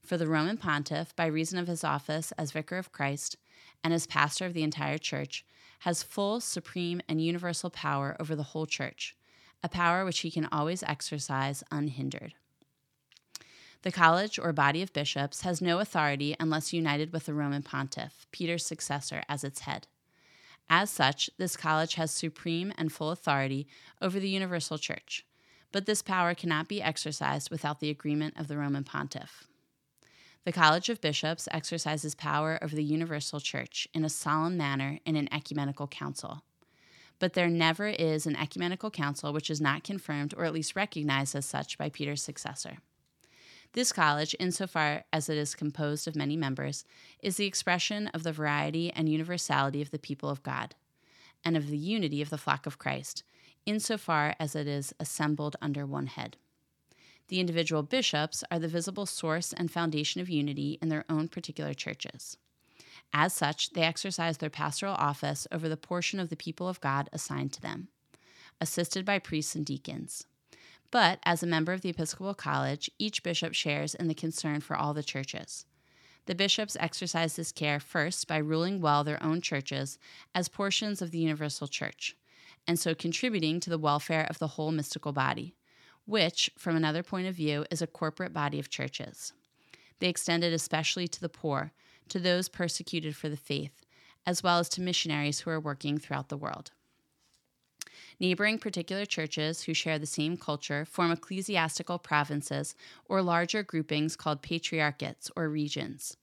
For 0.00 0.16
the 0.16 0.28
Roman 0.28 0.58
pontiff, 0.58 1.16
by 1.16 1.26
reason 1.26 1.58
of 1.58 1.66
his 1.66 1.82
office 1.82 2.30
as 2.38 2.52
Vicar 2.52 2.78
of 2.78 2.92
Christ 2.92 3.36
and 3.82 3.92
as 3.92 4.06
pastor 4.06 4.46
of 4.46 4.54
the 4.54 4.62
entire 4.62 4.96
church, 4.96 5.44
has 5.80 6.04
full, 6.04 6.38
supreme, 6.38 7.00
and 7.08 7.20
universal 7.20 7.68
power 7.68 8.16
over 8.20 8.36
the 8.36 8.44
whole 8.44 8.66
church, 8.66 9.16
a 9.60 9.68
power 9.68 10.04
which 10.04 10.20
he 10.20 10.30
can 10.30 10.46
always 10.52 10.84
exercise 10.84 11.64
unhindered. 11.72 12.34
The 13.82 13.92
college 13.92 14.38
or 14.38 14.52
body 14.52 14.82
of 14.82 14.92
bishops 14.92 15.40
has 15.40 15.62
no 15.62 15.78
authority 15.78 16.36
unless 16.38 16.72
united 16.72 17.12
with 17.12 17.24
the 17.24 17.32
Roman 17.32 17.62
pontiff, 17.62 18.26
Peter's 18.30 18.66
successor, 18.66 19.22
as 19.26 19.42
its 19.42 19.60
head. 19.60 19.86
As 20.68 20.90
such, 20.90 21.30
this 21.38 21.56
college 21.56 21.94
has 21.94 22.10
supreme 22.10 22.72
and 22.76 22.92
full 22.92 23.10
authority 23.10 23.66
over 24.02 24.20
the 24.20 24.28
universal 24.28 24.76
church, 24.76 25.24
but 25.72 25.86
this 25.86 26.02
power 26.02 26.34
cannot 26.34 26.68
be 26.68 26.82
exercised 26.82 27.50
without 27.50 27.80
the 27.80 27.88
agreement 27.88 28.34
of 28.36 28.48
the 28.48 28.58
Roman 28.58 28.84
pontiff. 28.84 29.46
The 30.44 30.52
College 30.52 30.88
of 30.90 31.00
Bishops 31.00 31.48
exercises 31.50 32.14
power 32.14 32.58
over 32.62 32.76
the 32.76 32.84
universal 32.84 33.40
church 33.40 33.88
in 33.94 34.04
a 34.04 34.10
solemn 34.10 34.56
manner 34.56 34.98
in 35.06 35.16
an 35.16 35.28
ecumenical 35.32 35.86
council. 35.86 36.42
But 37.18 37.32
there 37.32 37.48
never 37.48 37.88
is 37.88 38.26
an 38.26 38.36
ecumenical 38.36 38.90
council 38.90 39.32
which 39.32 39.50
is 39.50 39.60
not 39.60 39.84
confirmed 39.84 40.34
or 40.36 40.44
at 40.44 40.54
least 40.54 40.76
recognized 40.76 41.34
as 41.34 41.46
such 41.46 41.78
by 41.78 41.88
Peter's 41.88 42.22
successor. 42.22 42.78
This 43.72 43.92
college, 43.92 44.34
insofar 44.40 45.04
as 45.12 45.28
it 45.28 45.38
is 45.38 45.54
composed 45.54 46.08
of 46.08 46.16
many 46.16 46.36
members, 46.36 46.84
is 47.22 47.36
the 47.36 47.46
expression 47.46 48.08
of 48.08 48.24
the 48.24 48.32
variety 48.32 48.90
and 48.92 49.08
universality 49.08 49.80
of 49.80 49.92
the 49.92 49.98
people 49.98 50.28
of 50.28 50.42
God, 50.42 50.74
and 51.44 51.56
of 51.56 51.68
the 51.68 51.78
unity 51.78 52.20
of 52.20 52.30
the 52.30 52.38
flock 52.38 52.66
of 52.66 52.78
Christ, 52.78 53.22
insofar 53.66 54.34
as 54.40 54.56
it 54.56 54.66
is 54.66 54.92
assembled 54.98 55.54
under 55.62 55.86
one 55.86 56.08
head. 56.08 56.36
The 57.28 57.38
individual 57.38 57.84
bishops 57.84 58.42
are 58.50 58.58
the 58.58 58.66
visible 58.66 59.06
source 59.06 59.52
and 59.52 59.70
foundation 59.70 60.20
of 60.20 60.28
unity 60.28 60.78
in 60.82 60.88
their 60.88 61.04
own 61.08 61.28
particular 61.28 61.72
churches. 61.72 62.36
As 63.12 63.32
such, 63.32 63.70
they 63.70 63.82
exercise 63.82 64.38
their 64.38 64.50
pastoral 64.50 64.94
office 64.94 65.46
over 65.52 65.68
the 65.68 65.76
portion 65.76 66.18
of 66.18 66.28
the 66.28 66.36
people 66.36 66.68
of 66.68 66.80
God 66.80 67.08
assigned 67.12 67.52
to 67.52 67.60
them, 67.60 67.86
assisted 68.60 69.04
by 69.04 69.20
priests 69.20 69.54
and 69.54 69.64
deacons. 69.64 70.26
But 70.90 71.20
as 71.24 71.42
a 71.42 71.46
member 71.46 71.72
of 71.72 71.82
the 71.82 71.90
Episcopal 71.90 72.34
College, 72.34 72.90
each 72.98 73.22
bishop 73.22 73.54
shares 73.54 73.94
in 73.94 74.08
the 74.08 74.14
concern 74.14 74.60
for 74.60 74.76
all 74.76 74.92
the 74.92 75.02
churches. 75.02 75.64
The 76.26 76.34
bishops 76.34 76.76
exercise 76.80 77.36
this 77.36 77.52
care 77.52 77.80
first 77.80 78.26
by 78.26 78.38
ruling 78.38 78.80
well 78.80 79.04
their 79.04 79.22
own 79.22 79.40
churches 79.40 79.98
as 80.34 80.48
portions 80.48 81.00
of 81.00 81.10
the 81.10 81.18
universal 81.18 81.66
church, 81.66 82.16
and 82.66 82.78
so 82.78 82.94
contributing 82.94 83.60
to 83.60 83.70
the 83.70 83.78
welfare 83.78 84.26
of 84.28 84.38
the 84.38 84.48
whole 84.48 84.72
mystical 84.72 85.12
body, 85.12 85.54
which, 86.06 86.50
from 86.58 86.76
another 86.76 87.02
point 87.02 87.26
of 87.26 87.34
view, 87.34 87.64
is 87.70 87.80
a 87.80 87.86
corporate 87.86 88.32
body 88.32 88.58
of 88.58 88.68
churches. 88.68 89.32
They 90.00 90.08
extend 90.08 90.44
it 90.44 90.52
especially 90.52 91.08
to 91.08 91.20
the 91.20 91.28
poor, 91.28 91.72
to 92.08 92.18
those 92.18 92.48
persecuted 92.48 93.16
for 93.16 93.28
the 93.28 93.36
faith, 93.36 93.84
as 94.26 94.42
well 94.42 94.58
as 94.58 94.68
to 94.70 94.80
missionaries 94.80 95.40
who 95.40 95.50
are 95.50 95.60
working 95.60 95.98
throughout 95.98 96.28
the 96.28 96.36
world. 96.36 96.72
Neighboring 98.20 98.58
particular 98.58 99.06
churches 99.06 99.62
who 99.62 99.72
share 99.72 99.98
the 99.98 100.04
same 100.04 100.36
culture 100.36 100.84
form 100.84 101.10
ecclesiastical 101.10 101.98
provinces 101.98 102.74
or 103.06 103.22
larger 103.22 103.62
groupings 103.62 104.14
called 104.14 104.42
patriarchates 104.42 105.30
or 105.34 105.48
regions. 105.48 106.18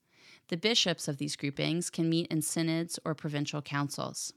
The 0.49 0.57
bishops 0.57 1.07
of 1.07 1.17
these 1.17 1.36
groupings 1.36 1.89
can 1.89 2.07
meet 2.07 2.27
in 2.27 2.43
synods 2.43 2.99
or 3.03 3.15
provincial 3.15 3.63
councils. 3.63 4.31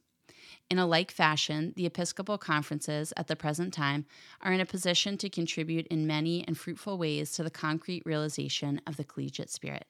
In 0.70 0.79
a 0.79 0.87
like 0.87 1.11
fashion, 1.11 1.75
the 1.77 1.85
episcopal 1.85 2.38
conferences 2.38 3.12
at 3.16 3.27
the 3.27 3.37
present 3.37 3.75
time 3.75 4.07
are 4.40 4.53
in 4.53 4.61
a 4.61 4.66
position 4.66 5.18
to 5.18 5.29
contribute 5.29 5.87
in 5.88 6.07
many 6.07 6.42
and 6.46 6.57
fruitful 6.57 6.96
ways 6.96 7.33
to 7.33 7.42
the 7.42 7.51
concrete 7.51 8.05
realization 8.07 8.81
of 8.87 8.96
the 8.96 9.05
collegiate 9.05 9.51
spirit. 9.51 9.87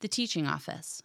The 0.00 0.08
teaching 0.08 0.46
office. 0.46 1.02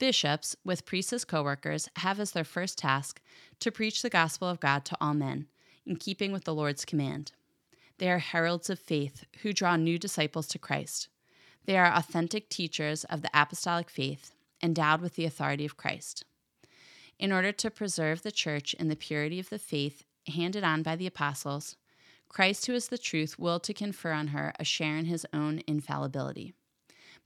Bishops, 0.00 0.56
with 0.64 0.86
priests 0.86 1.12
as 1.12 1.26
co 1.26 1.42
workers, 1.42 1.86
have 1.96 2.18
as 2.18 2.30
their 2.32 2.42
first 2.42 2.78
task 2.78 3.20
to 3.58 3.70
preach 3.70 4.00
the 4.00 4.08
gospel 4.08 4.48
of 4.48 4.58
God 4.58 4.86
to 4.86 4.96
all 4.98 5.12
men, 5.12 5.46
in 5.84 5.96
keeping 5.96 6.32
with 6.32 6.44
the 6.44 6.54
Lord's 6.54 6.86
command. 6.86 7.32
They 7.98 8.10
are 8.10 8.18
heralds 8.18 8.70
of 8.70 8.78
faith 8.78 9.26
who 9.42 9.52
draw 9.52 9.76
new 9.76 9.98
disciples 9.98 10.48
to 10.48 10.58
Christ. 10.58 11.08
They 11.66 11.76
are 11.76 11.92
authentic 11.92 12.48
teachers 12.48 13.04
of 13.04 13.20
the 13.20 13.28
apostolic 13.34 13.90
faith, 13.90 14.32
endowed 14.62 15.02
with 15.02 15.16
the 15.16 15.26
authority 15.26 15.66
of 15.66 15.76
Christ. 15.76 16.24
In 17.18 17.30
order 17.30 17.52
to 17.52 17.70
preserve 17.70 18.22
the 18.22 18.32
church 18.32 18.72
in 18.72 18.88
the 18.88 18.96
purity 18.96 19.38
of 19.38 19.50
the 19.50 19.58
faith 19.58 20.04
handed 20.28 20.64
on 20.64 20.82
by 20.82 20.96
the 20.96 21.06
apostles, 21.06 21.76
Christ, 22.30 22.64
who 22.64 22.72
is 22.72 22.88
the 22.88 22.96
truth, 22.96 23.38
willed 23.38 23.64
to 23.64 23.74
confer 23.74 24.12
on 24.12 24.28
her 24.28 24.54
a 24.58 24.64
share 24.64 24.96
in 24.96 25.04
his 25.04 25.26
own 25.34 25.60
infallibility. 25.66 26.54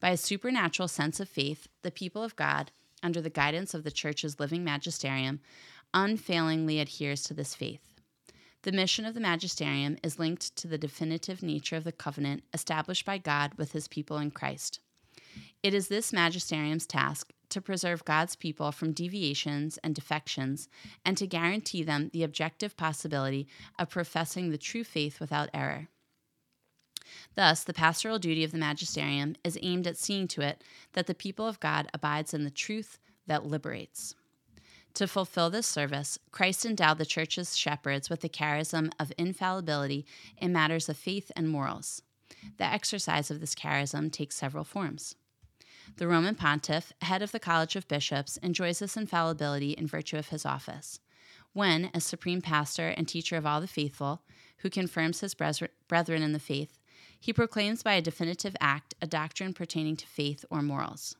By 0.04 0.10
a 0.10 0.18
supernatural 0.18 0.88
sense 0.88 1.18
of 1.18 1.30
faith, 1.30 1.66
the 1.80 1.90
people 1.90 2.22
of 2.22 2.36
God, 2.36 2.72
under 3.02 3.22
the 3.22 3.30
guidance 3.30 3.72
of 3.72 3.84
the 3.84 3.90
Church's 3.90 4.38
living 4.38 4.62
magisterium, 4.62 5.40
unfailingly 5.94 6.78
adheres 6.78 7.22
to 7.22 7.32
this 7.32 7.54
faith. 7.54 7.80
The 8.64 8.72
mission 8.72 9.06
of 9.06 9.14
the 9.14 9.20
magisterium 9.20 9.96
is 10.02 10.18
linked 10.18 10.56
to 10.56 10.68
the 10.68 10.76
definitive 10.76 11.42
nature 11.42 11.76
of 11.76 11.84
the 11.84 11.90
covenant 11.90 12.42
established 12.52 13.06
by 13.06 13.16
God 13.16 13.54
with 13.54 13.72
his 13.72 13.88
people 13.88 14.18
in 14.18 14.30
Christ. 14.30 14.78
It 15.62 15.72
is 15.72 15.88
this 15.88 16.12
magisterium's 16.12 16.86
task 16.86 17.32
to 17.48 17.62
preserve 17.62 18.04
God's 18.04 18.36
people 18.36 18.72
from 18.72 18.92
deviations 18.92 19.78
and 19.78 19.94
defections 19.94 20.68
and 21.06 21.16
to 21.16 21.26
guarantee 21.26 21.82
them 21.82 22.10
the 22.12 22.24
objective 22.24 22.76
possibility 22.76 23.48
of 23.78 23.88
professing 23.88 24.50
the 24.50 24.58
true 24.58 24.84
faith 24.84 25.18
without 25.18 25.48
error. 25.54 25.88
Thus, 27.34 27.64
the 27.64 27.74
pastoral 27.74 28.18
duty 28.18 28.44
of 28.44 28.52
the 28.52 28.58
magisterium 28.58 29.36
is 29.44 29.58
aimed 29.62 29.86
at 29.86 29.96
seeing 29.96 30.28
to 30.28 30.40
it 30.40 30.62
that 30.92 31.06
the 31.06 31.14
people 31.14 31.46
of 31.46 31.60
God 31.60 31.88
abides 31.92 32.34
in 32.34 32.44
the 32.44 32.50
truth 32.50 32.98
that 33.26 33.46
liberates. 33.46 34.14
To 34.94 35.08
fulfill 35.08 35.50
this 35.50 35.66
service, 35.66 36.18
Christ 36.30 36.64
endowed 36.64 36.98
the 36.98 37.06
church's 37.06 37.56
shepherds 37.56 38.08
with 38.08 38.20
the 38.20 38.28
charism 38.28 38.92
of 39.00 39.12
infallibility 39.18 40.06
in 40.38 40.52
matters 40.52 40.88
of 40.88 40.96
faith 40.96 41.32
and 41.34 41.48
morals. 41.48 42.02
The 42.58 42.64
exercise 42.64 43.30
of 43.30 43.40
this 43.40 43.54
charism 43.54 44.12
takes 44.12 44.36
several 44.36 44.64
forms. 44.64 45.16
The 45.96 46.06
Roman 46.06 46.34
pontiff, 46.34 46.92
head 47.02 47.22
of 47.22 47.32
the 47.32 47.40
College 47.40 47.76
of 47.76 47.88
Bishops, 47.88 48.36
enjoys 48.38 48.78
this 48.78 48.96
infallibility 48.96 49.72
in 49.72 49.86
virtue 49.86 50.16
of 50.16 50.28
his 50.28 50.46
office. 50.46 51.00
When, 51.52 51.90
as 51.92 52.04
supreme 52.04 52.40
pastor 52.40 52.88
and 52.88 53.06
teacher 53.06 53.36
of 53.36 53.46
all 53.46 53.60
the 53.60 53.66
faithful, 53.66 54.22
who 54.58 54.70
confirms 54.70 55.20
his 55.20 55.34
brethren 55.34 56.22
in 56.22 56.32
the 56.32 56.38
faith, 56.38 56.78
he 57.24 57.32
proclaims 57.32 57.82
by 57.82 57.94
a 57.94 58.02
definitive 58.02 58.54
act 58.60 58.94
a 59.00 59.06
doctrine 59.06 59.54
pertaining 59.54 59.96
to 59.96 60.06
faith 60.06 60.44
or 60.50 60.60
morals. 60.60 61.16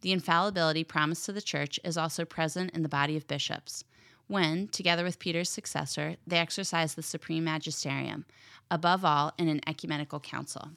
The 0.00 0.10
infallibility 0.10 0.82
promised 0.82 1.26
to 1.26 1.32
the 1.32 1.40
Church 1.40 1.78
is 1.84 1.96
also 1.96 2.24
present 2.24 2.72
in 2.72 2.82
the 2.82 2.88
body 2.88 3.16
of 3.16 3.28
bishops, 3.28 3.84
when, 4.26 4.66
together 4.66 5.04
with 5.04 5.20
Peter's 5.20 5.48
successor, 5.48 6.16
they 6.26 6.38
exercise 6.38 6.94
the 6.94 7.04
supreme 7.04 7.44
magisterium, 7.44 8.24
above 8.68 9.04
all 9.04 9.32
in 9.38 9.46
an 9.46 9.60
ecumenical 9.64 10.18
council. 10.18 10.70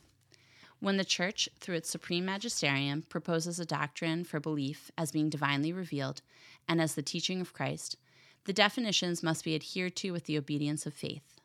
When 0.79 0.97
the 0.97 1.03
Church, 1.03 1.49
through 1.59 1.77
its 1.77 1.89
supreme 1.89 2.25
magisterium, 2.25 3.01
proposes 3.09 3.59
a 3.59 3.65
doctrine 3.65 4.23
for 4.23 4.39
belief 4.39 4.91
as 4.95 5.11
being 5.11 5.31
divinely 5.31 5.73
revealed 5.73 6.21
and 6.69 6.79
as 6.79 6.93
the 6.93 7.01
teaching 7.01 7.41
of 7.41 7.51
Christ, 7.51 7.97
the 8.45 8.53
definitions 8.53 9.23
must 9.23 9.43
be 9.43 9.55
adhered 9.55 9.95
to 9.95 10.11
with 10.11 10.25
the 10.25 10.37
obedience 10.37 10.85
of 10.85 10.93
faith. 10.93 11.40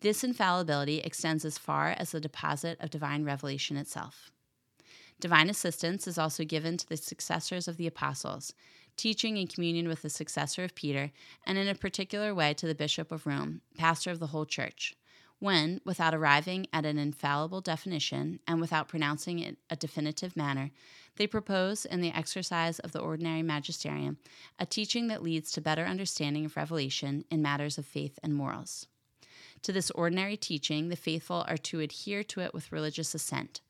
This 0.00 0.24
infallibility 0.24 1.00
extends 1.00 1.44
as 1.44 1.58
far 1.58 1.88
as 1.88 2.12
the 2.12 2.20
deposit 2.20 2.78
of 2.80 2.88
divine 2.88 3.24
revelation 3.24 3.76
itself. 3.76 4.30
Divine 5.20 5.50
assistance 5.50 6.06
is 6.06 6.16
also 6.16 6.44
given 6.44 6.78
to 6.78 6.88
the 6.88 6.96
successors 6.96 7.68
of 7.68 7.76
the 7.76 7.86
apostles, 7.86 8.54
teaching 8.96 9.36
in 9.36 9.46
communion 9.46 9.86
with 9.86 10.00
the 10.00 10.08
successor 10.08 10.64
of 10.64 10.74
Peter, 10.74 11.12
and 11.46 11.58
in 11.58 11.68
a 11.68 11.74
particular 11.74 12.34
way 12.34 12.54
to 12.54 12.66
the 12.66 12.74
Bishop 12.74 13.12
of 13.12 13.26
Rome, 13.26 13.60
pastor 13.76 14.10
of 14.10 14.18
the 14.18 14.28
whole 14.28 14.46
church, 14.46 14.96
when, 15.38 15.82
without 15.84 16.14
arriving 16.14 16.66
at 16.72 16.86
an 16.86 16.98
infallible 16.98 17.60
definition 17.60 18.40
and 18.46 18.60
without 18.60 18.88
pronouncing 18.88 19.38
it 19.38 19.58
a 19.68 19.76
definitive 19.76 20.34
manner, 20.34 20.70
they 21.16 21.26
propose, 21.26 21.84
in 21.84 22.00
the 22.00 22.12
exercise 22.12 22.78
of 22.78 22.92
the 22.92 23.00
ordinary 23.00 23.42
magisterium, 23.42 24.16
a 24.58 24.64
teaching 24.64 25.08
that 25.08 25.22
leads 25.22 25.52
to 25.52 25.60
better 25.60 25.84
understanding 25.84 26.46
of 26.46 26.56
revelation 26.56 27.26
in 27.30 27.42
matters 27.42 27.76
of 27.76 27.84
faith 27.84 28.18
and 28.22 28.34
morals. 28.34 28.86
To 29.62 29.72
this 29.72 29.90
ordinary 29.90 30.36
teaching, 30.36 30.88
the 30.88 30.96
faithful 30.96 31.44
are 31.46 31.58
to 31.58 31.80
adhere 31.80 32.24
to 32.24 32.40
it 32.40 32.54
with 32.54 32.72
religious 32.72 33.14
assent, 33.14 33.60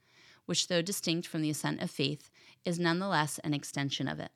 which, 0.47 0.69
though 0.69 0.83
distinct 0.83 1.27
from 1.27 1.43
the 1.43 1.51
assent 1.51 1.83
of 1.83 1.91
faith, 1.91 2.31
is 2.65 2.79
nonetheless 2.79 3.39
an 3.41 3.55
extension 3.55 4.07
of 4.07 4.21
it. 4.21 4.31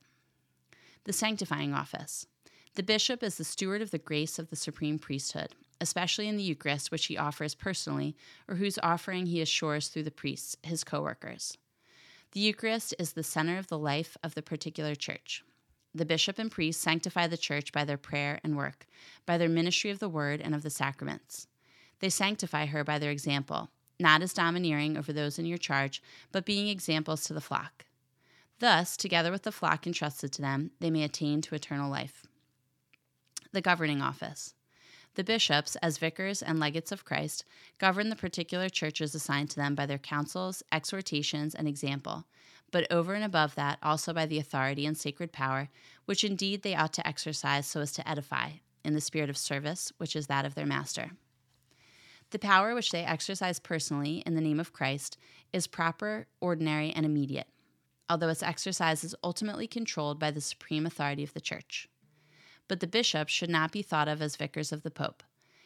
The 1.04 1.12
sanctifying 1.12 1.74
office. 1.74 2.26
The 2.74 2.82
bishop 2.82 3.22
is 3.22 3.36
the 3.36 3.44
steward 3.44 3.82
of 3.82 3.92
the 3.92 3.98
grace 3.98 4.38
of 4.38 4.50
the 4.50 4.56
supreme 4.56 4.98
priesthood, 4.98 5.54
especially 5.80 6.26
in 6.26 6.36
the 6.36 6.42
Eucharist, 6.42 6.90
which 6.90 7.06
he 7.06 7.16
offers 7.16 7.54
personally, 7.54 8.16
or 8.48 8.56
whose 8.56 8.80
offering 8.82 9.26
he 9.26 9.40
assures 9.40 9.88
through 9.88 10.02
the 10.02 10.10
priests, 10.10 10.56
his 10.62 10.82
co 10.82 11.02
workers. 11.02 11.56
The 12.32 12.40
Eucharist 12.40 12.94
is 12.98 13.12
the 13.12 13.22
center 13.22 13.58
of 13.58 13.68
the 13.68 13.78
life 13.78 14.16
of 14.24 14.34
the 14.34 14.42
particular 14.42 14.96
church. 14.96 15.44
The 15.94 16.04
bishop 16.04 16.38
and 16.40 16.50
priest 16.50 16.80
sanctify 16.80 17.28
the 17.28 17.36
church 17.36 17.70
by 17.70 17.84
their 17.84 17.96
prayer 17.96 18.40
and 18.42 18.56
work, 18.56 18.86
by 19.26 19.38
their 19.38 19.48
ministry 19.48 19.90
of 19.90 20.00
the 20.00 20.08
word 20.08 20.40
and 20.40 20.54
of 20.54 20.62
the 20.62 20.70
sacraments. 20.70 21.46
They 22.00 22.10
sanctify 22.10 22.66
her 22.66 22.82
by 22.82 22.98
their 22.98 23.12
example, 23.12 23.70
not 24.00 24.20
as 24.20 24.32
domineering 24.32 24.96
over 24.96 25.12
those 25.12 25.38
in 25.38 25.46
your 25.46 25.58
charge, 25.58 26.02
but 26.32 26.44
being 26.44 26.68
examples 26.68 27.22
to 27.24 27.32
the 27.32 27.40
flock. 27.40 27.84
Thus, 28.58 28.96
together 28.96 29.30
with 29.30 29.44
the 29.44 29.52
flock 29.52 29.86
entrusted 29.86 30.32
to 30.32 30.42
them, 30.42 30.72
they 30.80 30.90
may 30.90 31.04
attain 31.04 31.40
to 31.42 31.54
eternal 31.54 31.90
life. 31.90 32.26
The 33.52 33.60
governing 33.60 34.02
office. 34.02 34.54
The 35.14 35.22
bishops, 35.22 35.76
as 35.76 35.98
vicars 35.98 36.42
and 36.42 36.58
legates 36.58 36.90
of 36.90 37.04
Christ, 37.04 37.44
govern 37.78 38.08
the 38.08 38.16
particular 38.16 38.68
churches 38.68 39.14
assigned 39.14 39.50
to 39.50 39.56
them 39.56 39.76
by 39.76 39.86
their 39.86 39.98
councils, 39.98 40.64
exhortations, 40.72 41.54
and 41.54 41.68
example, 41.68 42.26
but 42.74 42.90
over 42.90 43.14
and 43.14 43.22
above 43.22 43.54
that, 43.54 43.78
also 43.84 44.12
by 44.12 44.26
the 44.26 44.40
authority 44.40 44.84
and 44.84 44.98
sacred 44.98 45.30
power, 45.30 45.68
which 46.06 46.24
indeed 46.24 46.62
they 46.62 46.74
ought 46.74 46.92
to 46.92 47.06
exercise 47.06 47.68
so 47.68 47.80
as 47.80 47.92
to 47.92 48.08
edify, 48.08 48.50
in 48.84 48.94
the 48.94 49.00
spirit 49.00 49.30
of 49.30 49.38
service, 49.38 49.92
which 49.98 50.16
is 50.16 50.26
that 50.26 50.44
of 50.44 50.56
their 50.56 50.66
master. 50.66 51.12
The 52.30 52.38
power 52.40 52.74
which 52.74 52.90
they 52.90 53.04
exercise 53.04 53.60
personally 53.60 54.24
in 54.26 54.34
the 54.34 54.40
name 54.40 54.58
of 54.58 54.72
Christ 54.72 55.16
is 55.52 55.68
proper, 55.68 56.26
ordinary, 56.40 56.90
and 56.90 57.06
immediate, 57.06 57.46
although 58.10 58.28
its 58.28 58.42
exercise 58.42 59.04
is 59.04 59.14
ultimately 59.22 59.68
controlled 59.68 60.18
by 60.18 60.32
the 60.32 60.40
supreme 60.40 60.84
authority 60.84 61.22
of 61.22 61.32
the 61.32 61.40
Church. 61.40 61.86
But 62.66 62.80
the 62.80 62.88
bishops 62.88 63.32
should 63.32 63.50
not 63.50 63.70
be 63.70 63.82
thought 63.82 64.08
of 64.08 64.20
as 64.20 64.34
vicars 64.34 64.72
of 64.72 64.82
the 64.82 64.90
Pope. 64.90 65.22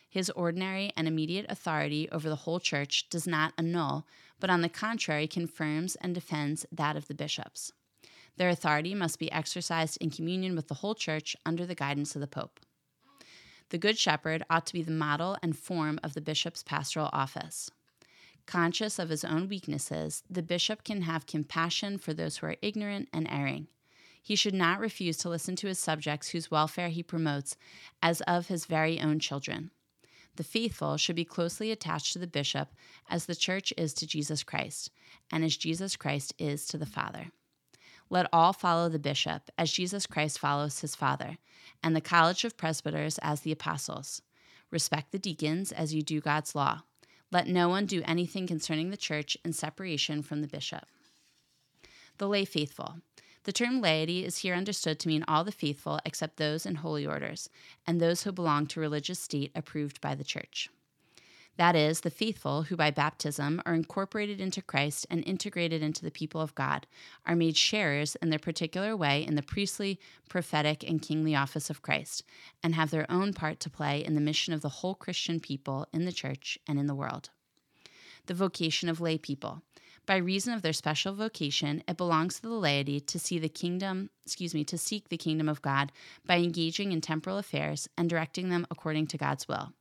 His 0.09 0.31
ordinary 0.31 0.93
and 0.97 1.07
immediate 1.07 1.47
authority 1.49 2.09
over 2.11 2.29
the 2.29 2.37
whole 2.37 2.61
Church 2.61 3.09
does 3.11 3.27
not 3.27 3.53
annul, 3.59 4.07
but 4.41 4.51
on 4.51 4.63
the 4.63 4.69
contrary 4.69 5.27
confirms 5.27 5.97
and 5.97 6.15
defends 6.15 6.65
that 6.73 6.97
of 6.97 7.09
the 7.09 7.15
bishops. 7.15 7.73
Their 8.37 8.49
authority 8.49 8.95
must 8.95 9.19
be 9.19 9.31
exercised 9.31 9.99
in 10.01 10.11
communion 10.11 10.57
with 10.57 10.69
the 10.69 10.75
whole 10.75 10.95
Church 10.95 11.37
under 11.45 11.67
the 11.67 11.75
guidance 11.75 12.15
of 12.15 12.21
the 12.21 12.27
Pope. 12.27 12.61
The 13.71 13.79
Good 13.79 13.99
Shepherd 13.99 14.43
ought 14.49 14.65
to 14.67 14.73
be 14.73 14.83
the 14.83 14.91
model 14.91 15.37
and 15.43 15.59
form 15.59 16.01
of 16.03 16.15
the 16.15 16.23
bishop's 16.23 16.63
pastoral 16.63 17.11
office. 17.13 17.71
Conscious 18.47 18.99
of 18.99 19.11
his 19.11 19.25
own 19.25 19.47
weaknesses, 19.47 20.23
the 20.31 20.43
bishop 20.43 20.85
can 20.85 21.03
have 21.03 21.27
compassion 21.27 21.99
for 21.99 22.15
those 22.15 22.39
who 22.39 22.47
are 22.47 22.57
ignorant 22.63 23.11
and 23.13 23.29
erring. 23.31 23.67
He 24.23 24.37
should 24.37 24.55
not 24.55 24.81
refuse 24.81 25.19
to 25.19 25.29
listen 25.29 25.55
to 25.57 25.67
his 25.67 25.79
subjects 25.79 26.31
whose 26.31 26.51
welfare 26.51 26.89
he 26.89 27.03
promotes 27.03 27.57
as 28.03 28.23
of 28.23 28.47
his 28.47 28.65
very 28.65 29.01
own 29.01 29.19
children. 29.19 29.71
The 30.39 30.45
faithful 30.45 30.97
should 30.97 31.17
be 31.17 31.25
closely 31.25 31.73
attached 31.73 32.13
to 32.13 32.21
the 32.21 32.29
bishop 32.29 32.69
as 33.11 33.27
the 33.27 33.35
church 33.35 33.73
is 33.77 33.93
to 33.95 34.07
Jesus 34.07 34.45
Christ, 34.45 34.89
and 35.33 35.45
as 35.45 35.57
Jesus 35.57 35.97
Christ 35.97 36.33
is 36.39 36.65
to 36.69 36.79
the 36.79 36.87
Father. 36.87 37.33
Let 38.09 38.29
all 38.33 38.53
follow 38.53 38.89
the 38.89 39.01
bishop, 39.01 39.51
as 39.59 39.73
Jesus 39.73 40.07
Christ 40.07 40.39
follows 40.39 40.79
his 40.79 40.95
Father, 40.95 41.39
and 41.83 41.97
the 41.97 42.01
college 42.01 42.45
of 42.45 42.57
presbyters 42.57 43.19
as 43.19 43.41
the 43.41 43.51
apostles. 43.51 44.23
Respect 44.71 45.11
the 45.11 45.19
deacons 45.19 45.73
as 45.73 45.93
you 45.93 46.03
do 46.03 46.21
God's 46.21 46.55
law. 46.55 46.83
Let 47.33 47.49
no 47.49 47.69
one 47.69 47.87
do 47.87 48.05
anything 48.05 48.47
concerning 48.47 48.91
the 48.91 48.97
church 48.97 49.37
in 49.45 49.53
separation 49.53 50.23
from 50.23 50.41
the 50.41 50.47
bishop. 50.47 50.87
The 52.19 52.29
lay 52.29 52.45
faithful. 52.45 52.99
The 53.45 53.53
term 53.53 53.81
laity 53.81 54.25
is 54.25 54.39
here 54.39 54.55
understood 54.55 54.99
to 55.01 55.09
mean 55.09 55.25
all 55.27 55.45
the 55.45 55.53
faithful 55.53 56.01
except 56.05 56.37
those 56.37 56.67
in 56.67 56.77
holy 56.77 57.07
orders 57.07 57.49
and 57.87 58.01
those 58.01 58.23
who 58.23 58.33
belong 58.33 58.67
to 58.69 58.81
religious 58.81 59.21
state 59.21 59.53
approved 59.55 60.01
by 60.01 60.15
the 60.15 60.25
church. 60.25 60.69
That 61.59 61.75
is, 61.75 62.03
the 62.03 62.11
faithful 62.11 62.63
who 62.63 62.77
by 62.77 62.93
baptism 62.93 63.61
are 63.67 63.75
incorporated 63.75 64.41
into 64.41 64.63
Christ 64.63 65.09
and 65.11 65.27
integrated 65.27 65.83
into 65.83 66.05
the 66.05 66.11
people 66.13 66.41
of 66.41 66.55
God, 66.55 66.87
are 67.27 67.35
made 67.35 67.57
sharers 67.57 68.15
in 68.17 68.31
their 68.31 68.39
particular 68.39 68.97
way 68.97 69.27
in 69.27 69.35
the 69.35 69.43
priestly, 69.43 69.99
prophetic, 70.29 70.85
and 70.89 71.03
kingly 71.03 71.35
office 71.35 71.69
of 71.69 71.83
Christ, 71.83 72.23
and 72.63 72.77
have 72.77 72.91
their 72.91 73.11
own 73.11 73.33
part 73.35 73.59
to 73.61 73.71
play 73.71 74.05
in 74.05 74.15
the 74.15 74.21
mission 74.21 74.55
of 74.55 74.61
the 74.61 74.69
whole 74.69 74.95
Christian 74.95 75.41
people 75.41 75.89
in 75.93 76.05
the 76.05 76.13
church 76.13 76.61
and 76.69 76.79
in 76.79 76.87
the 76.87 76.95
world. 76.95 77.31
The 78.27 78.35
vocation 78.35 78.89
of 78.89 79.01
lay 79.01 79.19
people. 79.19 79.63
By 80.09 80.17
reason 80.17 80.55
of 80.55 80.63
their 80.63 80.73
special 80.73 81.13
vocation, 81.13 81.85
it 81.87 81.99
belongs 81.99 82.37
to 82.37 82.43
the 82.43 82.55
laity 82.55 82.99
to 82.99 83.19
see 83.19 83.39
the 83.39 83.51
kingdom, 83.51 84.09
excuse 84.25 84.55
me, 84.55 84.65
to 84.65 84.79
seek 84.79 85.11
the 85.11 85.19
kingdom 85.19 85.51
of 85.51 85.61
God 85.61 85.93
by 86.27 86.39
engaging 86.39 86.93
in 86.93 87.03
temporal 87.03 87.37
affairs 87.37 87.91
and 87.99 88.09
directing 88.09 88.49
them 88.49 88.67
according 88.71 89.09
to 89.09 89.19
God's 89.19 89.47
will. 89.47 89.75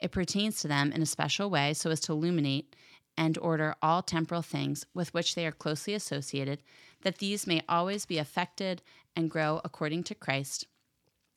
It 0.00 0.10
pertains 0.10 0.62
to 0.62 0.68
them 0.68 0.90
in 0.90 1.02
a 1.02 1.06
special 1.06 1.50
way 1.50 1.74
so 1.74 1.90
as 1.90 2.00
to 2.00 2.12
illuminate 2.12 2.74
and 3.18 3.36
order 3.36 3.74
all 3.82 4.00
temporal 4.00 4.40
things 4.40 4.86
with 4.94 5.12
which 5.12 5.34
they 5.34 5.46
are 5.46 5.52
closely 5.52 5.92
associated, 5.92 6.62
that 7.02 7.18
these 7.18 7.46
may 7.46 7.60
always 7.68 8.06
be 8.06 8.16
affected 8.16 8.80
and 9.14 9.30
grow 9.30 9.60
according 9.64 10.04
to 10.04 10.14
Christ, 10.14 10.66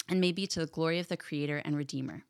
and 0.08 0.22
may 0.22 0.32
be 0.32 0.48
to 0.48 0.62
the 0.62 0.68
glory 0.68 1.00
of 1.00 1.10
the 1.10 1.18
Creator 1.18 1.58
and 1.66 1.76
Redeemer. 1.76 2.24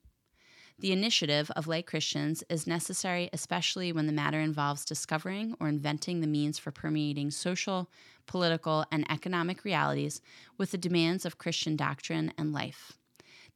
The 0.81 0.91
initiative 0.91 1.51
of 1.51 1.67
lay 1.67 1.83
Christians 1.83 2.43
is 2.49 2.65
necessary, 2.65 3.29
especially 3.31 3.91
when 3.91 4.07
the 4.07 4.11
matter 4.11 4.39
involves 4.39 4.83
discovering 4.83 5.55
or 5.59 5.67
inventing 5.67 6.21
the 6.21 6.27
means 6.27 6.57
for 6.57 6.71
permeating 6.71 7.29
social, 7.29 7.87
political, 8.25 8.83
and 8.91 9.05
economic 9.07 9.63
realities 9.63 10.21
with 10.57 10.71
the 10.71 10.79
demands 10.79 11.23
of 11.23 11.37
Christian 11.37 11.75
doctrine 11.75 12.33
and 12.35 12.51
life. 12.51 12.93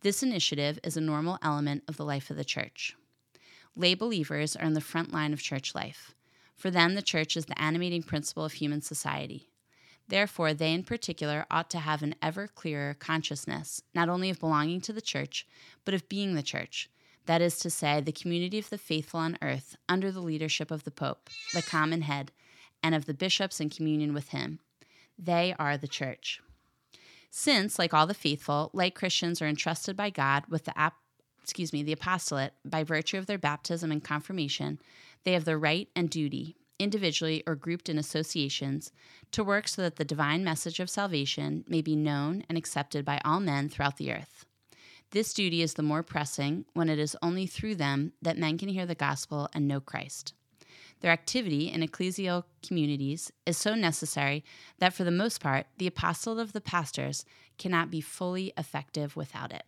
This 0.02 0.22
initiative 0.22 0.78
is 0.84 0.98
a 0.98 1.02
normal 1.02 1.40
element 1.42 1.82
of 1.88 1.98
the 1.98 2.06
life 2.06 2.30
of 2.30 2.38
the 2.38 2.46
church. 2.46 2.96
Lay 3.76 3.96
believers 3.96 4.56
are 4.56 4.66
in 4.66 4.74
the 4.74 4.80
front 4.80 5.12
line 5.12 5.34
of 5.34 5.42
church 5.42 5.74
life. 5.74 6.14
For 6.56 6.70
them, 6.70 6.94
the 6.94 7.02
church 7.02 7.36
is 7.36 7.48
the 7.48 7.60
animating 7.60 8.04
principle 8.04 8.46
of 8.46 8.54
human 8.54 8.84
society. 8.84 9.50
Therefore, 10.08 10.54
they 10.54 10.74
in 10.74 10.84
particular 10.84 11.48
ought 11.50 11.72
to 11.72 11.80
have 11.80 12.04
an 12.04 12.14
ever 12.22 12.48
clearer 12.48 12.94
consciousness, 12.94 13.82
not 13.96 14.10
only 14.10 14.30
of 14.30 14.40
belonging 14.40 14.80
to 14.82 14.94
the 14.94 15.02
church, 15.02 15.48
but 15.86 15.96
of 15.96 16.08
being 16.08 16.36
the 16.36 16.44
church, 16.44 16.88
that 17.26 17.42
is 17.42 17.58
to 17.60 17.70
say, 17.70 18.02
the 18.02 18.12
community 18.12 18.60
of 18.60 18.70
the 18.70 18.78
faithful 18.78 19.20
on 19.20 19.38
earth, 19.42 19.76
under 19.90 20.12
the 20.12 20.22
leadership 20.22 20.72
of 20.72 20.84
the 20.84 20.92
Pope, 20.92 21.30
the 21.54 21.62
common 21.62 22.04
head, 22.04 22.32
and 22.84 22.94
of 22.94 23.06
the 23.06 23.14
bishops 23.14 23.60
in 23.60 23.70
communion 23.70 24.14
with 24.14 24.30
him. 24.30 24.60
They 25.18 25.56
are 25.58 25.78
the 25.78 25.88
church. 25.88 26.42
Since, 27.32 27.80
like 27.80 27.94
all 27.94 28.08
the 28.08 28.14
faithful, 28.14 28.70
lay 28.74 28.90
Christians 28.90 29.42
are 29.42 29.48
entrusted 29.48 29.98
by 29.98 30.10
God 30.10 30.44
with 30.50 30.66
the 30.66 30.78
ap- 30.78 30.98
excuse 31.42 31.74
me, 31.74 31.84
the 31.84 31.92
apostolate 31.92 32.54
by 32.64 32.84
virtue 32.84 33.18
of 33.18 33.28
their 33.28 33.38
baptism 33.38 33.92
and 33.92 34.04
confirmation, 34.04 34.80
they 35.24 35.34
have 35.34 35.46
the 35.46 35.58
right 35.58 35.90
and 35.96 36.10
duty, 36.10 36.56
individually 36.80 37.44
or 37.46 37.56
grouped 37.56 37.90
in 37.90 37.98
associations, 37.98 38.92
to 39.32 39.44
work 39.44 39.68
so 39.68 39.82
that 39.82 39.98
the 39.98 40.06
divine 40.06 40.44
message 40.44 40.80
of 40.80 40.90
salvation 40.90 41.64
may 41.68 41.82
be 41.82 41.96
known 41.96 42.44
and 42.50 42.58
accepted 42.58 43.06
by 43.06 43.22
all 43.24 43.40
men 43.40 43.70
throughout 43.70 43.98
the 43.98 44.12
earth. 44.12 44.46
This 45.16 45.34
duty 45.34 45.62
is 45.62 45.76
the 45.76 45.82
more 45.82 46.04
pressing 46.04 46.66
when 46.74 46.90
it 46.90 47.00
is 47.00 47.16
only 47.22 47.48
through 47.48 47.76
them 47.76 48.12
that 48.22 48.38
men 48.38 48.58
can 48.58 48.68
hear 48.68 48.86
the 48.86 48.96
gospel 48.96 49.48
and 49.54 49.66
know 49.66 49.80
Christ. 49.80 50.34
Their 51.00 51.14
activity 51.14 51.72
in 51.72 51.80
ecclesial 51.80 52.44
communities 52.68 53.32
is 53.46 53.56
so 53.56 53.76
necessary 53.76 54.44
that, 54.80 54.94
for 54.94 55.06
the 55.06 55.12
most 55.12 55.40
part, 55.40 55.68
the 55.78 55.88
apostolate 55.88 56.42
of 56.42 56.52
the 56.52 56.60
pastors 56.60 57.24
cannot 57.58 57.90
be 57.90 58.02
fully 58.02 58.52
effective 58.58 59.16
without 59.16 59.54
it. 59.54 59.64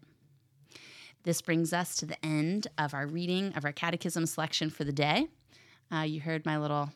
This 1.24 1.42
brings 1.42 1.72
us 1.72 1.96
to 1.96 2.06
the 2.06 2.26
end 2.26 2.68
of 2.78 2.94
our 2.94 3.08
reading 3.08 3.54
of 3.54 3.64
our 3.64 3.72
catechism 3.72 4.26
selection 4.26 4.70
for 4.70 4.84
the 4.84 4.92
day. 4.92 5.30
Uh, 5.90 6.02
you 6.02 6.20
heard 6.20 6.46
my 6.46 6.58
little 6.58 6.90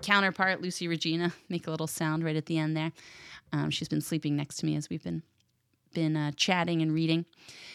counterpart, 0.00 0.62
Lucy 0.62 0.88
Regina, 0.88 1.34
make 1.50 1.66
a 1.66 1.70
little 1.70 1.86
sound 1.86 2.24
right 2.24 2.36
at 2.36 2.46
the 2.46 2.56
end 2.56 2.74
there. 2.74 2.92
Um, 3.52 3.68
she's 3.68 3.90
been 3.90 4.00
sleeping 4.00 4.34
next 4.34 4.56
to 4.60 4.64
me 4.64 4.76
as 4.76 4.88
we've 4.88 5.04
been 5.04 5.22
been 5.92 6.16
uh, 6.16 6.32
chatting 6.36 6.82
and 6.82 6.92
reading. 6.92 7.24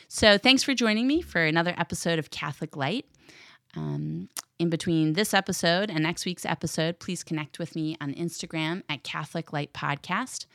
So, 0.07 0.37
thanks 0.37 0.63
for 0.63 0.73
joining 0.73 1.07
me 1.07 1.21
for 1.21 1.43
another 1.43 1.73
episode 1.77 2.19
of 2.19 2.29
Catholic 2.29 2.75
Light. 2.75 3.05
Um, 3.75 4.29
in 4.59 4.69
between 4.69 5.13
this 5.13 5.33
episode 5.33 5.89
and 5.89 6.03
next 6.03 6.25
week's 6.25 6.45
episode, 6.45 6.99
please 6.99 7.23
connect 7.23 7.59
with 7.59 7.75
me 7.75 7.97
on 7.99 8.13
Instagram 8.13 8.83
at 8.87 9.03
Catholic 9.03 9.51
Light 9.51 9.73
Podcast. 9.73 10.45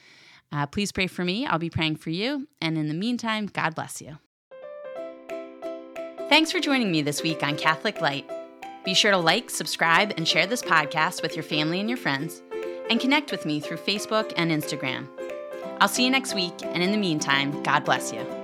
Uh, 0.50 0.66
please 0.66 0.92
pray 0.92 1.06
for 1.06 1.24
me. 1.24 1.46
I'll 1.46 1.58
be 1.58 1.70
praying 1.70 1.96
for 1.96 2.10
you. 2.10 2.48
And 2.62 2.78
in 2.78 2.88
the 2.88 2.94
meantime, 2.94 3.46
God 3.46 3.74
bless 3.74 4.00
you. 4.00 4.18
Thanks 6.28 6.52
for 6.52 6.60
joining 6.60 6.90
me 6.90 7.02
this 7.02 7.22
week 7.22 7.42
on 7.42 7.56
Catholic 7.56 8.00
Light. 8.00 8.28
Be 8.84 8.94
sure 8.94 9.10
to 9.10 9.18
like, 9.18 9.50
subscribe, 9.50 10.14
and 10.16 10.26
share 10.26 10.46
this 10.46 10.62
podcast 10.62 11.22
with 11.22 11.34
your 11.34 11.42
family 11.42 11.80
and 11.80 11.88
your 11.88 11.98
friends, 11.98 12.42
and 12.90 13.00
connect 13.00 13.30
with 13.30 13.44
me 13.44 13.60
through 13.60 13.78
Facebook 13.78 14.32
and 14.36 14.50
Instagram. 14.50 15.08
I'll 15.80 15.88
see 15.88 16.04
you 16.04 16.10
next 16.10 16.34
week, 16.34 16.54
and 16.62 16.82
in 16.82 16.90
the 16.90 16.98
meantime, 16.98 17.62
God 17.62 17.84
bless 17.84 18.12
you. 18.12 18.37